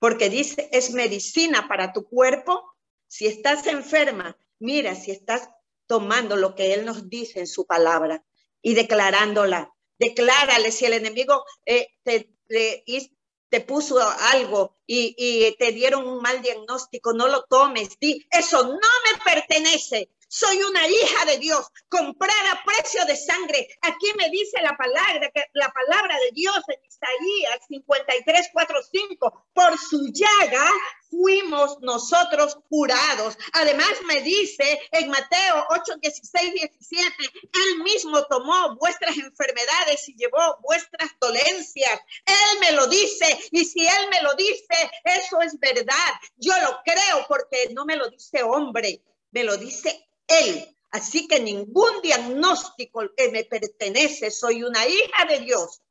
porque 0.00 0.28
dice, 0.28 0.68
es 0.72 0.90
medicina 0.90 1.68
para 1.68 1.92
tu 1.92 2.08
cuerpo. 2.08 2.74
Si 3.06 3.28
estás 3.28 3.68
enferma, 3.68 4.36
mira, 4.58 4.96
si 4.96 5.12
estás 5.12 5.48
tomando 5.86 6.34
lo 6.34 6.56
que 6.56 6.74
Él 6.74 6.84
nos 6.84 7.08
dice 7.08 7.38
en 7.38 7.46
su 7.46 7.68
palabra 7.68 8.24
y 8.60 8.74
declarándola. 8.74 9.72
Declárale 9.96 10.72
si 10.72 10.86
el 10.86 10.94
enemigo 10.94 11.44
eh, 11.64 11.86
te, 12.02 12.37
te 12.48 13.60
puso 13.60 13.98
algo 14.00 14.76
y, 14.86 15.14
y, 15.16 15.56
te 15.56 15.72
dieron 15.72 16.06
un 16.06 16.20
mal 16.20 16.42
diagnóstico, 16.42 17.12
no 17.12 17.28
lo 17.28 17.44
tomes, 17.44 17.98
di, 17.98 18.26
eso 18.30 18.62
no 18.62 18.72
me 18.74 19.24
pertenece, 19.24 20.10
soy 20.28 20.62
una 20.62 20.86
hija 20.86 21.24
de 21.24 21.38
Dios, 21.38 21.66
comprada 21.88 22.52
a 22.52 22.64
precio 22.64 23.04
de 23.06 23.16
sangre. 23.16 23.68
Aquí 23.80 24.06
me 24.18 24.28
dice 24.28 24.60
la 24.62 24.76
palabra, 24.76 25.30
la 25.54 25.72
palabra 25.72 26.16
de 26.18 26.32
Dios 26.32 26.60
en 26.68 26.84
Isaías 26.84 27.60
53, 27.66 28.50
4, 28.52 28.76
5. 28.92 29.46
Por 29.54 29.78
su 29.78 30.12
llaga 30.12 30.70
fuimos 31.10 31.78
nosotros 31.80 32.58
curados. 32.68 33.38
Además 33.54 33.88
me 34.06 34.20
dice 34.20 34.80
en 34.92 35.08
Mateo 35.08 35.66
8, 35.70 35.94
16, 36.02 36.52
17, 36.52 37.14
Él 37.42 37.82
mismo 37.82 38.22
tomó 38.26 38.76
vuestras 38.76 39.16
enfermedades 39.16 40.08
y 40.08 40.14
llevó 40.14 40.58
vuestras 40.62 41.10
dolencias. 41.18 42.00
Él 42.26 42.58
me 42.60 42.72
lo 42.72 42.86
dice 42.86 43.26
y 43.50 43.64
si 43.64 43.80
Él 43.80 44.08
me 44.10 44.22
lo 44.22 44.34
dice, 44.34 44.90
eso 45.04 45.40
es 45.40 45.58
verdad. 45.58 46.12
Yo 46.36 46.52
lo 46.62 46.80
creo 46.84 47.26
porque 47.28 47.70
no 47.72 47.86
me 47.86 47.96
lo 47.96 48.10
dice 48.10 48.42
hombre, 48.42 49.02
me 49.30 49.44
lo 49.44 49.56
dice 49.56 50.07
él. 50.28 50.76
Así 50.90 51.28
que 51.28 51.40
ningún 51.40 52.00
diagnóstico 52.02 53.02
que 53.16 53.30
me 53.30 53.44
pertenece, 53.44 54.30
soy 54.30 54.62
una 54.62 54.86
hija 54.86 55.24
de 55.28 55.40
Dios. 55.40 55.82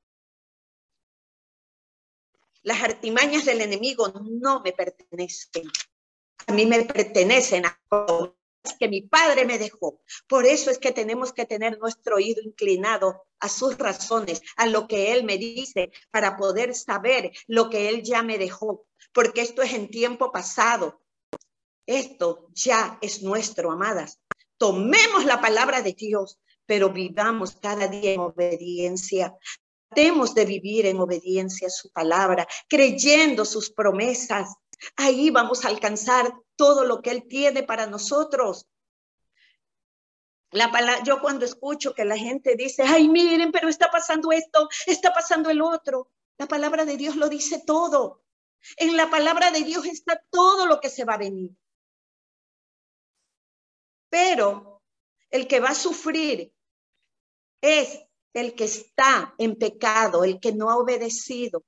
Las 2.64 2.82
artimañas 2.82 3.46
del 3.46 3.62
enemigo 3.62 4.08
no 4.10 4.62
me 4.62 4.74
pertenecen. 4.74 5.72
A 6.48 6.54
mí 6.54 6.66
me 6.66 6.84
pertenecen 6.84 7.66
a 7.66 7.80
que 8.80 8.88
mi 8.88 9.02
padre 9.02 9.46
me 9.46 9.58
dejó. 9.58 10.02
Por 10.28 10.46
eso 10.46 10.70
es 10.72 10.78
que 10.78 10.92
tenemos 10.92 11.32
que 11.32 11.46
tener 11.46 11.78
nuestro 11.80 12.16
oído 12.16 12.42
inclinado 12.42 13.24
a 13.40 13.50
sus 13.50 13.78
razones, 13.78 14.42
a 14.58 14.66
lo 14.66 14.88
que 14.88 15.14
él 15.14 15.24
me 15.24 15.38
dice, 15.38 15.92
para 16.12 16.38
poder 16.38 16.76
saber 16.76 17.32
lo 17.48 17.70
que 17.70 17.90
él 17.90 18.04
ya 18.04 18.24
me 18.24 18.38
dejó. 18.38 18.86
Porque 19.14 19.42
esto 19.42 19.62
es 19.62 19.74
en 19.74 19.90
tiempo 19.90 20.32
pasado. 20.32 21.02
Esto 21.86 22.50
ya 22.54 22.98
es 23.02 23.22
nuestro, 23.22 23.72
amadas. 23.72 24.20
Tomemos 24.58 25.26
la 25.26 25.40
palabra 25.42 25.82
de 25.82 25.94
Dios, 25.94 26.40
pero 26.66 26.90
vivamos 26.92 27.56
cada 27.56 27.88
día 27.88 28.12
en 28.14 28.20
obediencia. 28.20 29.36
Tratemos 29.90 30.36
de 30.36 30.46
vivir 30.46 30.86
en 30.86 31.00
obediencia 31.00 31.68
a 31.68 31.72
su 31.72 31.92
palabra, 31.92 32.48
creyendo 32.68 33.46
sus 33.46 33.72
promesas. 33.72 34.54
Ahí 34.96 35.30
vamos 35.30 35.64
a 35.64 35.70
alcanzar 35.70 36.34
todo 36.56 36.84
lo 36.84 37.02
que 37.02 37.12
Él 37.12 37.28
tiene 37.28 37.64
para 37.64 37.88
nosotros. 37.88 38.68
La 40.52 40.72
palabra, 40.72 41.04
yo 41.04 41.22
cuando 41.22 41.46
escucho 41.46 41.94
que 41.94 42.06
la 42.06 42.18
gente 42.18 42.56
dice, 42.56 42.84
ay, 42.84 43.10
miren, 43.10 43.52
pero 43.52 43.70
está 43.70 43.92
pasando 43.92 44.32
esto, 44.32 44.70
está 44.86 45.14
pasando 45.14 45.50
el 45.50 45.62
otro, 45.62 46.10
la 46.38 46.48
palabra 46.48 46.86
de 46.86 46.98
Dios 46.98 47.16
lo 47.16 47.30
dice 47.30 47.64
todo. 47.66 48.24
En 48.78 48.96
la 48.96 49.10
palabra 49.10 49.52
de 49.52 49.62
Dios 49.62 49.86
está 49.86 50.22
todo 50.30 50.66
lo 50.66 50.80
que 50.80 50.90
se 50.90 51.06
va 51.06 51.16
a 51.16 51.18
venir. 51.18 51.52
Pero 54.18 54.82
el 55.30 55.48
que 55.48 55.60
va 55.60 55.70
a 55.70 55.76
sufrir 55.76 56.52
es 57.62 58.00
el 58.34 58.56
que 58.56 58.64
está 58.64 59.36
en 59.38 59.56
pecado, 59.56 60.24
el 60.24 60.40
que 60.40 60.54
no 60.54 60.72
ha 60.72 60.78
obedecido. 60.78 61.64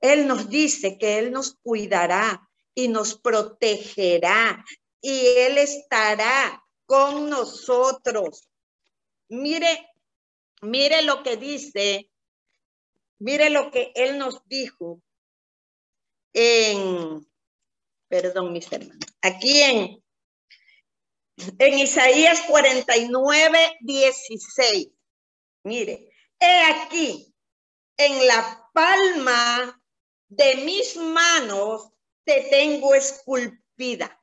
Él 0.00 0.26
nos 0.26 0.48
dice 0.48 0.96
que 0.96 1.18
Él 1.18 1.32
nos 1.32 1.56
cuidará 1.62 2.48
y 2.74 2.88
nos 2.88 3.18
protegerá 3.20 4.64
y 5.02 5.26
Él 5.36 5.58
estará 5.58 6.64
con 6.86 7.28
nosotros. 7.28 8.48
Mire, 9.28 9.90
mire 10.62 11.02
lo 11.02 11.22
que 11.22 11.36
dice, 11.36 12.10
mire 13.18 13.50
lo 13.50 13.70
que 13.70 13.92
Él 13.94 14.16
nos 14.16 14.42
dijo 14.48 15.02
en, 16.32 17.28
perdón, 18.08 18.50
mis 18.54 18.72
hermanos, 18.72 19.14
aquí 19.20 19.60
en, 19.60 20.03
en 21.36 21.78
Isaías 21.78 22.42
49, 22.48 23.76
16. 23.80 24.88
Mire, 25.64 26.10
he 26.38 26.62
aquí, 26.64 27.34
en 27.96 28.26
la 28.26 28.70
palma 28.72 29.80
de 30.28 30.56
mis 30.56 30.96
manos 30.96 31.88
te 32.24 32.48
tengo 32.50 32.94
esculpida, 32.94 34.20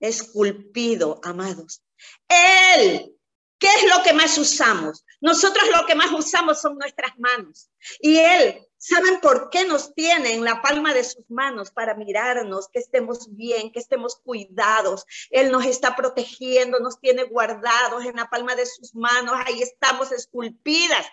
esculpido, 0.00 1.20
amados. 1.22 1.82
Él, 2.28 3.16
¿qué 3.58 3.68
es 3.68 3.96
lo 3.96 4.02
que 4.02 4.12
más 4.12 4.36
usamos? 4.38 5.04
Nosotros 5.20 5.64
lo 5.74 5.86
que 5.86 5.94
más 5.94 6.12
usamos 6.12 6.60
son 6.60 6.78
nuestras 6.78 7.18
manos. 7.18 7.70
Y 8.00 8.18
Él 8.18 8.67
¿Saben 8.80 9.18
por 9.20 9.50
qué 9.50 9.64
nos 9.64 9.92
tiene 9.92 10.34
en 10.34 10.44
la 10.44 10.62
palma 10.62 10.94
de 10.94 11.02
sus 11.02 11.28
manos 11.28 11.72
para 11.72 11.94
mirarnos, 11.94 12.68
que 12.68 12.78
estemos 12.78 13.34
bien, 13.34 13.72
que 13.72 13.80
estemos 13.80 14.20
cuidados? 14.24 15.04
Él 15.30 15.50
nos 15.50 15.66
está 15.66 15.96
protegiendo, 15.96 16.78
nos 16.78 17.00
tiene 17.00 17.24
guardados 17.24 18.04
en 18.04 18.14
la 18.14 18.30
palma 18.30 18.54
de 18.54 18.66
sus 18.66 18.94
manos. 18.94 19.34
Ahí 19.46 19.62
estamos 19.62 20.12
esculpidas. 20.12 21.04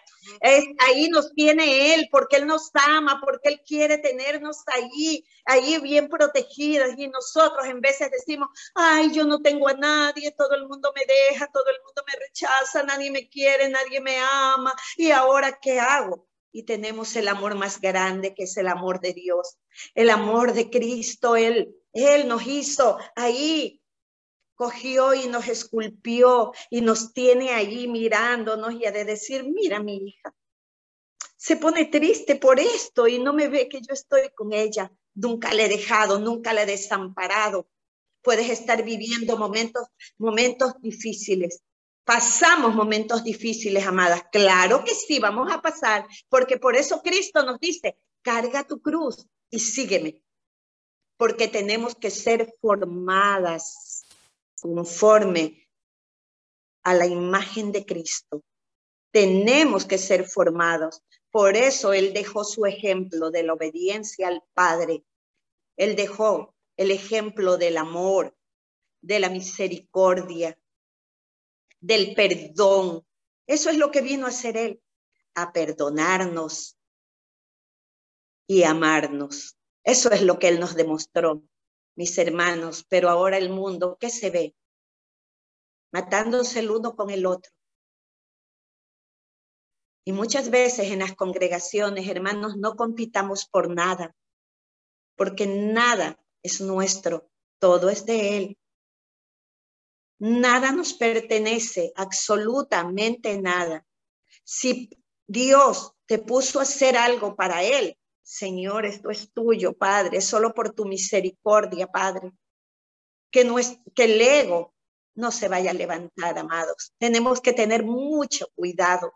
Es, 0.41 0.63
ahí 0.87 1.09
nos 1.09 1.33
tiene 1.33 1.95
Él 1.95 2.07
porque 2.11 2.35
Él 2.35 2.45
nos 2.45 2.69
ama, 2.73 3.19
porque 3.19 3.49
Él 3.49 3.61
quiere 3.65 3.97
tenernos 3.97 4.57
ahí, 4.67 5.25
ahí 5.45 5.79
bien 5.79 6.07
protegidas. 6.07 6.91
Y 6.99 7.07
nosotros 7.07 7.65
en 7.65 7.81
veces 7.81 8.11
decimos, 8.11 8.49
ay, 8.75 9.11
yo 9.11 9.25
no 9.25 9.41
tengo 9.41 9.67
a 9.69 9.73
nadie, 9.73 10.31
todo 10.37 10.53
el 10.53 10.67
mundo 10.67 10.93
me 10.95 11.01
deja, 11.31 11.47
todo 11.47 11.65
el 11.67 11.81
mundo 11.83 12.03
me 12.05 12.13
rechaza, 12.27 12.83
nadie 12.83 13.09
me 13.09 13.27
quiere, 13.27 13.69
nadie 13.69 14.01
me 14.01 14.19
ama. 14.19 14.71
¿Y 14.97 15.09
ahora 15.09 15.57
qué 15.59 15.79
hago? 15.79 16.27
Y 16.55 16.63
tenemos 16.63 17.17
el 17.17 17.27
amor 17.27 17.55
más 17.55 17.81
grande 17.81 18.33
que 18.33 18.43
es 18.43 18.55
el 18.55 18.69
amor 18.69 19.01
de 19.01 19.11
Dios, 19.11 19.57
el 19.93 20.09
amor 20.09 20.53
de 20.53 20.69
Cristo. 20.69 21.35
Él, 21.35 21.75
Él 21.91 22.29
nos 22.29 22.47
hizo 22.47 22.97
ahí, 23.13 23.81
cogió 24.55 25.13
y 25.13 25.27
nos 25.27 25.49
esculpió 25.49 26.53
y 26.69 26.79
nos 26.79 27.11
tiene 27.11 27.49
ahí 27.49 27.89
mirándonos 27.89 28.73
y 28.73 28.85
ha 28.85 28.93
de 28.93 29.03
decir, 29.03 29.43
mira 29.43 29.81
mi 29.81 29.97
hija, 29.97 30.33
se 31.35 31.57
pone 31.57 31.87
triste 31.87 32.37
por 32.37 32.57
esto 32.57 33.05
y 33.05 33.19
no 33.19 33.33
me 33.33 33.49
ve 33.49 33.67
que 33.67 33.81
yo 33.81 33.93
estoy 33.93 34.29
con 34.33 34.53
ella. 34.53 34.89
Nunca 35.13 35.53
le 35.53 35.65
he 35.65 35.69
dejado, 35.69 36.19
nunca 36.19 36.53
le 36.53 36.61
he 36.61 36.65
desamparado. 36.65 37.67
Puedes 38.21 38.49
estar 38.49 38.81
viviendo 38.81 39.35
momentos, 39.37 39.89
momentos 40.17 40.71
difíciles, 40.79 41.61
Pasamos 42.05 42.75
momentos 42.75 43.23
difíciles, 43.23 43.85
amadas. 43.85 44.23
Claro 44.31 44.83
que 44.83 44.93
sí, 44.93 45.19
vamos 45.19 45.51
a 45.51 45.61
pasar, 45.61 46.07
porque 46.29 46.57
por 46.57 46.75
eso 46.75 47.01
Cristo 47.01 47.43
nos 47.43 47.59
dice, 47.59 47.97
carga 48.21 48.63
tu 48.63 48.79
cruz 48.79 49.27
y 49.49 49.59
sígueme, 49.59 50.21
porque 51.17 51.47
tenemos 51.47 51.95
que 51.95 52.11
ser 52.11 52.53
formadas 52.61 54.05
conforme 54.61 55.67
a 56.83 56.93
la 56.93 57.07
imagen 57.07 57.71
de 57.71 57.85
Cristo. 57.85 58.43
Tenemos 59.11 59.85
que 59.85 59.97
ser 59.97 60.25
formados. 60.25 61.01
Por 61.31 61.57
eso 61.57 61.91
Él 61.91 62.13
dejó 62.13 62.43
su 62.43 62.67
ejemplo 62.67 63.31
de 63.31 63.41
la 63.41 63.53
obediencia 63.53 64.27
al 64.27 64.43
Padre. 64.53 65.03
Él 65.75 65.95
dejó 65.95 66.53
el 66.77 66.91
ejemplo 66.91 67.57
del 67.57 67.77
amor, 67.77 68.37
de 69.01 69.19
la 69.19 69.29
misericordia, 69.29 70.57
del 71.85 72.15
perdón. 72.15 73.05
Eso 73.45 73.69
es 73.69 73.77
lo 73.77 73.91
que 73.91 74.01
vino 74.01 74.25
a 74.25 74.29
hacer 74.29 74.57
Él, 74.57 74.81
a 75.35 75.53
perdonarnos 75.53 76.77
y 78.47 78.63
amarnos. 78.63 79.55
Eso 79.83 80.11
es 80.11 80.23
lo 80.23 80.39
que 80.39 80.47
Él 80.47 80.59
nos 80.59 80.75
demostró, 80.75 81.43
mis 81.95 82.17
hermanos. 82.17 82.85
Pero 82.89 83.09
ahora 83.09 83.37
el 83.37 83.49
mundo, 83.49 83.97
¿qué 83.99 84.09
se 84.09 84.31
ve? 84.31 84.55
Matándose 85.91 86.59
el 86.59 86.71
uno 86.71 86.95
con 86.95 87.11
el 87.11 87.27
otro. 87.27 87.51
Y 90.07 90.11
muchas 90.11 90.49
veces 90.49 90.91
en 90.91 90.99
las 90.99 91.15
congregaciones, 91.15 92.07
hermanos, 92.07 92.57
no 92.57 92.75
compitamos 92.75 93.45
por 93.45 93.69
nada, 93.69 94.15
porque 95.15 95.45
nada 95.47 96.19
es 96.43 96.61
nuestro, 96.61 97.29
todo 97.59 97.89
es 97.89 98.05
de 98.05 98.37
Él. 98.37 98.57
Nada 100.19 100.71
nos 100.71 100.93
pertenece, 100.93 101.91
absolutamente 101.95 103.39
nada. 103.41 103.85
Si 104.43 104.89
Dios 105.27 105.93
te 106.05 106.19
puso 106.19 106.59
a 106.59 106.63
hacer 106.63 106.95
algo 106.95 107.35
para 107.35 107.63
Él, 107.63 107.97
Señor, 108.21 108.85
esto 108.85 109.11
es 109.11 109.31
tuyo, 109.33 109.73
Padre, 109.73 110.21
solo 110.21 110.53
por 110.53 110.73
tu 110.73 110.85
misericordia, 110.85 111.87
Padre. 111.87 112.31
Que, 113.29 113.43
no 113.43 113.59
es, 113.59 113.77
que 113.93 114.05
el 114.05 114.21
ego 114.21 114.73
no 115.13 115.31
se 115.31 115.47
vaya 115.47 115.71
a 115.71 115.75
levantar, 115.75 116.37
amados. 116.37 116.93
Tenemos 116.97 117.41
que 117.41 117.53
tener 117.53 117.83
mucho 117.83 118.47
cuidado, 118.55 119.13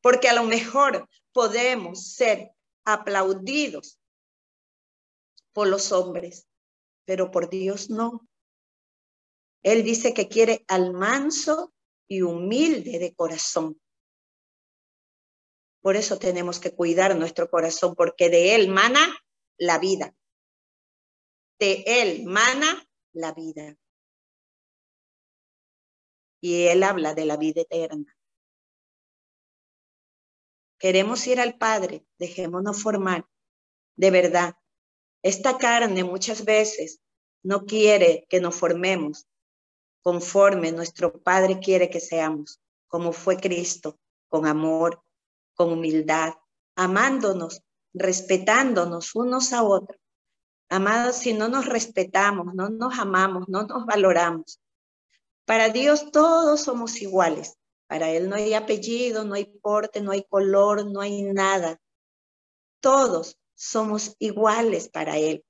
porque 0.00 0.28
a 0.28 0.34
lo 0.34 0.44
mejor 0.44 1.08
podemos 1.32 2.12
ser 2.12 2.52
aplaudidos 2.84 3.98
por 5.52 5.68
los 5.68 5.92
hombres, 5.92 6.46
pero 7.04 7.30
por 7.30 7.50
Dios 7.50 7.90
no. 7.90 8.26
Él 9.62 9.84
dice 9.84 10.12
que 10.12 10.28
quiere 10.28 10.64
al 10.68 10.92
manso 10.92 11.72
y 12.08 12.22
humilde 12.22 12.98
de 12.98 13.14
corazón. 13.14 13.80
Por 15.80 15.96
eso 15.96 16.18
tenemos 16.18 16.60
que 16.60 16.74
cuidar 16.74 17.16
nuestro 17.16 17.50
corazón, 17.50 17.94
porque 17.94 18.28
de 18.28 18.54
él 18.54 18.68
mana 18.68 19.00
la 19.58 19.78
vida. 19.78 20.14
De 21.58 21.84
él 21.86 22.24
mana 22.24 22.88
la 23.12 23.32
vida. 23.32 23.76
Y 26.40 26.66
él 26.66 26.82
habla 26.82 27.14
de 27.14 27.24
la 27.24 27.36
vida 27.36 27.62
eterna. 27.62 28.16
Queremos 30.78 31.24
ir 31.28 31.40
al 31.40 31.56
Padre, 31.58 32.04
dejémonos 32.18 32.82
formar. 32.82 33.28
De 33.96 34.10
verdad, 34.10 34.56
esta 35.22 35.56
carne 35.56 36.02
muchas 36.02 36.44
veces 36.44 37.00
no 37.44 37.64
quiere 37.66 38.26
que 38.28 38.40
nos 38.40 38.56
formemos, 38.56 39.28
conforme 40.02 40.72
nuestro 40.72 41.20
Padre 41.20 41.60
quiere 41.60 41.88
que 41.88 42.00
seamos, 42.00 42.60
como 42.88 43.12
fue 43.12 43.36
Cristo, 43.36 43.98
con 44.28 44.46
amor, 44.46 45.02
con 45.54 45.72
humildad, 45.72 46.34
amándonos, 46.76 47.62
respetándonos 47.94 49.14
unos 49.14 49.52
a 49.52 49.62
otros. 49.62 50.00
Amados, 50.68 51.16
si 51.16 51.34
no 51.34 51.48
nos 51.48 51.66
respetamos, 51.66 52.54
no 52.54 52.70
nos 52.70 52.98
amamos, 52.98 53.48
no 53.48 53.64
nos 53.66 53.84
valoramos, 53.84 54.62
para 55.44 55.68
Dios 55.68 56.10
todos 56.12 56.62
somos 56.62 57.00
iguales. 57.02 57.58
Para 57.86 58.10
Él 58.10 58.28
no 58.28 58.36
hay 58.36 58.54
apellido, 58.54 59.24
no 59.24 59.34
hay 59.34 59.44
porte, 59.44 60.00
no 60.00 60.12
hay 60.12 60.24
color, 60.24 60.90
no 60.90 61.00
hay 61.00 61.22
nada. 61.24 61.80
Todos 62.80 63.38
somos 63.54 64.16
iguales 64.18 64.88
para 64.88 65.18
Él. 65.18 65.44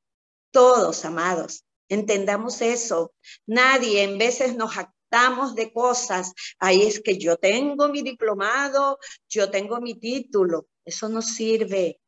Todos, 0.51 1.05
amados. 1.05 1.65
Entendamos 1.93 2.63
eso. 2.63 3.13
Nadie, 3.45 4.03
en 4.03 4.17
veces 4.17 4.57
nos 4.57 4.73
jactamos 4.73 5.55
de 5.55 5.75
cosas. 5.75 6.33
Ahí 6.59 6.81
es 6.81 7.03
que 7.03 7.19
yo 7.19 7.37
tengo 7.37 7.91
mi 7.91 8.01
diplomado, 8.01 8.99
yo 9.29 9.51
tengo 9.51 9.79
mi 9.79 10.01
título. 10.01 10.69
Eso 10.87 11.11
no 11.11 11.21
sirve. 11.21 12.01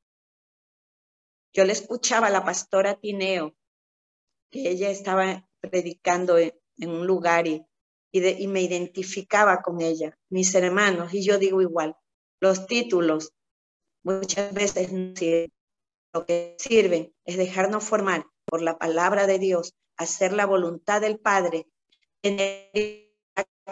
Yo 1.53 1.67
le 1.67 1.75
escuchaba 1.75 2.29
a 2.29 2.31
la 2.31 2.43
pastora 2.43 2.99
Tineo, 2.99 3.55
que 4.51 4.71
ella 4.71 4.89
estaba 4.89 5.47
predicando 5.61 6.39
en, 6.39 6.55
un 6.79 7.07
lugar 7.07 7.47
y, 7.47 7.63
y 8.11 8.47
me 8.47 8.63
identificaba 8.63 9.61
con 9.61 9.83
ella, 9.83 10.19
mis 10.31 10.55
hermanos, 10.55 11.13
y 11.13 11.23
yo 11.23 11.37
digo 11.37 11.61
igual, 11.61 11.95
los 12.41 12.67
títulos 12.67 13.35
muchas 14.03 14.53
veces 14.55 14.91
no 14.93 15.15
sirven. 15.15 15.53
Lo 16.15 16.25
que 16.25 16.57
sirven 16.59 17.15
es 17.27 17.37
dejarnos 17.37 17.85
formar 17.85 18.25
por 18.45 18.63
la 18.63 18.79
palabra 18.79 19.27
de 19.27 19.39
Dios, 19.39 19.75
hacer 19.97 20.33
la 20.33 20.47
voluntad 20.47 21.01
del 21.01 21.19
Padre, 21.19 21.67
tener 22.21 22.71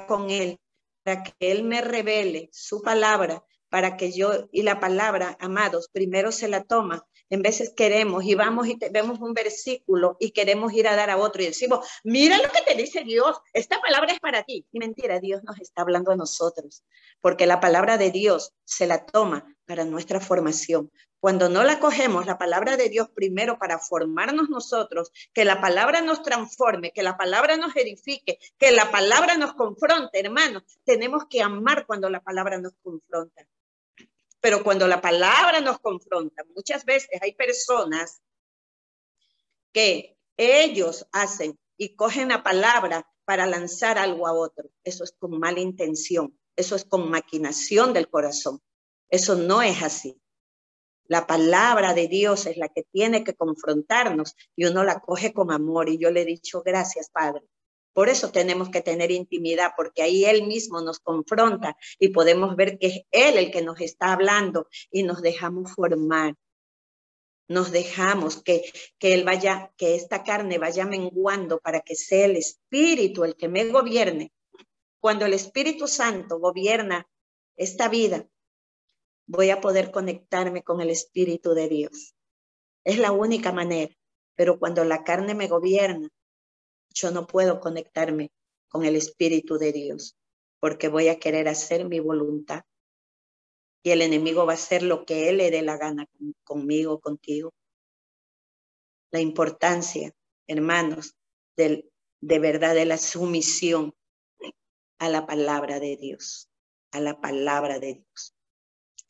con 0.07 0.31
Él, 0.31 0.59
para 1.03 1.23
que 1.23 1.33
Él 1.41 1.65
me 1.65 1.81
revele 1.81 2.49
su 2.53 2.83
palabra, 2.83 3.45
para 3.69 3.97
que 3.97 4.13
yo 4.13 4.49
y 4.53 4.63
la 4.63 4.81
palabra, 4.81 5.37
amados, 5.41 5.89
primero 5.93 6.33
se 6.33 6.49
la 6.49 6.65
toma. 6.65 7.07
En 7.33 7.41
veces 7.41 7.73
queremos 7.75 8.25
y 8.25 8.35
vamos 8.35 8.67
y 8.67 8.77
vemos 8.91 9.19
un 9.21 9.33
versículo 9.33 10.19
y 10.21 10.33
queremos 10.33 10.71
ir 10.75 10.87
a 10.87 10.97
dar 10.97 11.09
a 11.09 11.17
otro 11.17 11.41
y 11.41 11.47
decimos, 11.47 11.89
mira 12.05 12.37
lo 12.37 12.51
que 12.51 12.61
te 12.61 12.75
dice 12.75 13.05
Dios, 13.05 13.41
esta 13.55 13.81
palabra 13.81 14.13
es 14.13 14.21
para 14.21 14.43
ti. 14.43 14.67
Y 14.71 14.79
mentira, 14.79 15.19
Dios 15.19 15.43
nos 15.43 15.59
está 15.59 15.81
hablando 15.81 16.11
a 16.11 16.17
nosotros, 16.17 16.85
porque 17.23 17.47
la 17.47 17.59
palabra 17.59 17.97
de 17.97 18.11
Dios 18.11 18.53
se 18.65 18.87
la 18.87 19.07
toma 19.07 19.57
para 19.65 19.87
nuestra 19.87 20.21
formación. 20.21 20.93
Cuando 21.21 21.49
no 21.49 21.65
la 21.65 21.81
cogemos, 21.81 22.27
la 22.27 22.37
palabra 22.37 22.77
de 22.77 22.91
Dios 22.91 23.09
primero 23.09 23.59
para 23.59 23.79
formarnos 23.79 24.51
nosotros, 24.51 25.11
que 25.33 25.47
la 25.47 25.63
palabra 25.63 26.03
nos 26.03 26.23
transforme, 26.23 26.93
que 26.93 27.03
la 27.03 27.17
palabra 27.17 27.57
nos 27.57 27.75
edifique, 27.77 28.41
que 28.59 28.73
la 28.73 28.91
palabra 28.91 29.39
nos 29.39 29.55
confronte, 29.55 30.21
hermanos. 30.21 30.65
Tenemos 30.85 31.25
que 31.31 31.41
amar 31.41 31.87
cuando 31.87 32.11
la 32.11 32.21
palabra 32.21 32.59
nos 32.59 32.75
confronta. 32.83 33.47
Pero 34.43 34.65
cuando 34.65 34.89
la 34.89 35.01
palabra 35.01 35.61
nos 35.61 35.79
confronta, 35.79 36.43
muchas 36.55 36.85
veces 36.85 37.09
hay 37.23 37.33
personas 37.33 38.21
que 39.73 40.19
ellos 40.37 41.07
hacen 41.13 41.57
y 41.77 41.95
cogen 41.95 42.29
la 42.29 42.43
palabra 42.43 43.09
para 43.25 43.47
lanzar 43.47 43.99
algo 43.99 44.27
a 44.27 44.33
otro. 44.33 44.69
Eso 44.83 45.05
es 45.05 45.13
con 45.13 45.39
mala 45.39 45.61
intención, 45.61 46.37
eso 46.57 46.75
es 46.75 46.85
con 46.85 47.09
maquinación 47.09 47.93
del 47.93 48.11
corazón. 48.11 48.61
Eso 49.09 49.37
no 49.37 49.63
es 49.63 49.81
así. 49.81 50.21
La 51.05 51.27
palabra 51.27 51.95
de 51.95 52.09
Dios 52.09 52.47
es 52.47 52.57
la 52.57 52.69
que 52.69 52.83
tiene 52.83 53.23
que 53.23 53.35
confrontarnos 53.35 54.35
y 54.57 54.65
uno 54.65 54.83
la 54.83 54.99
coge 54.99 55.33
con 55.33 55.53
amor. 55.53 55.89
Y 55.89 55.99
yo 55.99 56.11
le 56.11 56.23
he 56.23 56.25
dicho, 56.25 56.63
gracias, 56.63 57.11
Padre. 57.11 57.43
Por 57.93 58.09
eso 58.09 58.31
tenemos 58.31 58.71
que 58.71 58.81
tener 58.81 59.11
intimidad, 59.11 59.73
porque 59.77 60.03
ahí 60.03 60.25
Él 60.25 60.47
mismo 60.47 60.81
nos 60.81 60.99
confronta 61.01 61.77
y 61.99 62.09
podemos 62.09 62.57
ver 62.57 62.79
que 62.79 62.87
es 62.87 63.01
Él 63.11 63.37
el 63.37 63.51
que 63.51 63.63
nos 63.63 63.81
está 63.81 64.13
hablando 64.13 64.67
y 64.91 65.03
nos 65.03 65.21
dejamos 65.21 65.73
formar. 65.73 66.35
Nos 67.49 67.71
dejamos 67.71 68.43
que, 68.43 68.63
que 68.99 69.13
Él 69.13 69.25
vaya, 69.25 69.73
que 69.77 69.95
esta 69.95 70.23
carne 70.23 70.59
vaya 70.59 70.87
menguando 70.87 71.59
para 71.59 71.81
que 71.81 71.95
sea 71.95 72.25
el 72.25 72.37
Espíritu 72.37 73.25
el 73.25 73.37
que 73.37 73.49
me 73.49 73.67
gobierne. 73.67 74.33
Cuando 75.01 75.27
el 75.27 75.35
Espíritu 75.35 75.87
Santo 75.87 76.39
gobierna 76.39 77.07
esta 77.57 77.89
vida, 77.89 78.27
voy 79.27 79.51
a 79.51 79.61
poder 79.61 79.91
conectarme 79.91 80.63
con 80.63 80.81
el 80.81 80.89
Espíritu 80.89 81.53
de 81.53 81.69
Dios. 81.69 82.15
Es 82.85 82.99
la 82.99 83.13
única 83.13 83.53
manera, 83.53 83.95
pero 84.35 84.59
cuando 84.59 84.85
la 84.85 85.05
carne 85.05 85.35
me 85.35 85.49
gobierna, 85.49 86.09
yo 86.93 87.11
no 87.11 87.27
puedo 87.27 87.61
conectarme 87.61 88.31
con 88.69 88.85
el 88.85 88.97
Espíritu 88.97 89.59
de 89.59 89.73
Dios, 89.73 90.17
porque 90.61 90.89
voy 90.89 91.09
a 91.09 91.19
querer 91.19 91.49
hacer 91.49 91.89
mi 91.89 92.01
voluntad. 92.01 92.63
Y 93.85 93.91
el 93.91 94.03
enemigo 94.03 94.47
va 94.47 94.53
a 94.53 94.55
hacer 94.55 94.83
lo 94.83 95.05
que 95.05 95.29
él 95.29 95.39
le 95.39 95.51
dé 95.51 95.63
la 95.63 95.77
gana 95.77 96.07
conmigo, 96.45 97.01
contigo. 97.01 97.53
La 99.11 99.21
importancia, 99.21 100.13
hermanos, 100.47 101.17
del, 101.57 101.91
de 102.21 102.39
verdad 102.39 102.75
de 102.75 102.87
la 102.87 102.99
sumisión 102.99 103.95
a 104.99 105.09
la 105.09 105.27
palabra 105.27 105.81
de 105.81 105.97
Dios, 105.97 106.49
a 106.93 107.01
la 107.01 107.21
palabra 107.21 107.79
de 107.81 107.95
Dios 107.95 108.35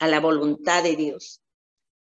a 0.02 0.08
la 0.08 0.18
voluntad 0.18 0.82
de 0.82 0.96
Dios. 0.96 1.40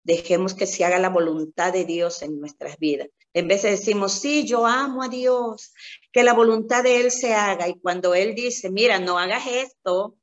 Dejemos 0.05 0.53
que 0.53 0.67
se 0.67 0.85
haga 0.85 0.99
la 0.99 1.09
voluntad 1.09 1.73
de 1.73 1.87
Dios 1.87 2.21
en 2.21 2.39
nuestras 2.39 2.79
vidas. 2.79 3.09
En 3.37 3.49
vez 3.49 3.65
de 3.65 3.73
decimos, 3.73 4.13
sí, 4.13 4.47
yo 4.47 4.65
amo 4.65 5.03
a 5.03 5.09
Dios, 5.09 5.75
que 6.11 6.23
la 6.23 6.33
voluntad 6.33 6.83
de 6.83 7.03
Él 7.03 7.11
se 7.11 7.35
haga. 7.35 7.69
Y 7.69 7.79
cuando 7.79 8.15
Él 8.15 8.35
dice, 8.35 8.71
mira, 8.71 8.99
no 8.99 9.19
hagas 9.19 9.47
esto, 9.47 10.17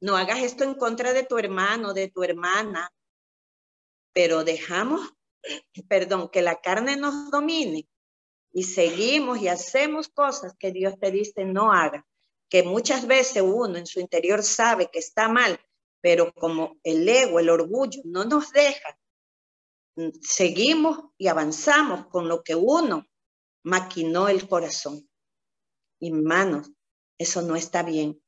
no 0.00 0.16
hagas 0.16 0.38
esto 0.38 0.62
en 0.62 0.74
contra 0.74 1.12
de 1.12 1.24
tu 1.24 1.36
hermano, 1.36 1.92
de 1.92 2.06
tu 2.12 2.22
hermana, 2.22 2.92
pero 4.12 4.44
dejamos, 4.44 5.00
perdón, 5.88 6.28
que 6.28 6.42
la 6.42 6.60
carne 6.60 6.96
nos 6.96 7.28
domine 7.32 7.88
y 8.52 8.62
seguimos 8.62 9.40
y 9.40 9.48
hacemos 9.48 10.06
cosas 10.06 10.54
que 10.56 10.70
Dios 10.70 11.00
te 11.00 11.10
dice 11.10 11.44
no 11.44 11.72
haga, 11.72 12.06
que 12.48 12.62
muchas 12.62 13.08
veces 13.08 13.42
uno 13.44 13.78
en 13.78 13.86
su 13.86 13.98
interior 13.98 14.44
sabe 14.44 14.88
que 14.92 15.00
está 15.00 15.28
mal, 15.28 15.58
pero 16.00 16.32
como 16.32 16.78
el 16.84 17.08
ego, 17.08 17.40
el 17.40 17.50
orgullo 17.50 18.00
no 18.04 18.24
nos 18.24 18.52
deja, 18.52 18.96
seguimos 20.20 20.98
y 21.18 21.28
avanzamos 21.28 22.06
con 22.06 22.28
lo 22.28 22.42
que 22.42 22.54
uno 22.54 23.06
maquinó 23.64 24.28
el 24.28 24.48
corazón. 24.48 25.08
Y 26.00 26.10
manos, 26.10 26.70
eso 27.18 27.42
no 27.42 27.56
está 27.56 27.82
bien. 27.82 28.20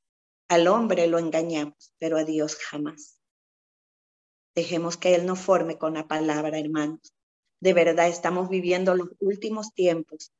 Al 0.48 0.68
hombre 0.68 1.06
lo 1.06 1.18
engañamos, 1.18 1.92
pero 1.98 2.16
a 2.16 2.24
Dios 2.24 2.56
jamás. 2.56 3.18
Dejemos 4.54 4.96
que 4.96 5.14
Él 5.14 5.26
nos 5.26 5.40
forme 5.40 5.78
con 5.78 5.94
la 5.94 6.06
palabra, 6.06 6.58
hermanos. 6.58 7.14
De 7.60 7.72
verdad 7.72 8.08
estamos 8.08 8.48
viviendo 8.48 8.94
los 8.94 9.08
últimos 9.18 9.72
tiempos. 9.74 10.32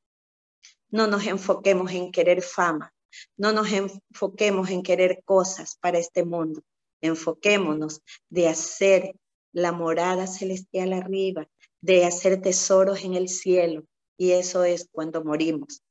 No 0.89 1.07
nos 1.07 1.27
enfoquemos 1.27 1.91
en 1.91 2.13
querer 2.13 2.43
fama, 2.43 2.95
no 3.37 3.53
nos 3.53 3.73
enfoquemos 3.73 4.71
en 4.71 4.83
querer 4.83 5.23
cosas 5.25 5.77
para 5.81 5.99
este 5.99 6.25
mundo 6.25 6.63
enfoquémonos 7.05 8.03
de 8.31 8.49
hacer 8.49 9.17
la 9.55 9.73
morada 9.73 10.27
celestial 10.27 10.93
arriba, 10.93 11.49
de 11.81 12.05
hacer 12.05 12.43
tesoros 12.43 13.05
en 13.05 13.15
el 13.15 13.29
cielo. 13.29 13.85
Y 14.19 14.33
eso 14.33 14.65
es 14.65 14.89
cuando 14.91 15.25
morimos. 15.25 15.83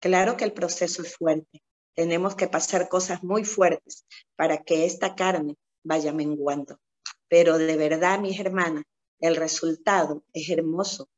Claro 0.00 0.36
que 0.36 0.44
el 0.44 0.52
proceso 0.52 1.02
es 1.02 1.16
fuerte. 1.16 1.62
Tenemos 1.94 2.34
que 2.36 2.48
pasar 2.48 2.88
cosas 2.88 3.22
muy 3.22 3.44
fuertes 3.44 4.06
para 4.36 4.62
que 4.62 4.84
esta 4.84 5.14
carne 5.14 5.56
vaya 5.82 6.12
menguando. 6.12 6.78
Pero 7.28 7.58
de 7.58 7.76
verdad, 7.76 8.20
mis 8.20 8.38
hermanas, 8.38 8.84
el 9.20 9.36
resultado 9.36 10.24
es 10.32 10.48
hermoso. 10.48 11.08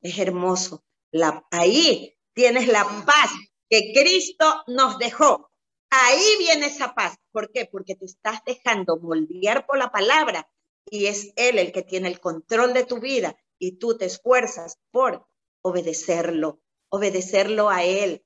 Es 0.00 0.18
hermoso. 0.18 0.82
La, 1.10 1.46
ahí 1.50 2.16
tienes 2.32 2.68
la 2.68 2.84
paz 3.04 3.30
que 3.68 3.92
Cristo 3.92 4.62
nos 4.66 4.98
dejó. 4.98 5.50
Ahí 5.90 6.36
viene 6.38 6.66
esa 6.66 6.94
paz. 6.94 7.16
¿Por 7.32 7.50
qué? 7.50 7.66
Porque 7.66 7.96
te 7.96 8.06
estás 8.06 8.40
dejando 8.46 8.98
moldear 8.98 9.66
por 9.66 9.78
la 9.78 9.90
palabra 9.90 10.48
y 10.90 11.06
es 11.06 11.32
Él 11.36 11.58
el 11.58 11.72
que 11.72 11.82
tiene 11.82 12.08
el 12.08 12.20
control 12.20 12.72
de 12.72 12.84
tu 12.84 13.00
vida 13.00 13.36
y 13.58 13.78
tú 13.78 13.96
te 13.96 14.06
esfuerzas 14.06 14.78
por 14.90 15.26
obedecerlo, 15.62 16.60
obedecerlo 16.90 17.70
a 17.70 17.84
Él, 17.84 18.24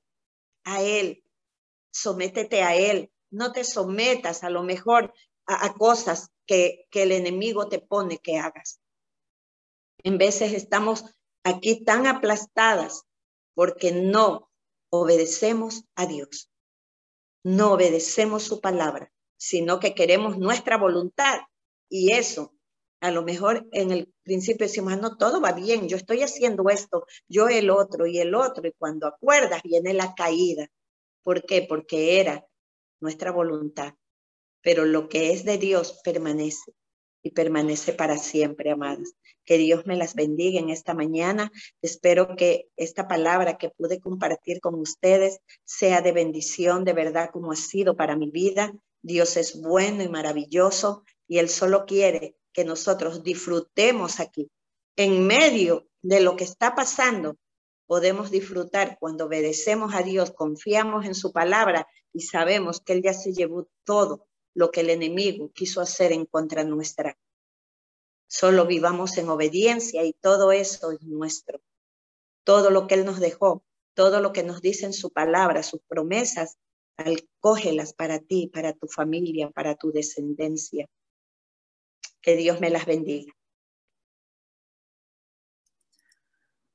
a 0.63 0.81
Él. 0.81 1.23
Sométete 1.91 2.63
a 2.63 2.75
Él. 2.75 3.11
No 3.31 3.51
te 3.51 3.63
sometas 3.63 4.43
a 4.43 4.49
lo 4.49 4.63
mejor 4.63 5.13
a, 5.45 5.73
cosas 5.73 6.29
que, 6.45 6.85
que 6.89 7.03
el 7.03 7.11
enemigo 7.11 7.67
te 7.67 7.79
pone 7.79 8.19
que 8.19 8.37
hagas. 8.37 8.79
En 10.03 10.17
veces 10.17 10.53
estamos 10.53 11.05
aquí 11.43 11.83
tan 11.83 12.07
aplastadas 12.07 13.03
porque 13.55 13.91
no 13.91 14.51
obedecemos 14.89 15.85
a 15.95 16.05
Dios 16.05 16.49
no 17.43 17.73
obedecemos 17.73 18.43
su 18.43 18.61
palabra, 18.61 19.11
sino 19.37 19.79
que 19.79 19.93
queremos 19.93 20.37
nuestra 20.37 20.77
voluntad. 20.77 21.41
Y 21.95 22.11
eso, 22.11 22.55
a 23.01 23.11
lo 23.11 23.21
mejor 23.21 23.67
en 23.71 23.91
el 23.91 24.11
principio 24.23 24.65
decimos, 24.65 24.93
ah, 24.93 24.95
no, 24.95 25.15
todo 25.15 25.39
va 25.39 25.51
bien, 25.51 25.87
yo 25.87 25.95
estoy 25.95 26.23
haciendo 26.23 26.67
esto, 26.69 27.05
yo 27.27 27.49
el 27.49 27.69
otro 27.69 28.07
y 28.07 28.17
el 28.17 28.33
otro. 28.33 28.67
Y 28.67 28.71
cuando 28.71 29.05
acuerdas, 29.05 29.61
viene 29.61 29.93
la 29.93 30.15
caída. 30.15 30.67
¿Por 31.21 31.45
qué? 31.45 31.61
Porque 31.69 32.19
era 32.19 32.47
nuestra 32.99 33.29
voluntad. 33.29 33.93
Pero 34.63 34.85
lo 34.85 35.07
que 35.07 35.33
es 35.33 35.45
de 35.45 35.59
Dios 35.59 35.99
permanece 36.03 36.73
y 37.21 37.29
permanece 37.29 37.93
para 37.93 38.17
siempre, 38.17 38.71
amadas. 38.71 39.13
Que 39.45 39.59
Dios 39.59 39.85
me 39.85 39.95
las 39.95 40.15
bendiga 40.15 40.59
en 40.59 40.71
esta 40.71 40.95
mañana. 40.95 41.51
Espero 41.83 42.35
que 42.35 42.69
esta 42.75 43.07
palabra 43.07 43.59
que 43.59 43.69
pude 43.69 43.99
compartir 43.99 44.61
con 44.61 44.73
ustedes 44.79 45.41
sea 45.63 46.01
de 46.01 46.11
bendición, 46.11 46.85
de 46.85 46.93
verdad, 46.93 47.29
como 47.31 47.51
ha 47.51 47.55
sido 47.55 47.95
para 47.95 48.15
mi 48.15 48.31
vida. 48.31 48.73
Dios 49.03 49.37
es 49.37 49.61
bueno 49.61 50.01
y 50.01 50.09
maravilloso 50.09 51.03
y 51.27 51.39
Él 51.39 51.49
solo 51.49 51.85
quiere 51.85 52.37
que 52.51 52.65
nosotros 52.65 53.23
disfrutemos 53.23 54.19
aquí. 54.19 54.49
En 54.95 55.25
medio 55.25 55.87
de 56.01 56.21
lo 56.21 56.35
que 56.35 56.43
está 56.43 56.75
pasando, 56.75 57.37
podemos 57.87 58.31
disfrutar 58.31 58.97
cuando 58.99 59.25
obedecemos 59.25 59.93
a 59.95 60.03
Dios, 60.03 60.31
confiamos 60.31 61.05
en 61.05 61.15
su 61.15 61.31
palabra 61.31 61.87
y 62.13 62.21
sabemos 62.21 62.79
que 62.79 62.93
Él 62.93 63.01
ya 63.03 63.13
se 63.13 63.33
llevó 63.33 63.67
todo 63.83 64.27
lo 64.53 64.71
que 64.71 64.81
el 64.81 64.89
enemigo 64.89 65.51
quiso 65.53 65.81
hacer 65.81 66.11
en 66.11 66.25
contra 66.25 66.63
nuestra. 66.63 67.17
Solo 68.27 68.65
vivamos 68.65 69.17
en 69.17 69.29
obediencia 69.29 70.03
y 70.03 70.13
todo 70.13 70.51
eso 70.51 70.91
es 70.91 71.01
nuestro. 71.03 71.61
Todo 72.43 72.69
lo 72.69 72.87
que 72.87 72.95
Él 72.95 73.05
nos 73.05 73.19
dejó, 73.19 73.63
todo 73.93 74.21
lo 74.21 74.33
que 74.33 74.43
nos 74.43 74.61
dice 74.61 74.85
en 74.85 74.93
su 74.93 75.11
palabra, 75.11 75.63
sus 75.63 75.81
promesas, 75.87 76.57
cógelas 77.39 77.93
para 77.93 78.19
ti, 78.19 78.49
para 78.53 78.73
tu 78.73 78.87
familia, 78.87 79.49
para 79.49 79.75
tu 79.75 79.91
descendencia. 79.91 80.87
Que 82.23 82.35
Dios 82.35 82.59
me 82.59 82.71
las 82.71 82.87
bendiga. 82.87 83.31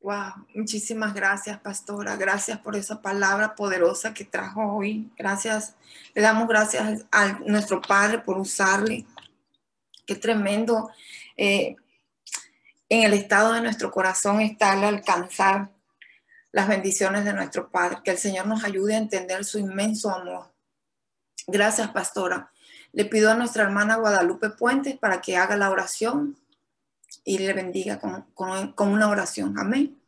Wow, 0.00 0.46
muchísimas 0.54 1.12
gracias, 1.12 1.58
pastora. 1.58 2.16
Gracias 2.16 2.58
por 2.60 2.76
esa 2.76 3.02
palabra 3.02 3.56
poderosa 3.56 4.14
que 4.14 4.24
trajo 4.24 4.76
hoy. 4.76 5.10
Gracias, 5.18 5.74
le 6.14 6.22
damos 6.22 6.46
gracias 6.46 7.04
a 7.10 7.40
nuestro 7.40 7.80
Padre 7.80 8.20
por 8.20 8.38
usarle. 8.38 9.04
Qué 10.06 10.14
tremendo 10.14 10.90
eh, 11.36 11.74
en 12.88 13.02
el 13.02 13.12
estado 13.12 13.52
de 13.52 13.60
nuestro 13.60 13.90
corazón 13.90 14.40
está 14.40 14.72
al 14.72 14.84
alcanzar 14.84 15.70
las 16.52 16.68
bendiciones 16.68 17.24
de 17.24 17.32
nuestro 17.32 17.70
Padre. 17.70 17.98
Que 18.04 18.12
el 18.12 18.18
Señor 18.18 18.46
nos 18.46 18.64
ayude 18.64 18.94
a 18.94 18.98
entender 18.98 19.44
su 19.44 19.58
inmenso 19.58 20.10
amor. 20.10 20.54
Gracias, 21.46 21.88
pastora. 21.88 22.52
Le 22.92 23.04
pido 23.04 23.30
a 23.30 23.34
nuestra 23.34 23.64
hermana 23.64 23.96
Guadalupe 23.96 24.50
Puentes 24.50 24.98
para 24.98 25.20
que 25.20 25.36
haga 25.36 25.56
la 25.56 25.70
oración 25.70 26.36
y 27.24 27.38
le 27.38 27.52
bendiga 27.52 28.00
con, 28.00 28.72
con 28.72 28.88
una 28.88 29.08
oración. 29.08 29.58
Amén. 29.58 30.00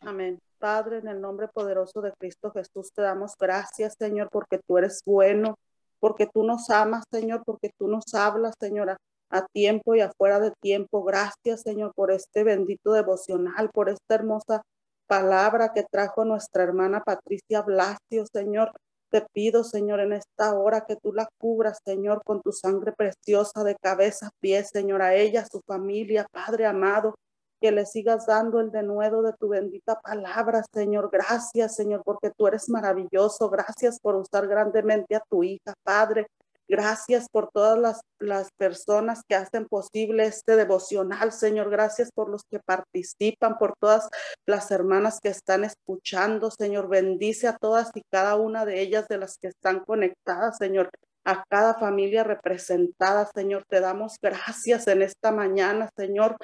Amén. 0.00 0.38
Padre, 0.58 0.98
en 0.98 1.08
el 1.08 1.20
nombre 1.20 1.48
poderoso 1.48 2.00
de 2.00 2.12
Cristo 2.18 2.50
Jesús, 2.50 2.92
te 2.92 3.02
damos 3.02 3.34
gracias, 3.38 3.94
Señor, 3.98 4.28
porque 4.30 4.58
tú 4.66 4.78
eres 4.78 5.02
bueno, 5.06 5.56
porque 6.00 6.26
tú 6.26 6.44
nos 6.44 6.70
amas, 6.70 7.04
Señor, 7.10 7.42
porque 7.44 7.70
tú 7.78 7.88
nos 7.88 8.12
hablas, 8.14 8.54
Señora, 8.58 8.96
a 9.30 9.46
tiempo 9.46 9.94
y 9.94 10.00
afuera 10.00 10.40
de 10.40 10.52
tiempo. 10.60 11.04
Gracias, 11.04 11.62
Señor, 11.62 11.92
por 11.94 12.10
este 12.10 12.44
bendito 12.44 12.92
devocional, 12.92 13.70
por 13.70 13.88
esta 13.88 14.14
hermosa 14.14 14.62
palabra 15.06 15.72
que 15.72 15.84
trajo 15.84 16.24
nuestra 16.24 16.64
hermana 16.64 17.02
Patricia 17.02 17.62
Blasio, 17.62 18.26
Señor. 18.32 18.72
Te 19.10 19.22
pido, 19.32 19.64
Señor, 19.64 20.00
en 20.00 20.12
esta 20.12 20.54
hora 20.58 20.84
que 20.86 20.96
tú 20.96 21.12
la 21.12 21.28
cubras, 21.38 21.80
Señor, 21.84 22.22
con 22.24 22.42
tu 22.42 22.52
sangre 22.52 22.92
preciosa 22.92 23.64
de 23.64 23.74
cabeza 23.76 24.26
a 24.26 24.30
pies, 24.40 24.68
Señor, 24.70 25.00
a 25.02 25.14
ella, 25.14 25.42
a 25.42 25.46
su 25.46 25.60
familia, 25.66 26.26
Padre 26.30 26.66
amado 26.66 27.14
que 27.60 27.72
le 27.72 27.86
sigas 27.86 28.26
dando 28.26 28.60
el 28.60 28.70
denuedo 28.70 29.22
de 29.22 29.32
tu 29.32 29.48
bendita 29.48 29.98
palabra, 30.00 30.62
Señor. 30.72 31.10
Gracias, 31.12 31.74
Señor, 31.74 32.02
porque 32.04 32.30
tú 32.36 32.46
eres 32.46 32.68
maravilloso. 32.68 33.50
Gracias 33.50 33.98
por 34.00 34.16
usar 34.16 34.46
grandemente 34.46 35.16
a 35.16 35.22
tu 35.28 35.42
hija, 35.42 35.74
Padre. 35.82 36.28
Gracias 36.68 37.28
por 37.30 37.50
todas 37.50 37.78
las, 37.78 38.00
las 38.18 38.50
personas 38.58 39.22
que 39.26 39.34
hacen 39.34 39.66
posible 39.66 40.26
este 40.26 40.56
devocional, 40.56 41.32
Señor. 41.32 41.70
Gracias 41.70 42.10
por 42.12 42.28
los 42.28 42.42
que 42.50 42.60
participan, 42.60 43.58
por 43.58 43.74
todas 43.80 44.08
las 44.46 44.70
hermanas 44.70 45.18
que 45.20 45.30
están 45.30 45.64
escuchando, 45.64 46.50
Señor. 46.50 46.88
Bendice 46.88 47.48
a 47.48 47.56
todas 47.56 47.90
y 47.94 48.02
cada 48.10 48.36
una 48.36 48.64
de 48.64 48.80
ellas 48.80 49.08
de 49.08 49.18
las 49.18 49.38
que 49.38 49.48
están 49.48 49.80
conectadas, 49.80 50.58
Señor. 50.58 50.90
A 51.24 51.44
cada 51.48 51.74
familia 51.74 52.22
representada, 52.24 53.28
Señor. 53.34 53.64
Te 53.68 53.80
damos 53.80 54.16
gracias 54.20 54.86
en 54.88 55.02
esta 55.02 55.32
mañana, 55.32 55.90
Señor 55.96 56.36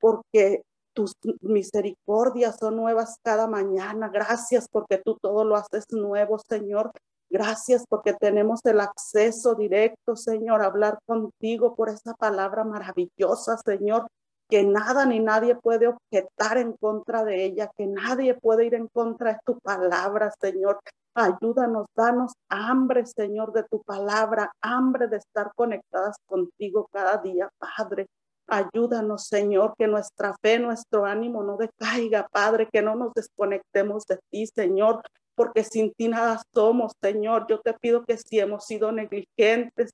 porque 0.00 0.62
tus 0.92 1.12
misericordias 1.40 2.56
son 2.58 2.76
nuevas 2.76 3.18
cada 3.22 3.46
mañana. 3.46 4.08
Gracias 4.08 4.66
porque 4.68 4.98
tú 4.98 5.16
todo 5.20 5.44
lo 5.44 5.56
haces 5.56 5.84
nuevo, 5.90 6.38
Señor. 6.38 6.90
Gracias 7.30 7.84
porque 7.88 8.12
tenemos 8.12 8.60
el 8.64 8.80
acceso 8.80 9.54
directo, 9.54 10.16
Señor, 10.16 10.62
a 10.62 10.66
hablar 10.66 10.98
contigo 11.06 11.76
por 11.76 11.88
esa 11.88 12.12
palabra 12.14 12.64
maravillosa, 12.64 13.56
Señor, 13.64 14.08
que 14.48 14.64
nada 14.64 15.06
ni 15.06 15.20
nadie 15.20 15.54
puede 15.54 15.86
objetar 15.86 16.58
en 16.58 16.72
contra 16.72 17.22
de 17.22 17.44
ella, 17.44 17.70
que 17.78 17.86
nadie 17.86 18.34
puede 18.34 18.66
ir 18.66 18.74
en 18.74 18.88
contra 18.88 19.34
de 19.34 19.38
tu 19.46 19.60
palabra, 19.60 20.32
Señor. 20.40 20.80
Ayúdanos, 21.14 21.86
danos 21.94 22.32
hambre, 22.48 23.06
Señor, 23.06 23.52
de 23.52 23.62
tu 23.62 23.80
palabra, 23.84 24.50
hambre 24.60 25.06
de 25.06 25.18
estar 25.18 25.52
conectadas 25.54 26.16
contigo 26.26 26.88
cada 26.92 27.18
día, 27.18 27.48
Padre. 27.58 28.08
Ayúdanos, 28.48 29.28
Señor, 29.28 29.74
que 29.78 29.86
nuestra 29.86 30.34
fe, 30.42 30.58
nuestro 30.58 31.06
ánimo 31.06 31.44
no 31.44 31.56
decaiga, 31.56 32.26
Padre, 32.32 32.68
que 32.72 32.82
no 32.82 32.96
nos 32.96 33.14
desconectemos 33.14 34.04
de 34.06 34.18
ti, 34.30 34.48
Señor, 34.48 35.02
porque 35.34 35.64
sin 35.64 35.92
ti 35.94 36.08
nada 36.08 36.40
somos, 36.54 36.92
Señor. 37.02 37.46
Yo 37.48 37.60
te 37.60 37.74
pido 37.74 38.04
que 38.04 38.16
si 38.16 38.38
hemos 38.38 38.66
sido 38.66 38.92
negligentes, 38.92 39.92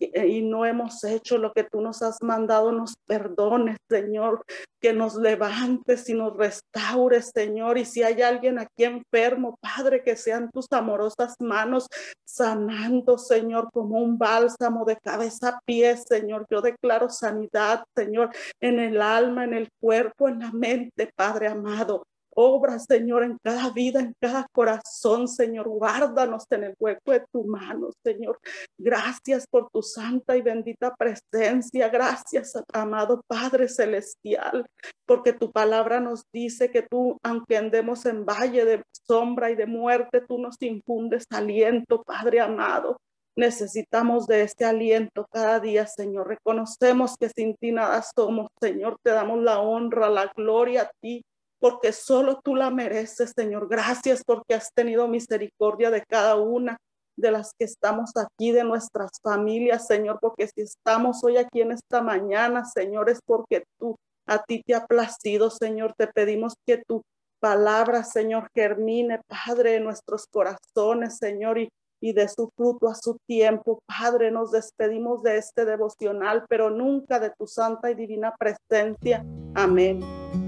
eh, 0.00 0.26
y 0.26 0.42
no 0.42 0.66
hemos 0.66 1.04
hecho 1.04 1.38
lo 1.38 1.52
que 1.52 1.64
tú 1.64 1.80
nos 1.80 2.02
has 2.02 2.20
mandado, 2.22 2.72
nos 2.72 2.96
perdones, 3.06 3.76
Señor, 3.88 4.44
que 4.80 4.92
nos 4.92 5.14
levantes 5.14 6.08
y 6.08 6.14
nos 6.14 6.36
restaures, 6.36 7.30
Señor. 7.32 7.78
Y 7.78 7.84
si 7.84 8.02
hay 8.02 8.20
alguien 8.22 8.58
aquí 8.58 8.84
enfermo, 8.84 9.56
Padre, 9.60 10.02
que 10.02 10.16
sean 10.16 10.50
tus 10.50 10.66
amorosas 10.72 11.34
manos 11.38 11.86
sanando, 12.26 13.18
Señor, 13.18 13.70
como 13.72 14.00
un 14.00 14.18
bálsamo 14.18 14.84
de 14.84 14.96
cabeza 14.96 15.48
a 15.50 15.60
pie, 15.64 15.96
Señor. 15.96 16.46
Yo 16.50 16.60
declaro 16.60 17.08
sanidad, 17.08 17.84
Señor, 17.94 18.30
en 18.60 18.80
el 18.80 19.00
alma, 19.00 19.44
en 19.44 19.54
el 19.54 19.68
cuerpo, 19.80 20.28
en 20.28 20.40
la 20.40 20.50
mente, 20.50 21.10
Padre 21.14 21.48
amado. 21.48 22.02
Obra, 22.36 22.78
Señor, 22.78 23.22
en 23.22 23.38
cada 23.42 23.70
vida, 23.70 24.00
en 24.00 24.14
cada 24.20 24.46
corazón, 24.52 25.28
Señor. 25.28 25.68
Guárdanos 25.68 26.44
en 26.50 26.64
el 26.64 26.74
hueco 26.78 27.12
de 27.12 27.24
tu 27.32 27.44
mano, 27.44 27.90
Señor. 28.04 28.38
Gracias 28.78 29.46
por 29.46 29.70
tu 29.70 29.82
santa 29.82 30.36
y 30.36 30.42
bendita 30.42 30.94
presencia. 30.94 31.88
Gracias, 31.88 32.52
amado 32.72 33.22
Padre 33.26 33.68
Celestial, 33.68 34.66
porque 35.06 35.32
tu 35.32 35.52
palabra 35.52 36.00
nos 36.00 36.24
dice 36.32 36.70
que 36.70 36.82
tú, 36.82 37.18
aunque 37.22 37.56
andemos 37.56 38.06
en 38.06 38.24
valle 38.24 38.64
de 38.64 38.82
sombra 39.06 39.50
y 39.50 39.54
de 39.54 39.66
muerte, 39.66 40.22
tú 40.26 40.38
nos 40.38 40.56
infundes 40.60 41.24
aliento, 41.30 42.02
Padre 42.02 42.40
amado. 42.40 42.96
Necesitamos 43.36 44.28
de 44.28 44.42
este 44.42 44.64
aliento 44.64 45.26
cada 45.30 45.58
día, 45.58 45.86
Señor. 45.86 46.28
Reconocemos 46.28 47.16
que 47.18 47.28
sin 47.28 47.56
ti 47.56 47.72
nada 47.72 48.00
somos, 48.14 48.48
Señor. 48.60 48.96
Te 49.02 49.10
damos 49.10 49.42
la 49.42 49.60
honra, 49.60 50.08
la 50.08 50.32
gloria 50.36 50.82
a 50.82 50.90
ti 51.00 51.24
porque 51.64 51.92
solo 51.92 52.42
tú 52.44 52.56
la 52.56 52.68
mereces, 52.68 53.32
Señor. 53.34 53.68
Gracias 53.70 54.22
porque 54.22 54.52
has 54.52 54.68
tenido 54.74 55.08
misericordia 55.08 55.90
de 55.90 56.02
cada 56.06 56.36
una 56.36 56.76
de 57.16 57.30
las 57.30 57.52
que 57.58 57.64
estamos 57.64 58.10
aquí, 58.16 58.52
de 58.52 58.64
nuestras 58.64 59.12
familias, 59.22 59.86
Señor, 59.86 60.18
porque 60.20 60.46
si 60.46 60.60
estamos 60.60 61.24
hoy 61.24 61.38
aquí 61.38 61.62
en 61.62 61.72
esta 61.72 62.02
mañana, 62.02 62.66
Señor, 62.66 63.08
es 63.08 63.20
porque 63.24 63.64
tú, 63.78 63.96
a 64.26 64.42
ti 64.42 64.62
te 64.62 64.74
ha 64.74 64.84
placido, 64.84 65.48
Señor. 65.48 65.94
Te 65.96 66.06
pedimos 66.06 66.52
que 66.66 66.82
tu 66.86 67.00
palabra, 67.40 68.04
Señor, 68.04 68.46
germine, 68.54 69.22
Padre, 69.26 69.76
en 69.76 69.84
nuestros 69.84 70.26
corazones, 70.26 71.16
Señor, 71.16 71.56
y, 71.56 71.70
y 71.98 72.12
de 72.12 72.28
su 72.28 72.50
fruto 72.54 72.90
a 72.90 72.94
su 72.94 73.16
tiempo. 73.26 73.78
Padre, 73.86 74.30
nos 74.30 74.50
despedimos 74.50 75.22
de 75.22 75.38
este 75.38 75.64
devocional, 75.64 76.44
pero 76.46 76.68
nunca 76.68 77.18
de 77.20 77.30
tu 77.30 77.46
santa 77.46 77.90
y 77.90 77.94
divina 77.94 78.34
presencia. 78.38 79.24
Amén. 79.54 80.43